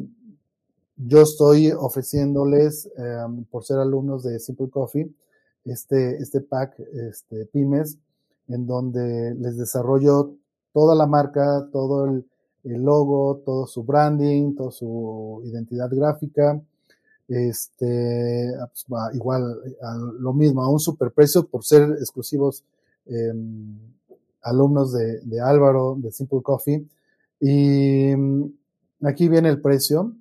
[0.96, 5.12] yo estoy ofreciéndoles, eh, por ser alumnos de Simple Coffee,
[5.66, 7.98] este, este pack, este pymes,
[8.48, 10.36] en donde les desarrollo
[10.74, 12.26] toda la marca, todo el,
[12.64, 16.62] el logo, todo su branding, toda su identidad gráfica,
[17.28, 18.52] este,
[18.88, 22.64] pues, igual, a lo mismo, a un superprecio por ser exclusivos
[23.06, 23.78] em,
[24.42, 26.86] alumnos de, de, Álvaro, de Simple Coffee.
[27.40, 28.12] Y
[29.02, 30.14] aquí viene el precio.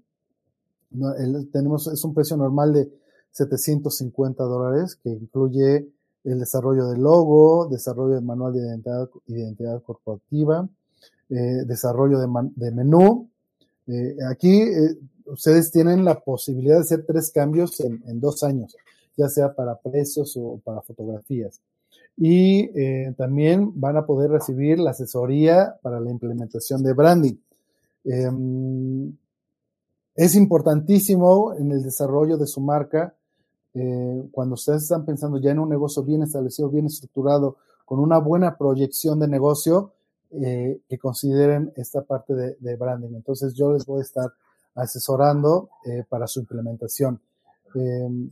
[1.53, 2.91] Tenemos, es un precio normal de
[3.33, 5.89] 750 dólares que incluye
[6.25, 10.69] el desarrollo del logo, desarrollo del manual de identidad, identidad corporativa,
[11.31, 13.29] eh, desarrollo de, menú.
[13.87, 14.97] Eh, aquí eh,
[15.27, 18.77] ustedes tienen la posibilidad de hacer tres cambios en, en, dos años,
[19.17, 21.61] ya sea para precios o para fotografías.
[22.15, 22.69] Y
[23.15, 27.37] también van a poder recibir la asesoría para la implementación de branding.
[30.15, 33.15] Es importantísimo en el desarrollo de su marca
[33.75, 37.57] eh, cuando ustedes están pensando ya en un negocio bien establecido, bien estructurado,
[37.87, 39.93] con una buena proyección de negocio,
[40.31, 43.15] eh, que consideren esta parte de, branding.
[43.15, 44.33] Entonces yo les voy a estar
[44.75, 47.21] asesorando eh, para su implementación.
[47.75, 48.31] Em,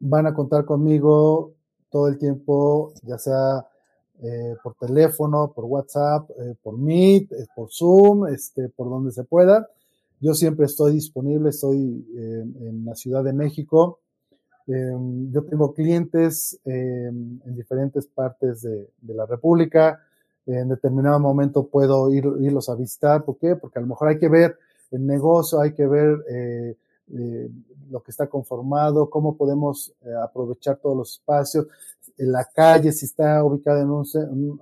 [0.00, 1.52] van a contar conmigo
[1.90, 3.66] todo el tiempo, ya sea
[4.62, 6.30] por teléfono, por WhatsApp,
[6.62, 9.68] por Meet, por Zoom, este, por donde se pueda.
[10.22, 13.98] Yo siempre estoy disponible, estoy en la Ciudad de México.
[14.68, 20.00] Em, yo tengo clientes em, en diferentes partes de, la República.
[20.46, 23.24] En determinado momento puedo ir, irlos a visitar.
[23.24, 23.56] ¿Por qué?
[23.56, 24.56] Porque a lo mejor hay que ver
[24.92, 26.76] el negocio, hay que ver eh,
[27.14, 27.50] eh,
[27.90, 31.66] lo que está conformado, cómo podemos eh, aprovechar todos los espacios,
[32.16, 34.06] la calle, si está ubicado en un,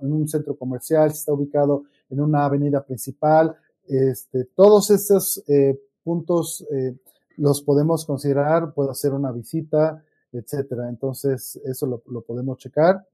[0.01, 3.55] en un, centro comercial, si está ubicado en una avenida principal,
[3.87, 6.95] este, todos estos eh, puntos eh,
[7.37, 10.89] los podemos considerar, puedo hacer una visita, etcétera.
[10.89, 13.05] Entonces, eso lo, lo, podemos checar.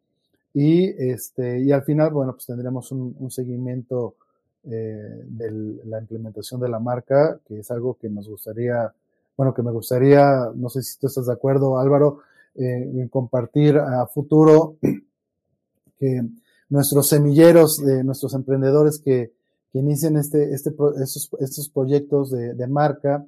[0.53, 4.15] Y, este, y al final, bueno, pues tendremos un, un seguimiento
[4.69, 8.91] eh, de la implementación de la marca, que es algo que nos gustaría,
[9.38, 12.19] bueno, que me gustaría, no sé si tú estás de acuerdo, Álvaro,
[12.53, 14.76] eh, en compartir a futuro
[15.99, 16.22] que
[16.68, 19.31] nuestros semilleros, de nuestros emprendedores que,
[19.78, 20.72] que inicien este, este,
[21.04, 23.24] estos, estos proyectos de, de marca,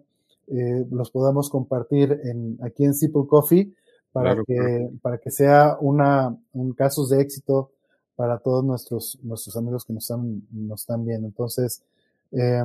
[0.47, 3.71] eh, los podamos compartir en, aquí en Simple Coffee
[4.11, 4.91] para, claro, que, claro.
[5.01, 7.69] para que sea una, un caso de éxito
[8.15, 11.27] para todos nuestros, nuestros amigos que nos están, nos están viendo.
[11.27, 11.83] Entonces,
[12.31, 12.63] eh,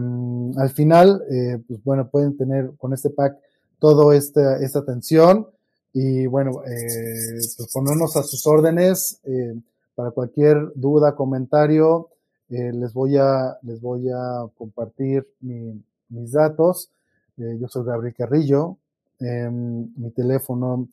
[0.57, 3.37] al final, eh, pues bueno, pueden tener con este pack
[3.79, 5.47] todo esta, esta atención
[5.93, 9.55] y bueno, eh, pues ponernos a sus órdenes eh,
[9.95, 12.09] para cualquier duda, comentario.
[12.51, 16.91] Eh, les voy a, les voy a compartir mi, mis datos.
[17.37, 18.77] yo soy Gabriel Carrillo.
[19.19, 20.89] Em, mi teléfono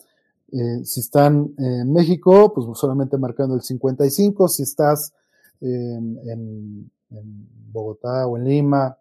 [0.52, 4.48] eh, si están en México, pues solamente marcando el 55.
[4.50, 5.14] Si estás
[5.62, 6.92] eh, en,
[7.72, 8.98] Bogotá o en Lima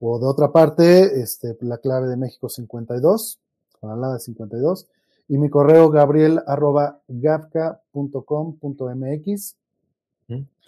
[0.00, 3.38] o de otra parte, este, la clave de México 52,
[3.80, 4.86] con la de 52.
[5.28, 7.00] Y mi correo gabriel arroba.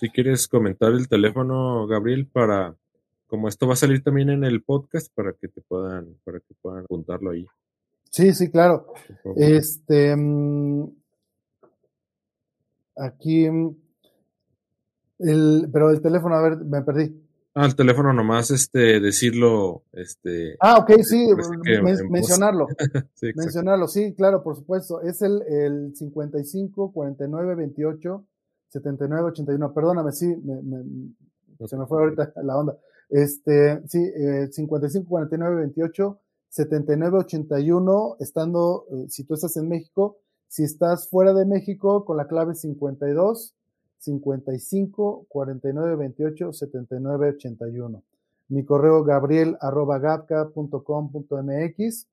[0.01, 2.75] Si quieres comentar el teléfono, Gabriel, para,
[3.27, 6.55] como esto va a salir también en el podcast, para que te puedan, para que
[6.63, 7.47] puedan apuntarlo ahí.
[8.09, 8.95] Sí, sí, claro.
[9.37, 10.89] Este, mm,
[12.97, 13.77] aquí, mm,
[15.19, 17.15] el, pero el teléfono, a ver, me perdí.
[17.53, 20.57] Ah, el teléfono nomás, este, decirlo, este.
[20.61, 21.29] Ah, ok, sí,
[21.83, 22.69] men mencionarlo.
[23.17, 25.03] sí, mencionarlo, sí, claro, por supuesto.
[25.03, 28.25] Es el, el 55 49 28
[28.71, 29.75] 79 81.
[29.75, 32.79] Perdóname, sí, me, me, se me fue ahorita la onda.
[33.09, 36.21] Este, sí, eh, 55 49 28
[36.51, 40.19] 7981, estando, eh, si tú estás en México,
[40.49, 43.55] si estás fuera de México, con la clave 52
[43.99, 48.03] 55 49 28 79 81.
[48.49, 52.09] Mi correo gabriel arroba mx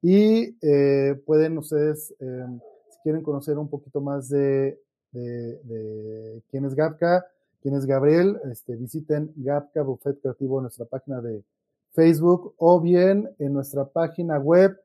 [0.00, 2.46] y eh, pueden ustedes, eh,
[2.88, 4.80] si quieren conocer un poquito más de,
[5.12, 7.26] de, de quién es Gapka,
[7.60, 11.44] quién es Gabriel, este, visiten Gapka Buffet Creativo en nuestra página de,
[11.92, 14.80] Facebook o bien en nuestra página web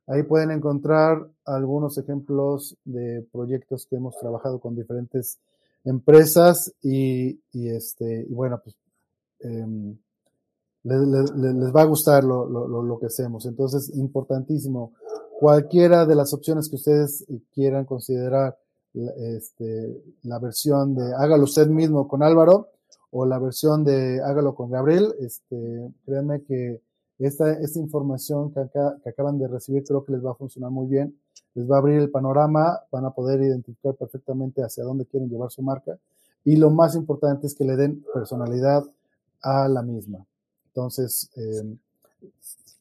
[0.07, 5.39] Ahí pueden encontrar algunos ejemplos de proyectos que hemos trabajado con diferentes
[5.85, 8.75] empresas y, y este, y bueno, pues
[9.41, 9.95] eh,
[10.85, 13.47] les, les, va a gustar lo, lo, lo, que hacemos.
[13.47, 14.93] Entonces, importantísimo,
[15.39, 18.57] cualquiera de las opciones que ustedes quieran considerar
[18.95, 22.69] este, la versión de hágalo usted mismo con Álvaro
[23.11, 25.15] o la versión de hágalo con Gabriel.
[25.21, 26.81] Este, créanme que
[27.19, 30.71] esta, esta información que, acá, que acaban de recibir creo que les va a funcionar
[30.71, 31.17] muy bien.
[31.55, 35.51] Les va a abrir el panorama, van a poder identificar perfectamente hacia dónde quieren llevar
[35.51, 35.99] su marca.
[36.45, 38.85] Y lo más importante es que le den personalidad
[39.43, 40.25] a la misma.
[40.71, 41.77] Entonces, eh,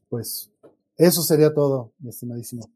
[0.10, 0.52] pues
[0.98, 2.70] eso sería todo, mi estimadísimo.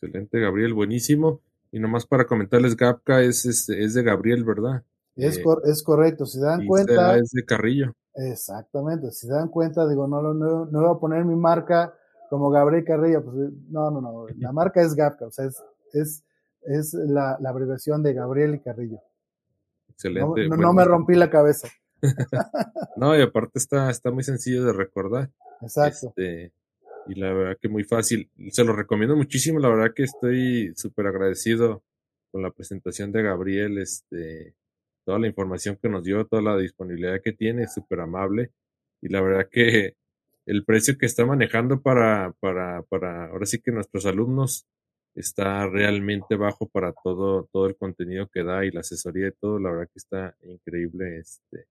[0.00, 1.40] Excelente, Gabriel, buenísimo.
[1.72, 4.84] Y nomás para comentarles, Gapka es, es, de Gabriel, ¿verdad?
[5.16, 7.16] Es, eh, es correcto, si dan cuenta.
[7.16, 7.94] Es de Carrillo.
[8.14, 11.92] Exactamente, si se dan cuenta, digo, no, no, no, voy a poner mi marca
[12.30, 13.34] como Gabriel Carrillo, pues
[13.70, 15.60] no, no, no, la marca es Gapka, o sea, es,
[15.92, 16.22] es,
[16.62, 19.00] es la, la abreviación de Gabriel y Carrillo.
[19.88, 20.48] Excelente.
[20.48, 21.68] No, me rompí la cabeza.
[22.96, 25.30] No, y aparte está, está muy sencillo de recordar.
[25.60, 26.08] Exacto.
[26.08, 26.52] Este,
[27.06, 28.30] y la verdad que muy fácil.
[28.50, 31.82] Se lo recomiendo muchísimo, la verdad que estoy súper agradecido
[32.30, 34.54] con la presentación de Gabriel, este,
[35.04, 38.52] toda la información que nos dio, toda la disponibilidad que tiene, súper amable.
[39.00, 39.96] Y la verdad que
[40.46, 44.66] el precio que está manejando para, para, para, ahora sí que nuestros alumnos
[45.14, 49.58] está realmente bajo para todo, todo el contenido que da y la asesoría y todo,
[49.58, 51.66] la verdad que está increíble, este,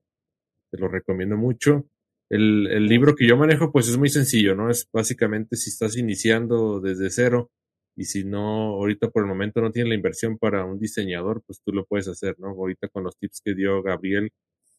[0.73, 1.85] te lo recomiendo mucho.
[2.29, 4.71] El, el libro que yo manejo, pues es muy sencillo, ¿no?
[4.71, 7.51] Es básicamente si estás iniciando desde cero
[7.95, 11.61] y si no, ahorita por el momento no tienes la inversión para un diseñador, pues
[11.63, 12.49] tú lo puedes hacer, ¿no?
[12.49, 14.31] Ahorita con los tips que dio Gabriel,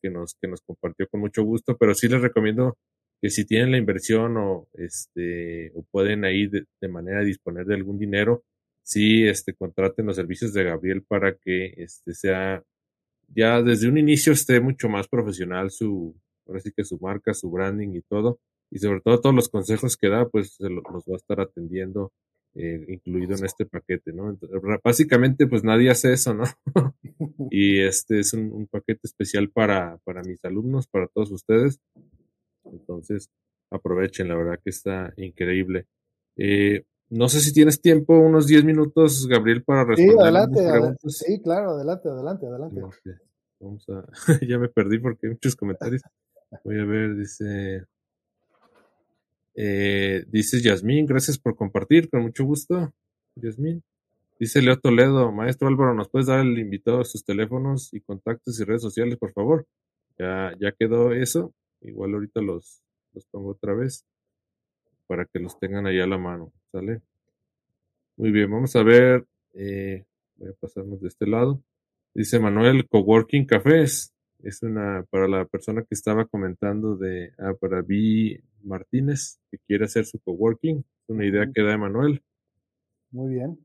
[0.03, 2.77] que nos, que nos compartió con mucho gusto, pero sí les recomiendo
[3.23, 7.66] que si tienen la inversión o este o pueden ahí de, de manera de disponer
[7.66, 8.43] de algún dinero,
[8.83, 12.65] sí este contraten los servicios de Gabriel para que este sea
[13.28, 16.14] ya desde un inicio esté mucho más profesional su,
[16.46, 18.38] ahora sí que su marca, su branding y todo,
[18.70, 22.12] y sobre todo todos los consejos que da, pues se los va a estar atendiendo,
[22.55, 24.36] eh, incluido en este paquete, ¿no?
[24.82, 26.44] básicamente, pues nadie hace eso, ¿no?
[27.51, 31.80] y este es un, paquete especial para, para mis alumnos, para todos ustedes.
[32.64, 33.30] Entonces,
[33.70, 35.86] aprovechen, la verdad que está increíble.
[36.36, 36.84] Eh,
[37.15, 40.16] no sé si tienes tiempo, unos 10 minutos, Gabriel, para responder.
[40.16, 42.81] Sí, adelante, sí, claro, adelante, adelante, adelante.
[43.61, 44.05] Vamos a,
[44.49, 46.03] ya me perdí porque hay muchos comentarios.
[46.65, 47.85] Voy a ver, dice,
[49.55, 52.93] eh, dice Yasmín, gracias por compartir, con mucho gusto,
[53.36, 53.85] Yasmín.
[54.41, 58.65] Dice Leo Toledo, maestro Álvaro, ¿nos puedes dar el invitado sus teléfonos y contactos y
[58.65, 59.66] redes sociales, por favor?
[60.19, 61.55] Ya, ya quedó eso.
[61.81, 62.82] Igual ahorita los,
[63.12, 64.05] los pongo otra vez
[65.07, 67.01] para que los tengan ahí a la mano, ¿sale?
[68.16, 70.05] Muy bien, vamos a ver, eh,
[70.36, 71.62] voy a pasarnos de este lado.
[72.14, 74.12] Dice Manuel, Coworking Cafés.
[74.42, 79.84] Es una, para la persona que estaba comentando de, ah, para Vi Martínez, que quiere
[79.84, 80.78] hacer su coworking.
[80.78, 82.22] Es una idea que da Manuel.
[83.12, 83.56] Muy bien.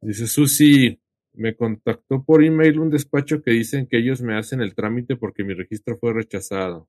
[0.00, 0.98] Dice Susi,
[1.34, 5.44] me contactó por email un despacho que dicen que ellos me hacen el trámite porque
[5.44, 6.88] mi registro fue rechazado.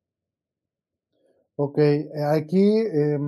[1.57, 1.79] Ok,
[2.31, 3.19] aquí eh,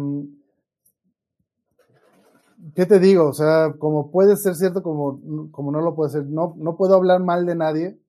[2.75, 3.27] ¿qué te digo?
[3.29, 6.25] O sea, como puede ser cierto, como, como no lo puede ser.
[6.25, 7.99] No, no puedo hablar mal de nadie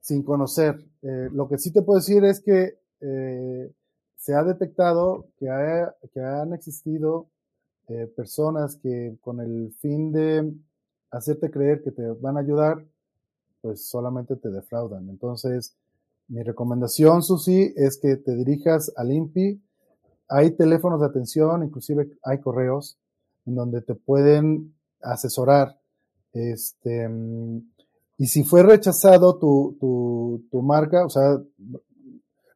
[0.00, 0.84] sin conocer.
[1.02, 3.72] Eh, lo que sí te puedo decir es que eh,
[4.16, 5.46] se ha detectado que,
[6.12, 7.28] que han existido
[7.88, 10.52] eh, personas que con el fin de
[11.10, 12.84] hacerte creer que te van a ayudar,
[13.60, 15.08] pues solamente te defraudan.
[15.08, 15.74] Entonces,
[16.28, 19.60] mi recomendación, Susi, es que te dirijas al INPI.
[20.28, 22.98] Hay teléfonos de atención, inclusive hay correos
[23.48, 25.80] en donde te pueden asesorar.
[26.32, 27.08] Este,
[28.18, 31.40] y si fue rechazado tu, tu, tu marca, o sea,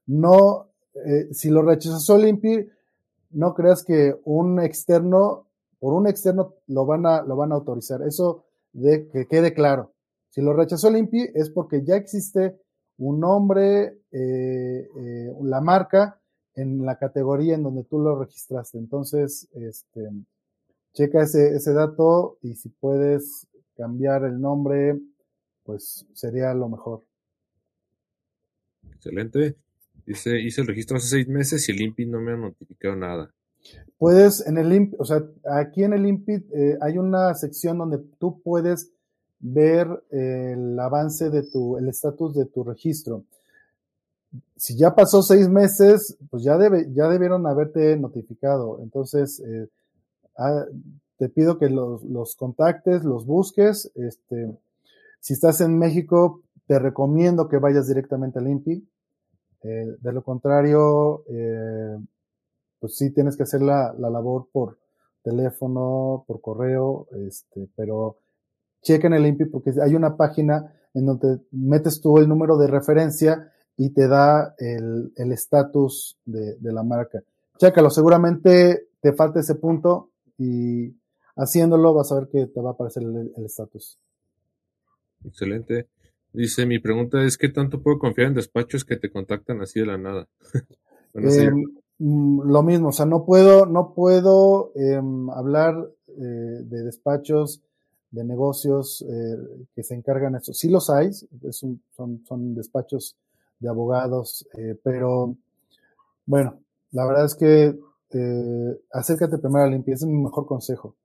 [0.06, 2.68] no, eh, si lo rechazó el INPI,
[3.30, 5.48] no creas que un externo,
[5.78, 8.02] por un externo lo van a, lo van a autorizar.
[8.02, 9.94] Eso de que quede claro.
[10.28, 12.58] Si lo rechazó el INPI es porque ya existe
[12.98, 16.20] un nombre, eh, eh, la marca
[16.54, 18.78] en la categoría en donde tú lo registraste.
[18.78, 20.10] Entonces, este,
[20.92, 23.46] checa ese, ese dato y si puedes
[23.76, 24.98] cambiar el nombre,
[25.64, 27.02] pues sería lo mejor.
[28.94, 29.56] Excelente.
[30.06, 33.32] Dice, hice el registro hace seis meses y el INPI no me ha notificado nada.
[33.98, 35.22] Puedes, en el INPI, o sea,
[35.60, 38.90] aquí en el INPI eh, hay una sección donde tú puedes
[39.38, 43.24] ver el avance de tu, el estatus de tu registro.
[44.56, 48.80] Si ya pasó seis meses, pues ya debe, ya debieron haberte notificado.
[48.82, 49.68] Entonces, eh,
[50.36, 50.64] Ah,
[51.18, 53.90] te pido que los, contactes, los busques.
[53.94, 54.58] Este,
[55.20, 58.88] si estás en México, te recomiendo que vayas directamente al INPI.
[59.62, 61.96] Eh, de lo contrario, eh,
[62.80, 64.78] pues sí tienes que hacer la, la, labor por
[65.22, 68.16] teléfono, por correo, este, pero
[68.82, 73.52] chequen el INPI porque hay una página en donde metes tú el número de referencia
[73.76, 77.20] y te da el estatus de, de la marca.
[77.58, 80.94] Chécalo, seguramente te falta ese punto, y
[81.36, 83.98] haciéndolo vas a ver que te va a aparecer el estatus.
[85.24, 85.88] Excelente.
[86.32, 89.86] Dice, mi pregunta es, ¿qué tanto puedo confiar en despachos que te contactan así de
[89.86, 90.28] la nada?
[91.14, 91.64] Em,
[91.98, 97.60] mm, lo mismo, o sea, no puedo, no puedo em, hablar eh, de despachos,
[98.10, 100.54] de negocios eh, que se encargan de eso.
[100.54, 101.10] Sí los hay,
[101.50, 101.82] son,
[102.24, 103.14] son despachos
[103.58, 105.36] de abogados, eh, pero
[106.24, 106.60] bueno,
[106.92, 107.78] la verdad es que
[108.92, 110.96] acércate primero a la limpieza, es mi mejor consejo.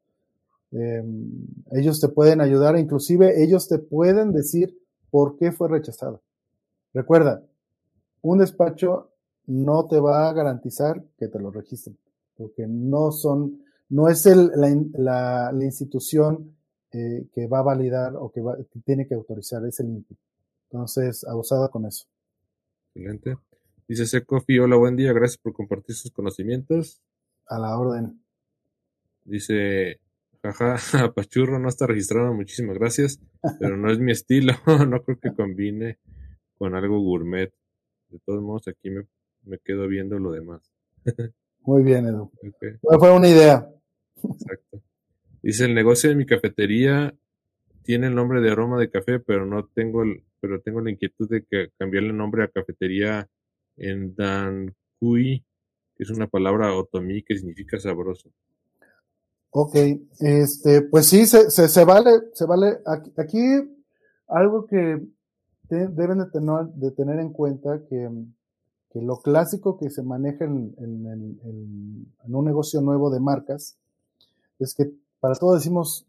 [0.71, 4.77] Em, ellos te pueden ayudar, inclusive ellos te pueden decir
[5.09, 6.21] por qué fue rechazado.
[6.93, 7.43] Recuerda,
[8.21, 9.11] un despacho
[9.45, 11.97] no te va a garantizar que te lo registren,
[12.35, 14.51] porque no son, no es el,
[14.97, 16.55] la, la, institución
[16.91, 20.17] eh, que va a validar o que, va, tiene que autorizar, es el INPI.
[20.69, 22.05] Entonces, abusada con eso.
[22.93, 23.37] Excelente.
[23.87, 27.01] Dice Secofi, hola, buen día, gracias por compartir sus conocimientos.
[27.47, 28.21] A la orden.
[29.23, 29.99] Dice,
[30.41, 30.77] jaja,
[31.15, 33.19] Pachurro no está registrado, muchísimas gracias,
[33.59, 34.53] pero no es mi estilo,
[34.87, 35.99] no creo que combine
[36.57, 37.53] con algo gourmet.
[38.09, 39.05] De todos modos, aquí me
[39.47, 40.61] me quedo viendo lo demás.
[41.61, 42.31] Muy bien, Edu.
[42.99, 43.67] fue una idea.
[44.23, 44.81] Exacto.
[45.41, 47.13] Dice, el negocio de mi cafetería
[47.83, 51.29] tiene el nombre de aroma de café, pero no tengo el, pero tengo la inquietud
[51.29, 53.29] de que cambiarle el nombre a cafetería
[53.77, 55.43] en Dancui,
[55.95, 58.29] que es una palabra otomí que significa sabroso.
[59.51, 59.75] Ok,
[60.19, 62.79] este, pues sí, se, vale, se vale.
[63.17, 63.39] Aquí,
[64.27, 65.01] algo que
[65.69, 66.19] deben
[66.75, 68.09] de tener, en cuenta que
[68.93, 70.75] lo clásico que se maneja en,
[72.27, 73.77] un negocio nuevo de marcas
[74.59, 76.05] es que para todo decimos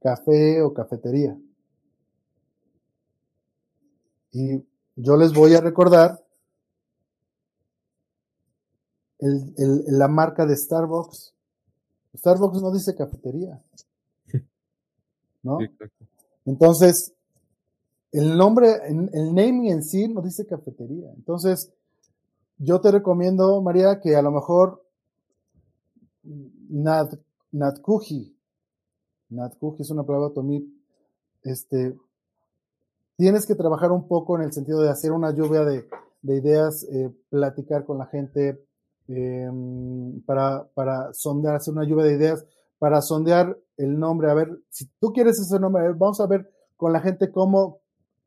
[0.00, 1.36] café o cafetería.
[4.32, 4.64] Y
[4.96, 6.25] yo les voy a recordar
[9.18, 11.34] la marca de Starbucks.
[12.16, 13.62] Starbucks no dice cafetería.
[15.42, 15.58] ¿No?
[16.44, 17.12] Entonces,
[18.12, 21.12] el nombre, el naming en sí no dice cafetería.
[21.14, 21.72] Entonces,
[22.58, 24.82] yo te recomiendo, María, que a lo mejor
[26.22, 27.12] Nat,
[27.52, 28.34] Natkuji,
[29.30, 30.72] Natkuji es una palabra tomí,
[31.42, 31.96] este,
[33.16, 35.86] tienes que trabajar un poco en el sentido de hacer una lluvia de,
[36.22, 38.65] ideas, eh, platicar con la gente,
[39.08, 42.44] em, para, para sondear, hacer una lluvia de ideas,
[42.78, 46.92] para sondear el nombre, a ver, si tú quieres ese nombre, vamos a ver con
[46.92, 47.80] la gente cómo,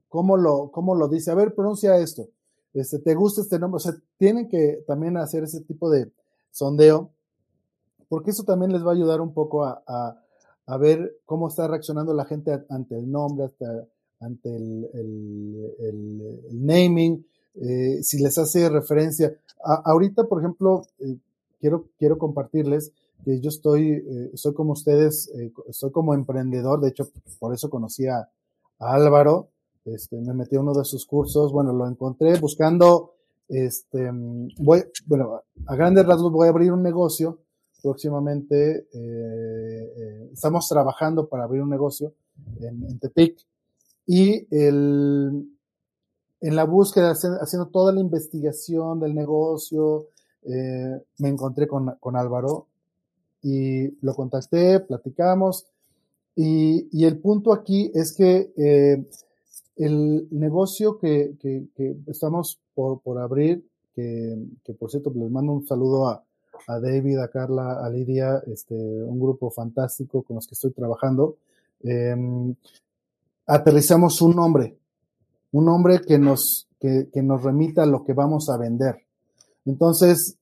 [0.07, 2.27] cómo, lo, cómo lo dice, a ver, pronuncia esto.
[2.73, 3.77] Este, ¿te gusta este nombre?
[3.77, 6.11] O sea, tienen que también hacer ese tipo de
[6.51, 7.11] sondeo,
[8.07, 9.83] porque eso también les va a ayudar un poco a,
[10.65, 13.51] a, ver cómo está reaccionando la gente ante el nombre,
[14.19, 14.89] ante el,
[15.79, 17.25] el, naming,
[17.61, 19.33] eh, si les hace referencia.
[19.63, 21.17] ahorita, por ejemplo, eh,
[21.59, 22.91] quiero, quiero compartirles
[23.25, 25.29] que yo estoy, eh, soy como ustedes,
[25.71, 28.29] soy como emprendedor, de hecho, por eso conocí a
[28.79, 29.49] Álvaro,
[29.83, 33.15] este, me metí a uno de sus cursos, bueno, lo encontré buscando,
[33.49, 34.09] este,
[34.57, 37.39] voy, bueno, a grandes rasgos voy a abrir un negocio
[37.81, 38.87] próximamente,
[40.31, 42.13] estamos trabajando para abrir un negocio
[42.61, 43.37] en, Tepic.
[44.05, 45.45] Y el,
[46.41, 50.07] en la búsqueda, haciendo toda la investigación del negocio,
[50.43, 52.67] eh, me encontré con, con Álvaro
[53.41, 55.65] y lo contacté, platicamos.
[56.35, 58.53] Y, y el punto aquí es que
[59.79, 61.35] el negocio que,
[62.05, 66.23] estamos por, abrir, que, por cierto les mando un saludo a,
[66.67, 71.37] David, a Carla, a Lidia, este, un grupo fantástico con los que estoy trabajando,
[71.81, 72.53] em,
[73.47, 74.77] aterrizamos un nombre,
[75.51, 78.95] un nombre que nos, que, nos remita a lo que vamos a vender.
[79.65, 80.37] Entonces,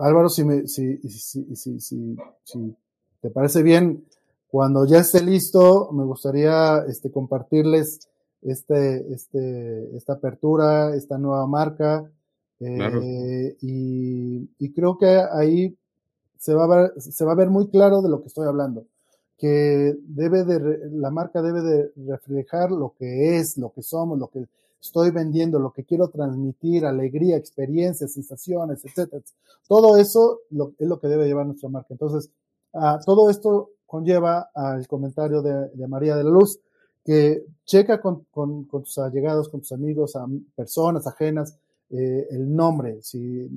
[0.00, 2.76] Álvaro, si, me, si, si, si, si,
[3.20, 4.04] te parece bien,
[4.48, 8.08] cuando ya esté listo, me gustaría este, compartirles
[8.42, 12.10] este, este, esta apertura, esta nueva marca.
[12.60, 15.76] Eh, y, creo que ahí
[16.38, 18.84] se va, a ver, se va a ver muy claro de lo que estoy hablando.
[19.38, 24.28] Que debe de, la marca debe de reflejar lo que es, lo que somos, lo
[24.28, 24.46] que
[24.80, 29.22] estoy vendiendo, lo que quiero transmitir, alegría, experiencias, sensaciones, etcétera.
[29.68, 31.88] Todo eso es lo que debe llevar nuestra marca.
[31.90, 32.30] Entonces,
[33.04, 36.58] todo esto conlleva al comentario de, María de la Luz,
[37.04, 41.56] que checa con, con, tus allegados, con tus amigos, a personas ajenas,
[41.90, 42.98] eh, el nombre.
[43.02, 43.48] Si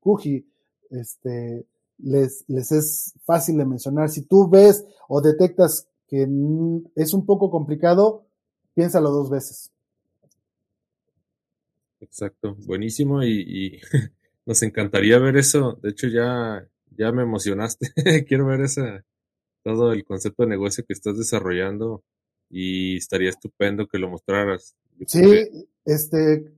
[0.00, 0.44] Kuji
[0.90, 1.64] este,
[1.98, 6.22] les, les es fácil de mencionar, si tú ves o detectas que
[6.96, 8.26] es un poco complicado,
[8.74, 9.70] piénsalo dos veces.
[12.00, 13.80] Exacto, buenísimo y, y
[14.46, 15.78] nos encantaría ver eso.
[15.82, 16.66] De hecho, ya,
[16.96, 17.88] ya me emocionaste.
[18.28, 19.04] Quiero ver esa,
[19.64, 22.02] todo el concepto de negocio que estás desarrollando
[22.50, 24.76] y estaría estupendo que lo mostraras.
[25.06, 26.52] sí, Este,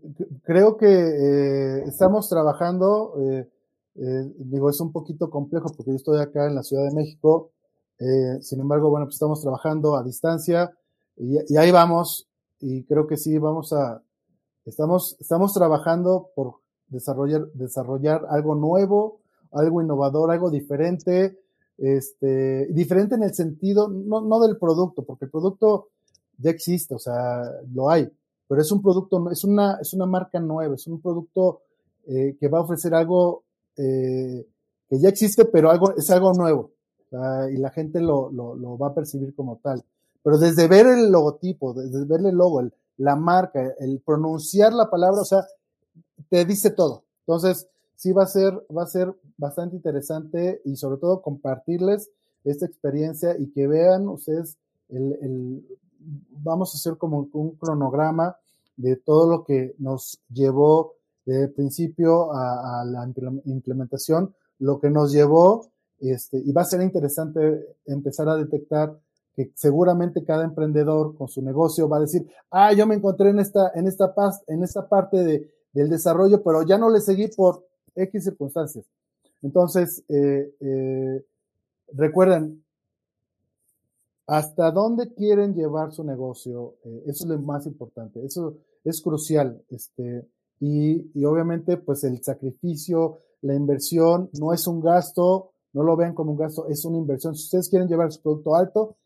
[0.44, 3.48] creo que eh, estamos trabajando, eh,
[3.98, 7.50] eh, digo, es un poquito complejo porque yo estoy acá en la Ciudad de México,
[8.40, 10.70] sin embargo, bueno, pues estamos trabajando a distancia
[11.16, 12.28] y, y, ahí vamos
[12.60, 14.02] y creo que sí, vamos a,
[14.66, 16.56] estamos, estamos trabajando por
[16.88, 19.20] desarrollar, desarrollar algo nuevo,
[19.52, 21.38] algo innovador, algo diferente,
[21.78, 25.88] este, diferente en el sentido, no, no del producto, porque el producto
[26.38, 27.42] ya existe, o sea,
[27.72, 28.10] lo hay,
[28.48, 31.62] pero es un producto, es una, es una marca nueva, es un producto
[32.06, 33.44] eh, que va a ofrecer algo
[33.76, 34.46] eh,
[34.88, 36.70] que ya existe, pero algo, es algo nuevo,
[37.10, 39.82] y la gente lo, lo, va a percibir como tal.
[40.22, 42.62] Pero desde ver el logotipo, desde ver el logo,
[42.98, 45.46] la marca, el pronunciar la palabra, o sea,
[46.28, 47.04] te dice todo.
[47.20, 52.10] Entonces, sí va a ser, va a ser bastante interesante y sobre todo compartirles
[52.44, 54.56] esta experiencia y que vean ustedes
[54.88, 55.78] el, el,
[56.30, 58.36] vamos a hacer como un cronograma
[58.76, 60.95] de todo lo que nos llevó
[61.26, 63.06] de principio a, la
[63.44, 68.98] implementación, lo que nos llevó, este, y va a ser interesante empezar a detectar
[69.34, 73.40] que seguramente cada emprendedor con su negocio va a decir, ah, yo me encontré en
[73.40, 74.14] esta, en esta,
[74.46, 78.86] en esta parte de, del desarrollo, pero ya no le seguí por X circunstancias.
[79.42, 81.24] Entonces, eh, eh,
[81.92, 82.64] recuerden,
[84.26, 89.62] hasta dónde quieren llevar su negocio, eh, eso es lo más importante, eso es crucial,
[89.68, 90.26] este,
[90.60, 96.14] y, y, obviamente, pues el sacrificio, la inversión, no es un gasto, no lo vean
[96.14, 97.34] como un gasto, es una inversión.
[97.34, 98.96] Si ustedes quieren llevar su producto alto,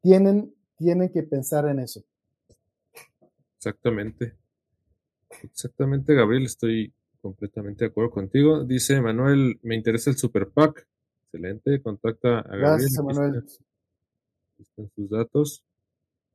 [0.00, 2.02] tienen, tienen que pensar en eso.
[3.56, 4.34] Exactamente.
[5.42, 8.64] Exactamente, Gabriel, estoy completamente de acuerdo contigo.
[8.64, 10.86] Dice Manuel, me interesa el Super Pack.
[11.24, 12.62] Excelente, contacta a Gabriel.
[12.62, 13.44] Gracias, Manuel
[14.60, 15.64] están sus datos.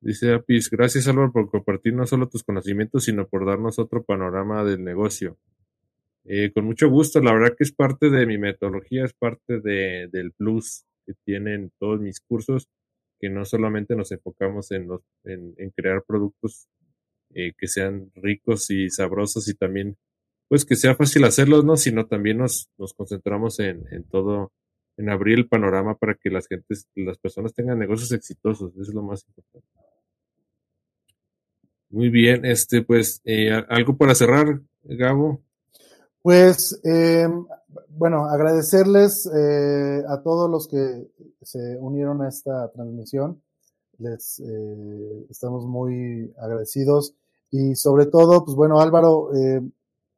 [0.00, 4.64] Dice Apis, gracias Álvaro por compartir no solo tus conocimientos, sino por darnos otro panorama
[4.64, 5.38] del negocio.
[6.24, 10.08] Eh, con mucho gusto, la verdad que es parte de mi metodología, es parte de,
[10.12, 12.68] del plus que tienen todos mis cursos,
[13.18, 16.68] que no solamente nos enfocamos en, los, en, en crear productos
[17.34, 19.96] eh, que sean ricos y sabrosos y también
[20.48, 21.76] pues que sea fácil hacerlos, ¿no?
[21.76, 24.52] Sino también nos, nos concentramos en, en todo,
[24.98, 28.94] en abrir el panorama para que las gentes, las personas tengan negocios exitosos, eso es
[28.94, 29.66] lo más importante.
[31.90, 35.40] Muy bien, este, pues, eh, algo para cerrar, Gabo.
[36.20, 37.28] Pues, eh,
[37.88, 41.08] bueno, agradecerles eh, a todos los que
[41.42, 43.40] se unieron a esta transmisión
[43.98, 47.14] les eh, estamos muy agradecidos
[47.50, 49.30] y sobre todo, pues bueno, Álvaro,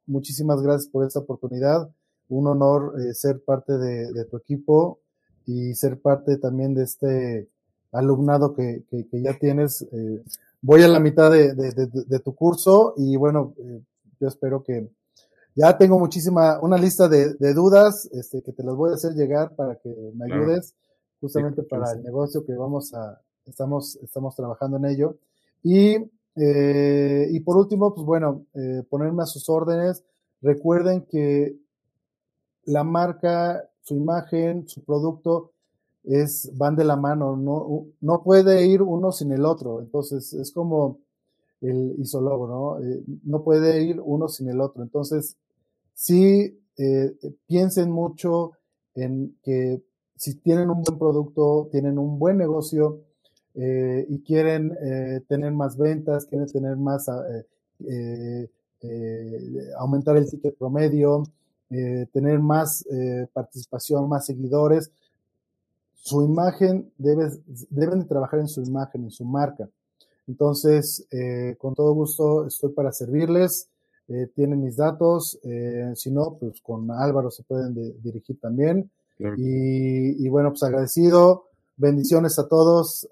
[0.05, 1.89] muchísimas gracias por esta oportunidad.
[2.31, 4.99] Un honor eh, ser parte de, de, tu equipo
[5.45, 7.49] y ser parte también de este
[7.91, 9.81] alumnado que, que, que ya tienes.
[9.91, 10.23] Eh,
[10.61, 13.81] voy a la mitad de, de, de tu curso y bueno, eh,
[14.19, 14.89] yo espero que
[15.55, 19.55] ya tengo muchísima, una lista de, dudas este, que te las voy a hacer llegar
[19.55, 20.75] para que me ayudes
[21.19, 25.17] justamente para el negocio que vamos a, estamos, estamos trabajando en ello.
[25.61, 25.97] Y,
[26.35, 30.03] eh, y por último, pues bueno, eh, ponerme a sus órdenes.
[30.41, 31.57] Recuerden que
[32.65, 35.51] la marca, su imagen, su producto,
[36.03, 39.79] es, van de la mano, no, no puede ir uno sin el otro.
[39.81, 40.99] Entonces, es como
[41.61, 42.83] el isólogo, ¿no?
[42.83, 44.83] Eh, no puede ir uno sin el otro.
[44.83, 45.37] Entonces,
[45.93, 47.15] sí, eh,
[47.47, 48.53] piensen mucho
[48.95, 49.81] en que
[50.15, 53.01] si tienen un buen producto, tienen un buen negocio,
[53.53, 54.77] eh, y quieren
[55.27, 57.09] tener más ventas, quieren tener más,
[59.77, 61.23] aumentar el ticket promedio,
[62.11, 62.85] tener más
[63.33, 64.91] participación, más seguidores,
[66.03, 67.29] su imagen, debe,
[67.69, 69.69] deben de trabajar en su imagen, en su marca.
[70.27, 73.69] Entonces, eh, con todo gusto estoy para servirles.
[74.07, 75.39] Eh, tienen mis datos.
[75.43, 78.89] Eh, si no, pues con Álvaro se pueden dirigir también.
[79.37, 81.45] Y, y, bueno, pues agradecido.
[81.77, 83.07] Bendiciones a todos.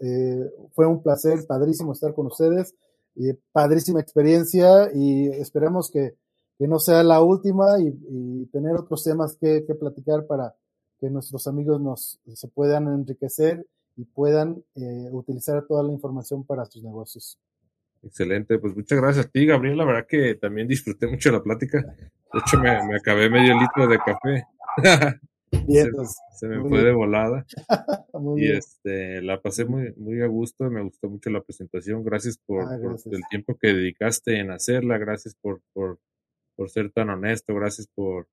[0.73, 2.73] fue un placer, padrísimo estar con ustedes.
[3.51, 6.15] padrísima experiencia y esperemos que,
[6.59, 10.53] que no sea la última y, y tener otros temas que, que platicar para,
[10.99, 13.65] que nuestros amigos nos se puedan enriquecer
[13.95, 17.37] y puedan eh, utilizar toda la información para sus negocios.
[18.03, 19.77] Excelente, pues muchas gracias a ti, Gabriel.
[19.77, 21.81] La verdad que también disfruté mucho la plática.
[21.81, 24.43] De hecho, me, me acabé medio litro de café.
[26.39, 27.45] se, me fue de volada.
[28.37, 32.03] y este la pasé muy, muy a gusto, me gustó mucho la presentación.
[32.03, 35.99] Gracias por, ah, por el tiempo que dedicaste en hacerla, gracias por, por,
[36.59, 38.27] por ser tan honesto, gracias por,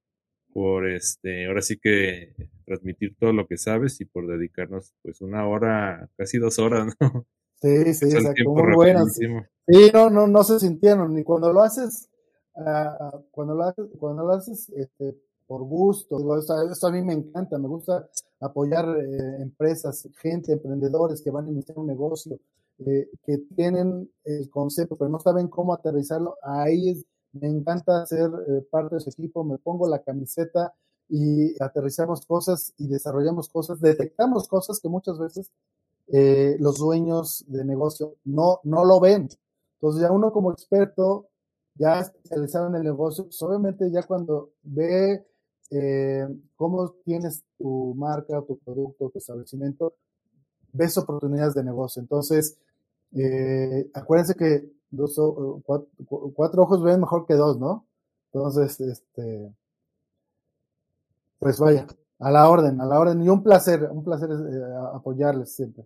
[0.53, 2.35] por este, ahora sí que
[2.65, 7.25] transmitir todo lo que sabes y por dedicarnos pues una hora, casi dos horas, ¿no?
[7.63, 9.15] Sí, sí, exacto, muy buenas.
[9.15, 12.09] Sí, no, no, no se sintieron, ni cuando lo haces,
[12.55, 15.17] uh, cuando lo haces, cuando lo haces este,
[15.47, 18.09] por gusto, digo, esto, a mí me encanta, me gusta
[18.41, 22.41] apoyar eh, empresas, gente, emprendedores que van a iniciar un negocio,
[22.81, 27.07] eh, que tienen el concepto, pero no saben cómo aterrizarlo, ahí es
[27.41, 30.75] me encanta ser eh, parte de ese equipo, me pongo la camiseta
[31.09, 35.53] y aterrizamos cosas y desarrollamos cosas, detectamos cosas que muchas veces
[36.09, 39.29] eh, los dueños de negocio no, no lo ven.
[39.75, 41.29] Entonces ya uno como experto,
[41.75, 45.27] ya especializado en el negocio, pues obviamente ya cuando ve
[45.71, 46.27] eh,
[46.57, 49.95] cómo tienes tu marca, tu producto, tu establecimiento,
[50.73, 52.01] ves oportunidades de negocio.
[52.01, 52.59] Entonces,
[53.95, 55.21] acuérdense que dos,
[55.65, 57.87] cuatro, ojos ven mejor que dos, ¿no?
[58.33, 59.53] Entonces, este,
[61.39, 61.87] pues vaya,
[62.19, 63.23] a la orden, a la orden.
[63.23, 65.85] Y un placer, un placer eh, apoyarles siempre.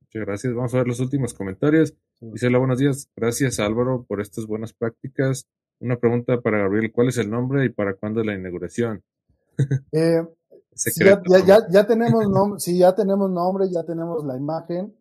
[0.00, 0.54] Muchas gracias.
[0.54, 1.94] Vamos a ver los últimos comentarios.
[2.20, 3.08] Dice hola, buenos días.
[3.16, 5.46] Gracias Álvaro por estas buenas prácticas.
[5.80, 6.92] Una pregunta para Gabriel.
[6.92, 9.02] ¿Cuál es el nombre y para cuándo la inauguración?
[9.92, 10.22] Eh,
[10.96, 14.94] ya, ya, ya, tenemos nombre, sí, ya tenemos nombre, ya tenemos la imagen.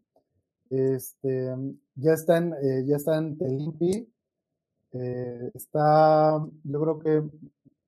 [0.70, 1.56] Este,
[1.96, 4.08] ya está en, eh, ya está en Telimpi.
[4.94, 7.24] Eh, está, yo creo que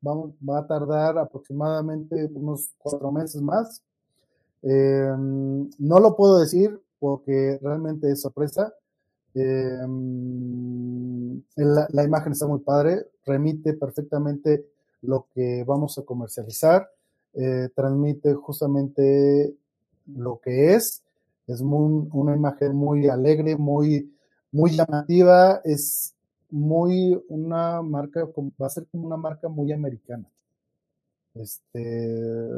[0.06, 3.84] va, a tardar aproximadamente unos cuatro meses más.
[4.62, 8.74] Em, no lo puedo decir porque realmente es sorpresa.
[9.34, 9.82] Em,
[11.56, 14.66] la, la, imagen está muy padre, remite perfectamente
[15.02, 16.90] lo que vamos a comercializar,
[17.34, 19.54] eh, transmite justamente
[20.08, 21.04] lo que es
[21.48, 24.14] es muy, una imagen muy alegre, muy,
[24.52, 26.16] muy llamativa, es
[26.50, 28.26] muy una marca,
[28.62, 30.26] va a ser como una marca muy americana.
[31.34, 32.50] Este,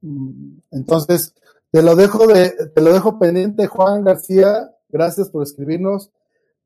[0.00, 1.34] mm, entonces,
[1.70, 6.10] te lo dejo de, te lo dejo pendiente, Juan García, gracias por escribirnos,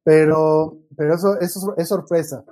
[0.04, 2.44] pero, pero eso, eso es sorpresa.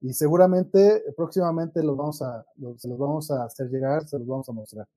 [0.00, 2.44] Y seguramente próximamente los vamos a,
[2.76, 4.88] se los vamos a hacer llegar, se los vamos a mostrar.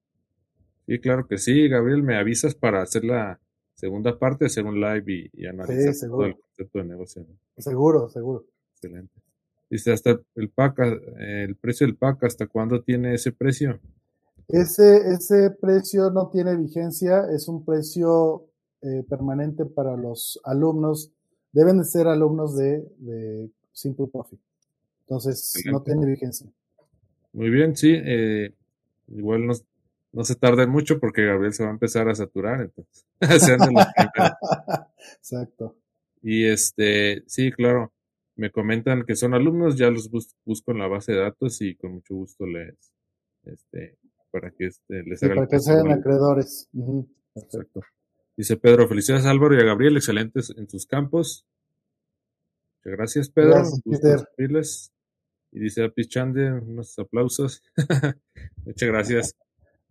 [0.88, 3.40] Sí, claro que sí, Gabriel, me avisas para hacer la
[3.74, 7.26] segunda parte, hacer un live y, analizar todo el concepto de negocio.
[7.58, 8.46] Seguro, seguro.
[8.74, 9.14] Excelente.
[9.70, 10.80] Dice, hasta el pack,
[11.18, 13.80] el precio del pack, ¿hasta cuándo tiene ese precio?
[14.48, 18.46] Ese, ese precio no tiene vigencia, es un precio
[18.82, 21.12] eh, permanente para los alumnos.
[21.52, 24.40] Deben de ser alumnos de, de Simple Profit.
[25.02, 26.48] Entonces, no tiene vigencia.
[27.34, 27.94] Muy bien, sí.
[27.96, 28.54] Eh,
[29.08, 29.66] igual nos,
[30.16, 33.06] no se tarde mucho porque Gabriel se va a empezar a saturar, entonces.
[35.18, 35.76] Exacto.
[36.22, 37.92] Y este, sí, claro,
[38.38, 41.96] me comentan que son alumnos, ya los busco en la base de datos y con
[41.96, 42.94] mucho gusto les,
[43.44, 43.98] este,
[44.32, 46.70] para que este, les haga Para que sean acreedores.
[47.36, 47.82] Exacto.
[48.38, 51.46] Dice Pedro, felicidades Álvaro y a Gabriel, excelentes en sus campos.
[52.78, 53.64] Muchas gracias, Pedro.
[53.86, 54.94] Gracias,
[55.52, 57.62] Y dice a Pichande, unos aplausos.
[58.66, 59.36] Muchas gracias.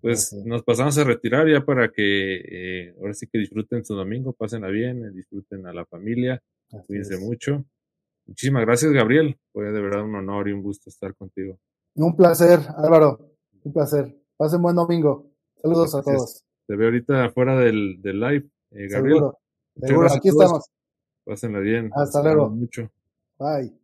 [0.05, 4.35] Pues nos pasamos a retirar ya para que eh, ahora sí que disfruten su domingo,
[4.35, 6.43] pásenla bien, eh, disfruten a la familia,
[6.87, 7.65] cuídense mucho.
[8.27, 9.39] Muchísimas gracias, Gabriel.
[9.51, 11.59] Fue de verdad un honor y un gusto estar contigo.
[11.95, 13.31] Un placer, Álvaro.
[13.63, 14.15] Un placer.
[14.37, 15.31] Pasen buen domingo.
[15.63, 16.45] Saludos a todos.
[16.67, 19.17] Te veo ahorita afuera del, del live, eh, Gabriel.
[19.17, 19.39] Seguro.
[19.81, 20.13] Seguro.
[20.13, 20.67] Aquí estamos.
[21.25, 21.91] Pásenla bien.
[21.95, 22.51] Hasta luego.
[22.51, 22.91] Mucho.
[23.39, 23.84] Bye.